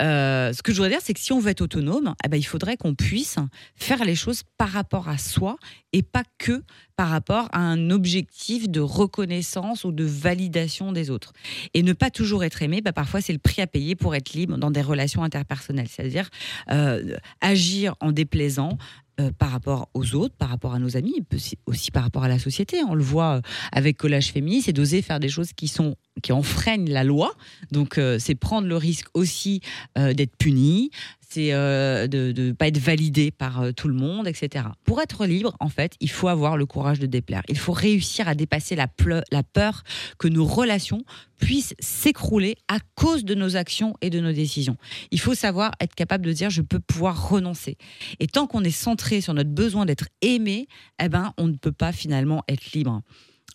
euh, 0.00 0.52
ce 0.52 0.62
que 0.62 0.72
je 0.72 0.76
voudrais 0.76 0.90
dire, 0.90 1.00
c'est 1.02 1.14
que 1.14 1.20
si 1.20 1.32
on 1.32 1.40
veut 1.40 1.50
être 1.50 1.60
autonome, 1.60 2.14
eh 2.24 2.28
ben, 2.28 2.36
il 2.36 2.44
faudrait 2.44 2.76
qu'on 2.76 2.94
puisse 2.94 3.36
faire 3.76 4.04
les 4.04 4.14
choses 4.14 4.42
par 4.56 4.70
rapport 4.70 5.08
à 5.08 5.18
soi 5.18 5.56
et 5.92 6.02
pas 6.02 6.22
que 6.38 6.62
par 6.96 7.08
rapport 7.08 7.48
à 7.52 7.60
un 7.60 7.90
objectif 7.90 8.68
de 8.68 8.80
reconnaissance 8.80 9.84
ou 9.84 9.92
de 9.92 10.04
validation 10.04 10.92
des 10.92 11.10
autres. 11.10 11.32
Et 11.74 11.82
ne 11.82 11.92
pas 11.92 12.10
toujours 12.10 12.44
être 12.44 12.62
aimé, 12.62 12.80
bah, 12.80 12.92
parfois 12.92 13.20
c'est 13.20 13.32
le 13.32 13.38
prix 13.38 13.62
à 13.62 13.66
payer 13.66 13.94
pour 13.94 14.14
être 14.14 14.32
libre 14.32 14.58
dans 14.58 14.70
des 14.70 14.82
relations 14.82 15.22
interpersonnelles. 15.22 15.88
C'est-à-dire 15.88 16.28
euh, 16.70 17.16
agir 17.40 17.94
en 18.00 18.12
déplaisant, 18.12 18.78
euh, 19.20 19.32
par 19.36 19.50
rapport 19.50 19.88
aux 19.94 20.14
autres, 20.14 20.34
par 20.36 20.48
rapport 20.48 20.74
à 20.74 20.78
nos 20.78 20.96
amis, 20.96 21.24
aussi 21.66 21.90
par 21.90 22.04
rapport 22.04 22.22
à 22.22 22.28
la 22.28 22.38
société. 22.38 22.78
On 22.88 22.94
le 22.94 23.02
voit 23.02 23.38
euh, 23.38 23.40
avec 23.72 23.96
Collage 23.96 24.30
Féministe, 24.30 24.66
c'est 24.66 24.72
d'oser 24.72 25.02
faire 25.02 25.18
des 25.18 25.28
choses 25.28 25.52
qui 25.52 25.66
sont 25.66 25.96
qui 26.22 26.32
enfreignent 26.32 26.90
la 26.90 27.02
loi. 27.02 27.34
Donc 27.72 27.98
euh, 27.98 28.18
c'est 28.20 28.34
prendre 28.34 28.68
le 28.68 28.76
risque 28.76 29.08
aussi 29.14 29.60
d'être 29.96 30.36
puni, 30.36 30.90
c'est 31.28 31.50
de 31.50 32.32
ne 32.36 32.52
pas 32.52 32.68
être 32.68 32.78
validé 32.78 33.30
par 33.30 33.74
tout 33.76 33.88
le 33.88 33.94
monde, 33.94 34.26
etc. 34.26 34.66
Pour 34.84 35.00
être 35.00 35.26
libre, 35.26 35.54
en 35.60 35.68
fait, 35.68 35.94
il 36.00 36.10
faut 36.10 36.28
avoir 36.28 36.56
le 36.56 36.66
courage 36.66 36.98
de 36.98 37.06
déplaire. 37.06 37.42
Il 37.48 37.58
faut 37.58 37.72
réussir 37.72 38.28
à 38.28 38.34
dépasser 38.34 38.76
la, 38.76 38.88
la 39.30 39.42
peur 39.42 39.84
que 40.18 40.28
nos 40.28 40.44
relations 40.44 41.02
puissent 41.38 41.74
s'écrouler 41.78 42.56
à 42.68 42.78
cause 42.94 43.24
de 43.24 43.34
nos 43.34 43.56
actions 43.56 43.94
et 44.00 44.10
de 44.10 44.20
nos 44.20 44.32
décisions. 44.32 44.76
Il 45.10 45.20
faut 45.20 45.34
savoir 45.34 45.72
être 45.80 45.94
capable 45.94 46.24
de 46.24 46.32
dire 46.32 46.50
je 46.50 46.62
peux 46.62 46.80
pouvoir 46.80 47.28
renoncer. 47.28 47.76
Et 48.20 48.26
tant 48.26 48.46
qu'on 48.46 48.64
est 48.64 48.70
centré 48.70 49.20
sur 49.20 49.34
notre 49.34 49.50
besoin 49.50 49.86
d'être 49.86 50.08
aimé, 50.22 50.68
eh 51.02 51.08
ben, 51.08 51.32
on 51.38 51.46
ne 51.46 51.56
peut 51.56 51.72
pas 51.72 51.92
finalement 51.92 52.42
être 52.48 52.72
libre. 52.72 53.02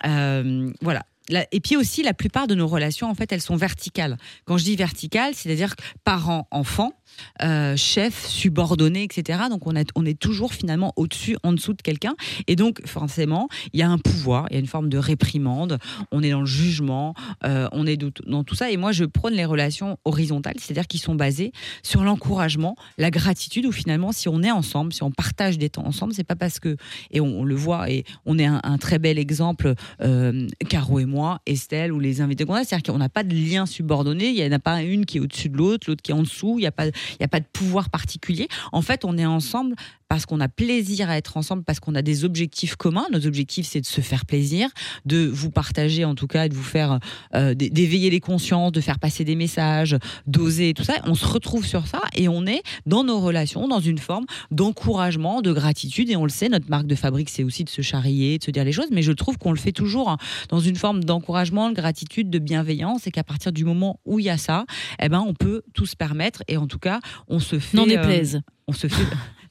Euh, 0.05 0.71
voilà. 0.81 1.05
Et 1.29 1.59
puis 1.59 1.77
aussi, 1.77 2.03
la 2.03 2.13
plupart 2.13 2.47
de 2.47 2.55
nos 2.55 2.67
relations, 2.67 3.09
en 3.09 3.15
fait, 3.15 3.31
elles 3.31 3.41
sont 3.41 3.55
verticales. 3.55 4.17
Quand 4.45 4.57
je 4.57 4.63
dis 4.65 4.75
verticales, 4.75 5.33
c'est-à-dire 5.33 5.73
parents-enfants, 6.03 6.93
euh, 7.41 7.75
chef, 7.75 8.27
subordonné, 8.27 9.03
etc. 9.03 9.39
Donc 9.49 9.67
on, 9.67 9.73
on 9.95 10.05
est 10.05 10.19
toujours 10.19 10.53
finalement 10.53 10.93
au-dessus, 10.95 11.37
en 11.43 11.53
dessous 11.53 11.73
de 11.73 11.81
quelqu'un. 11.81 12.15
Et 12.47 12.55
donc 12.55 12.85
forcément, 12.85 13.47
il 13.73 13.79
y 13.79 13.83
a 13.83 13.89
un 13.89 13.97
pouvoir, 13.97 14.47
il 14.49 14.53
y 14.53 14.57
a 14.57 14.59
une 14.59 14.67
forme 14.67 14.89
de 14.89 14.97
réprimande, 14.97 15.79
on 16.11 16.21
est 16.21 16.31
dans 16.31 16.41
le 16.41 16.45
jugement, 16.45 17.13
euh, 17.43 17.67
on 17.71 17.87
est 17.87 17.97
dans 17.97 18.43
tout 18.43 18.55
ça. 18.55 18.71
Et 18.71 18.77
moi, 18.77 18.91
je 18.91 19.05
prône 19.05 19.33
les 19.33 19.45
relations 19.45 19.97
horizontales, 20.05 20.55
c'est-à-dire 20.59 20.87
qui 20.87 20.97
sont 20.97 21.15
basées 21.15 21.51
sur 21.81 22.03
l'encouragement, 22.03 22.75
la 22.97 23.09
gratitude, 23.09 23.65
où 23.65 23.71
finalement, 23.71 24.11
si 24.11 24.29
on 24.29 24.41
est 24.43 24.51
ensemble, 24.51 24.93
si 24.93 25.03
on 25.03 25.11
partage 25.11 25.57
des 25.57 25.69
temps 25.69 25.85
ensemble, 25.85 26.13
c'est 26.13 26.23
pas 26.23 26.35
parce 26.35 26.59
que, 26.59 26.77
et 27.11 27.19
on, 27.19 27.43
le 27.43 27.55
voit, 27.55 27.89
et 27.89 28.03
on 28.25 28.37
est 28.37 28.45
un, 28.45 28.77
très 28.77 28.99
bel 28.99 29.17
exemple, 29.17 29.73
euh, 30.01 30.47
Caro 30.69 30.99
et 30.99 31.05
moi, 31.05 31.12
Estelle, 31.45 31.91
ou 31.91 31.99
les 31.99 32.21
invités 32.21 32.45
qu'on 32.45 32.53
a, 32.53 32.63
c'est-à-dire 32.63 32.93
qu'on 32.93 32.99
n'a 32.99 33.09
pas 33.09 33.23
de 33.23 33.35
lien 33.35 33.65
subordonné, 33.65 34.29
il 34.29 34.35
n'y 34.35 34.45
en 34.45 34.51
a 34.51 34.59
pas 34.59 34.81
une 34.81 35.05
qui 35.05 35.17
est 35.17 35.21
au-dessus 35.21 35.49
de 35.49 35.57
l'autre, 35.57 35.89
l'autre 35.89 36.01
qui 36.01 36.11
est 36.11 36.15
en 36.15 36.23
dessous, 36.23 36.55
il 36.57 36.61
n'y 36.61 36.67
a 36.67 36.71
pas 36.71 36.87
il 36.87 37.23
a 37.23 37.27
pas 37.27 37.39
de 37.39 37.45
pouvoir 37.51 37.89
particulier. 37.89 38.47
En 38.71 38.81
fait, 38.81 39.05
on 39.05 39.17
est 39.17 39.25
ensemble 39.25 39.75
parce 40.13 40.27
qu'on 40.27 40.41
a 40.41 40.47
plaisir 40.47 41.09
à 41.09 41.17
être 41.17 41.37
ensemble, 41.37 41.63
parce 41.63 41.79
qu'on 41.79 41.95
a 41.95 42.03
des 42.03 42.23
objectifs 42.23 42.75
communs. 42.75 43.07
Nos 43.11 43.25
objectifs, 43.25 43.65
c'est 43.65 43.81
de 43.81 43.85
se 43.87 43.99
faire 43.99 44.27
plaisir, 44.27 44.69
de 45.07 45.25
vous 45.25 45.49
partager 45.49 46.05
en 46.05 46.13
tout 46.13 46.27
cas, 46.27 46.47
de 46.47 46.53
vous 46.53 46.61
faire, 46.61 46.99
euh, 47.33 47.55
d'éveiller 47.55 48.11
les 48.11 48.19
consciences, 48.19 48.71
de 48.73 48.79
faire 48.79 48.99
passer 48.99 49.23
des 49.23 49.33
messages, 49.33 49.97
d'oser 50.27 50.75
tout 50.75 50.83
ça. 50.83 51.01
On 51.05 51.15
se 51.15 51.25
retrouve 51.25 51.65
sur 51.65 51.87
ça 51.87 51.99
et 52.15 52.27
on 52.27 52.45
est 52.45 52.61
dans 52.85 53.03
nos 53.03 53.19
relations, 53.19 53.67
dans 53.67 53.79
une 53.79 53.97
forme 53.97 54.25
d'encouragement, 54.51 55.41
de 55.41 55.51
gratitude. 55.51 56.11
Et 56.11 56.15
on 56.15 56.25
le 56.25 56.29
sait, 56.29 56.47
notre 56.47 56.69
marque 56.69 56.85
de 56.85 56.93
fabrique, 56.93 57.31
c'est 57.31 57.43
aussi 57.43 57.63
de 57.63 57.69
se 57.71 57.81
charrier, 57.81 58.37
de 58.37 58.43
se 58.43 58.51
dire 58.51 58.65
les 58.65 58.71
choses. 58.71 58.89
Mais 58.91 59.01
je 59.01 59.13
trouve 59.13 59.39
qu'on 59.39 59.51
le 59.51 59.57
fait 59.57 59.71
toujours 59.71 60.11
hein, 60.11 60.17
dans 60.49 60.59
une 60.59 60.75
forme 60.75 61.03
d'encouragement, 61.03 61.71
de 61.71 61.75
gratitude, 61.75 62.29
de 62.29 62.37
bienveillance. 62.37 63.07
Et 63.07 63.11
qu'à 63.11 63.23
partir 63.23 63.51
du 63.51 63.65
moment 63.65 63.99
où 64.05 64.19
il 64.19 64.25
y 64.25 64.29
a 64.29 64.37
ça, 64.37 64.65
eh 65.01 65.09
ben, 65.09 65.23
on 65.25 65.33
peut 65.33 65.63
tout 65.73 65.87
se 65.87 65.95
permettre. 65.95 66.43
Et 66.47 66.57
en 66.57 66.67
tout 66.67 66.77
cas, 66.77 66.99
on 67.29 67.39
se 67.39 67.57
fait. 67.57 67.77
N'en 67.77 67.87
déplaise. 67.87 68.35
Euh, 68.35 68.51
on 68.67 68.73
se 68.73 68.87
fait. 68.87 69.03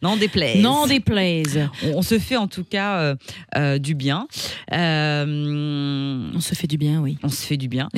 N'en 0.03 0.17
déplaise. 0.17 0.61
N'en 0.61 0.87
déplaise. 0.89 1.69
On, 1.85 1.99
on, 1.99 2.03
se 2.03 2.19
fait 2.19 2.37
en 2.37 2.49
tout 2.49 2.65
cas 2.65 2.99
euh, 2.99 3.17
euh, 3.57 3.79
du 3.79 3.95
bien. 3.95 4.27
Euh, 4.73 6.31
on 6.35 6.41
se 6.41 6.55
fait 6.57 6.67
du 6.67 6.77
bien, 6.77 7.01
oui. 7.01 7.19
On 7.23 7.29
se 7.29 7.47
fait 7.47 7.57
du 7.57 7.69
bien. 7.69 7.89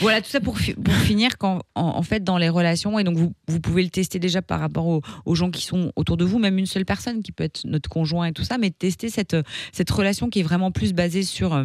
Voilà, 0.00 0.22
tout 0.22 0.30
ça 0.30 0.40
pour, 0.40 0.56
pour 0.82 0.94
finir, 0.94 1.36
quand, 1.38 1.60
en, 1.74 2.02
fait, 2.02 2.24
dans 2.24 2.38
les 2.38 2.48
relations, 2.48 2.98
et 2.98 3.04
donc 3.04 3.16
vous, 3.16 3.32
vous 3.46 3.60
pouvez 3.60 3.82
le 3.82 3.90
tester 3.90 4.18
déjà 4.18 4.42
par 4.42 4.58
rapport 4.58 4.86
aux, 4.86 5.02
aux, 5.26 5.34
gens 5.34 5.50
qui 5.50 5.62
sont 5.62 5.92
autour 5.96 6.16
de 6.16 6.24
vous, 6.24 6.38
même 6.38 6.58
une 6.58 6.66
seule 6.66 6.84
personne 6.84 7.22
qui 7.22 7.32
peut 7.32 7.44
être 7.44 7.60
notre 7.64 7.88
conjoint 7.88 8.26
et 8.26 8.32
tout 8.32 8.44
ça, 8.44 8.58
mais 8.58 8.70
tester 8.70 9.10
cette, 9.10 9.36
cette 9.72 9.90
relation 9.90 10.30
qui 10.30 10.40
est 10.40 10.44
vraiment 10.44 10.70
plus 10.70 10.92
basée 10.94 11.22
sur 11.22 11.64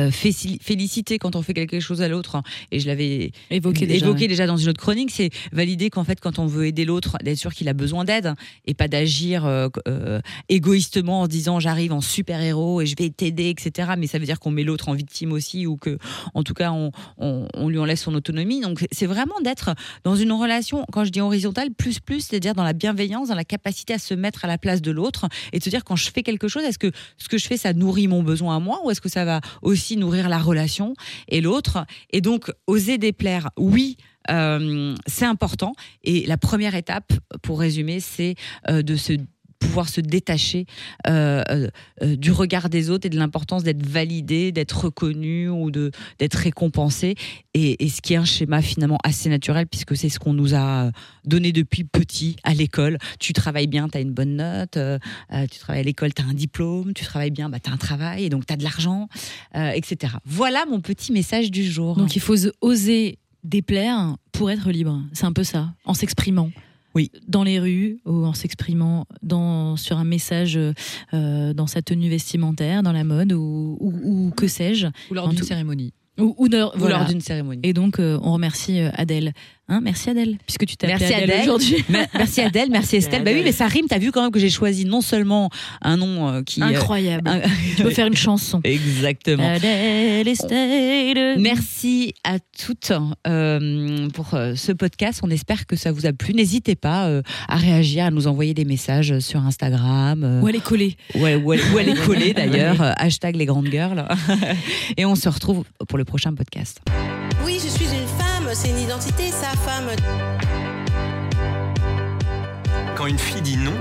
euh, 0.00 0.10
féliciter 0.10 1.18
quand 1.18 1.36
on 1.36 1.42
fait 1.42 1.52
quelque 1.52 1.78
chose 1.78 2.00
à 2.00 2.08
l'autre, 2.08 2.42
et 2.70 2.80
je 2.80 2.86
l'avais 2.86 3.32
évoqué, 3.50 3.86
déjà, 3.86 4.06
évoqué 4.06 4.26
déjà, 4.26 4.46
dans 4.46 4.56
une 4.56 4.70
autre 4.70 4.80
chronique, 4.80 5.10
c'est 5.10 5.28
valider 5.52 5.90
qu'en 5.90 6.04
fait, 6.04 6.18
quand 6.18 6.38
on 6.38 6.46
veut 6.46 6.66
aider 6.66 6.86
l'autre, 6.86 7.18
d'être 7.22 7.36
sûr 7.36 7.52
qu'il 7.52 7.68
a 7.68 7.74
besoin 7.74 8.06
d'aide 8.06 8.32
et 8.64 8.72
pas 8.72 8.88
d'agir 8.88 9.44
euh, 9.44 9.68
euh, 9.88 10.20
égoïstement 10.48 11.20
en 11.20 11.26
disant 11.26 11.60
j'arrive 11.60 11.92
en 11.92 12.00
super 12.00 12.40
héros 12.40 12.80
et 12.80 12.86
je 12.86 12.94
vais 12.98 13.10
t'aider, 13.10 13.50
etc. 13.50 13.90
Mais 13.98 14.06
ça 14.06 14.18
veut 14.18 14.24
dire 14.24 14.40
qu'on 14.40 14.50
met 14.50 14.64
l'autre 14.64 14.88
en 14.88 14.94
victime 14.94 15.32
aussi 15.32 15.66
ou 15.66 15.76
que, 15.76 15.98
en 16.32 16.42
tout 16.42 16.54
cas, 16.54 16.72
on, 16.72 16.90
on, 17.18 17.46
on 17.52 17.68
lui 17.68 17.78
en 17.78 17.84
laisse 17.84 18.00
son 18.00 18.14
autonomie. 18.14 18.62
Donc, 18.62 18.86
c'est 18.92 19.06
vraiment 19.06 19.40
d'être 19.44 19.74
dans 20.04 20.16
une 20.16 20.32
relation, 20.32 20.86
quand 20.90 21.04
je 21.04 21.10
dis 21.10 21.20
horizontale, 21.20 21.68
plus 21.70 22.00
plus, 22.00 22.26
c'est-à-dire 22.28 22.54
dans 22.54 22.64
la 22.64 22.72
bienveillance, 22.72 23.28
dans 23.28 23.34
la 23.34 23.44
capacité 23.44 23.92
à 23.92 23.98
se 23.98 24.14
mettre 24.14 24.46
à 24.46 24.48
la 24.48 24.56
place 24.56 24.80
de 24.80 24.90
l'autre 24.90 25.28
et 25.52 25.58
de 25.58 25.64
se 25.64 25.68
dire 25.68 25.84
quand 25.84 25.96
je 25.96 26.10
fais 26.10 26.22
quelque 26.22 26.48
chose, 26.48 26.62
est-ce 26.62 26.78
que 26.78 26.90
ce 27.18 27.28
que 27.28 27.36
je 27.36 27.46
fais, 27.46 27.58
ça 27.58 27.74
nourrit 27.74 28.08
mon 28.08 28.22
besoin 28.22 28.56
à 28.56 28.58
moi 28.58 28.80
ou 28.84 28.90
est-ce 28.90 29.02
que 29.02 29.10
ça 29.10 29.26
va 29.26 29.42
aussi 29.60 29.81
nourrir 29.96 30.28
la 30.28 30.38
relation 30.38 30.94
et 31.28 31.40
l'autre. 31.40 31.84
Et 32.10 32.20
donc, 32.20 32.50
oser 32.66 32.98
déplaire, 32.98 33.50
oui. 33.56 33.96
Euh, 34.30 34.94
c'est 35.08 35.24
important 35.24 35.72
et 36.04 36.24
la 36.26 36.38
première 36.38 36.76
étape, 36.76 37.12
pour 37.42 37.58
résumer, 37.58 37.98
c'est 37.98 38.36
euh, 38.70 38.82
de 38.82 38.94
se 38.94 39.14
pouvoir 39.62 39.88
se 39.88 40.00
détacher 40.00 40.66
euh, 41.06 41.42
euh, 41.48 41.68
euh, 42.02 42.16
du 42.16 42.30
regard 42.30 42.68
des 42.68 42.90
autres 42.90 43.06
et 43.06 43.10
de 43.10 43.16
l'importance 43.16 43.62
d'être 43.62 43.84
validé, 43.84 44.52
d'être 44.52 44.84
reconnu 44.84 45.48
ou 45.48 45.70
de 45.70 45.90
d'être 46.18 46.34
récompensé. 46.34 47.14
Et, 47.54 47.88
ce 47.88 48.00
qui 48.00 48.14
est 48.14 48.16
un 48.16 48.24
schéma 48.24 48.62
finalement 48.62 48.98
assez 49.04 49.28
naturel 49.28 49.66
puisque 49.66 49.96
c'est 49.96 50.08
ce 50.08 50.18
qu'on 50.18 50.32
nous 50.32 50.54
a 50.54 50.90
donné 51.24 51.52
depuis 51.52 51.84
petit 51.84 52.36
à 52.42 52.54
l'école. 52.54 52.98
Tu 53.18 53.32
travailles 53.32 53.66
bien, 53.66 53.88
tu 53.88 53.98
as 53.98 54.00
une 54.00 54.12
bonne 54.12 54.36
note. 54.36 54.78
tu 55.50 55.58
travailles 55.58 55.80
à 55.80 55.84
l'école, 55.84 56.14
tu 56.14 56.22
as 56.22 56.24
un 56.24 56.34
diplôme. 56.34 56.94
Tu 56.94 57.04
travailles 57.04 57.30
bien, 57.30 57.50
bah, 57.50 57.60
tu 57.60 57.70
as 57.70 57.72
un 57.72 57.76
travail 57.76 58.24
et 58.24 58.28
donc 58.30 58.46
tu 58.46 58.52
as 58.52 58.56
de 58.56 58.64
l'argent, 58.64 59.08
etc. 59.54 60.14
Voilà 60.24 60.64
mon 60.66 60.80
petit 60.80 61.12
message 61.12 61.50
du 61.50 61.64
jour. 61.64 61.96
Donc 61.96 62.16
il 62.16 62.22
faut 62.22 62.36
oser 62.62 63.18
déplaire 63.44 64.16
pour 64.32 64.50
être 64.50 64.70
libre. 64.70 65.02
C'est 65.12 65.26
un 65.26 65.32
peu 65.32 65.44
ça, 65.44 65.74
en 65.84 65.94
s'exprimant 65.94 66.50
oui. 66.94 67.10
dans 67.28 67.42
les 67.42 67.58
rues 67.58 67.98
ou 68.04 68.24
en 68.24 68.34
s'exprimant 68.34 69.06
dans, 69.22 69.76
sur 69.76 69.98
un 69.98 70.04
message 70.04 70.58
euh, 71.14 71.54
dans 71.54 71.66
sa 71.66 71.82
tenue 71.82 72.08
vestimentaire, 72.08 72.82
dans 72.82 72.92
la 72.92 73.04
mode 73.04 73.32
ou, 73.32 73.76
ou, 73.80 73.92
ou 74.02 74.30
que 74.30 74.46
sais-je. 74.46 74.88
Ou 75.10 75.14
lors 75.14 75.28
d'une 75.28 75.42
cérémonie. 75.42 75.92
Ou, 76.20 76.34
ou, 76.36 76.48
de, 76.48 76.62
ou 76.78 76.88
lors 76.88 77.06
d'une 77.06 77.22
cérémonie. 77.22 77.60
Et 77.62 77.72
donc, 77.72 77.98
euh, 77.98 78.18
on 78.22 78.34
remercie 78.34 78.80
euh, 78.80 78.90
Adèle 78.94 79.32
Hein, 79.68 79.80
merci 79.80 80.10
Adèle, 80.10 80.38
puisque 80.44 80.66
tu 80.66 80.76
t'es 80.76 80.88
Merci 80.88 81.14
Adèle, 81.14 81.40
aujourd'hui. 81.42 81.84
merci 82.14 82.40
Adèle, 82.40 82.68
merci 82.70 82.96
Estelle. 82.96 83.22
Bah 83.22 83.30
oui, 83.32 83.42
mais 83.44 83.52
ça 83.52 83.68
rime. 83.68 83.86
T'as 83.88 83.98
vu 83.98 84.10
quand 84.10 84.20
même 84.20 84.32
que 84.32 84.40
j'ai 84.40 84.50
choisi 84.50 84.84
non 84.84 85.00
seulement 85.00 85.50
un 85.80 85.96
nom 85.96 86.28
euh, 86.28 86.42
qui 86.42 86.60
euh, 86.60 86.66
incroyable. 86.66 87.30
tu 87.76 87.82
peux 87.82 87.90
faire 87.90 88.08
une 88.08 88.16
chanson. 88.16 88.60
Exactement. 88.64 89.48
Adèle, 89.48 90.26
Estelle. 90.26 91.38
Merci 91.38 92.12
à 92.24 92.38
toutes 92.40 92.92
euh, 93.26 94.08
pour 94.10 94.30
ce 94.30 94.72
podcast. 94.72 95.20
On 95.22 95.30
espère 95.30 95.66
que 95.66 95.76
ça 95.76 95.92
vous 95.92 96.06
a 96.06 96.12
plu. 96.12 96.34
N'hésitez 96.34 96.74
pas 96.74 97.22
à 97.48 97.56
réagir, 97.56 98.06
à 98.06 98.10
nous 98.10 98.26
envoyer 98.26 98.54
des 98.54 98.64
messages 98.64 99.20
sur 99.20 99.40
Instagram. 99.46 100.40
ou 100.42 100.46
à 100.48 100.52
les 100.52 100.60
coller. 100.60 100.96
Ouais, 101.14 101.36
ou 101.36 101.52
à, 101.52 101.56
les 101.82 101.94
coller 101.94 102.32
d'ailleurs. 102.34 102.82
hashtag 103.00 103.36
les 103.36 103.46
grandes 103.46 103.68
girls. 103.68 104.04
Et 104.96 105.06
on 105.06 105.14
se 105.14 105.28
retrouve 105.28 105.64
pour 105.88 105.98
le 105.98 106.04
prochain 106.04 106.34
podcast. 106.34 106.80
Oui, 107.44 107.58
je 107.62 107.68
suis 107.68 107.91
Quand 113.02 113.08
une 113.08 113.18
fille 113.18 113.42
dit 113.42 113.56
non, 113.56 113.74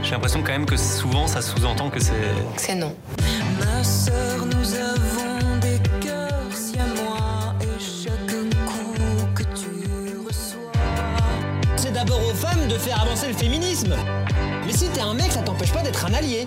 j'ai 0.00 0.12
l'impression 0.12 0.44
quand 0.44 0.52
même 0.52 0.64
que 0.64 0.76
souvent 0.76 1.26
ça 1.26 1.42
sous-entend 1.42 1.90
que 1.90 1.98
c'est. 1.98 2.12
C'est 2.56 2.76
non. 2.76 2.94
Ma 3.58 3.82
sœur, 3.82 4.46
nous 4.46 4.74
avons 4.76 5.56
des 5.60 5.80
cœurs 5.98 6.30
si 6.54 6.78
à 6.78 6.86
moi 7.02 7.56
et 7.60 7.80
chaque 7.80 8.36
coup 8.64 8.94
que 9.34 9.42
tu 9.42 10.24
reçois. 10.24 10.70
C'est 11.74 11.92
d'abord 11.92 12.20
aux 12.24 12.34
femmes 12.34 12.68
de 12.68 12.74
faire 12.74 13.02
avancer 13.02 13.26
le 13.26 13.34
féminisme. 13.34 13.96
Mais 14.64 14.72
si 14.72 14.88
t'es 14.90 15.00
un 15.00 15.14
mec, 15.14 15.32
ça 15.32 15.40
t'empêche 15.40 15.72
pas 15.72 15.82
d'être 15.82 16.06
un 16.06 16.14
allié. 16.14 16.46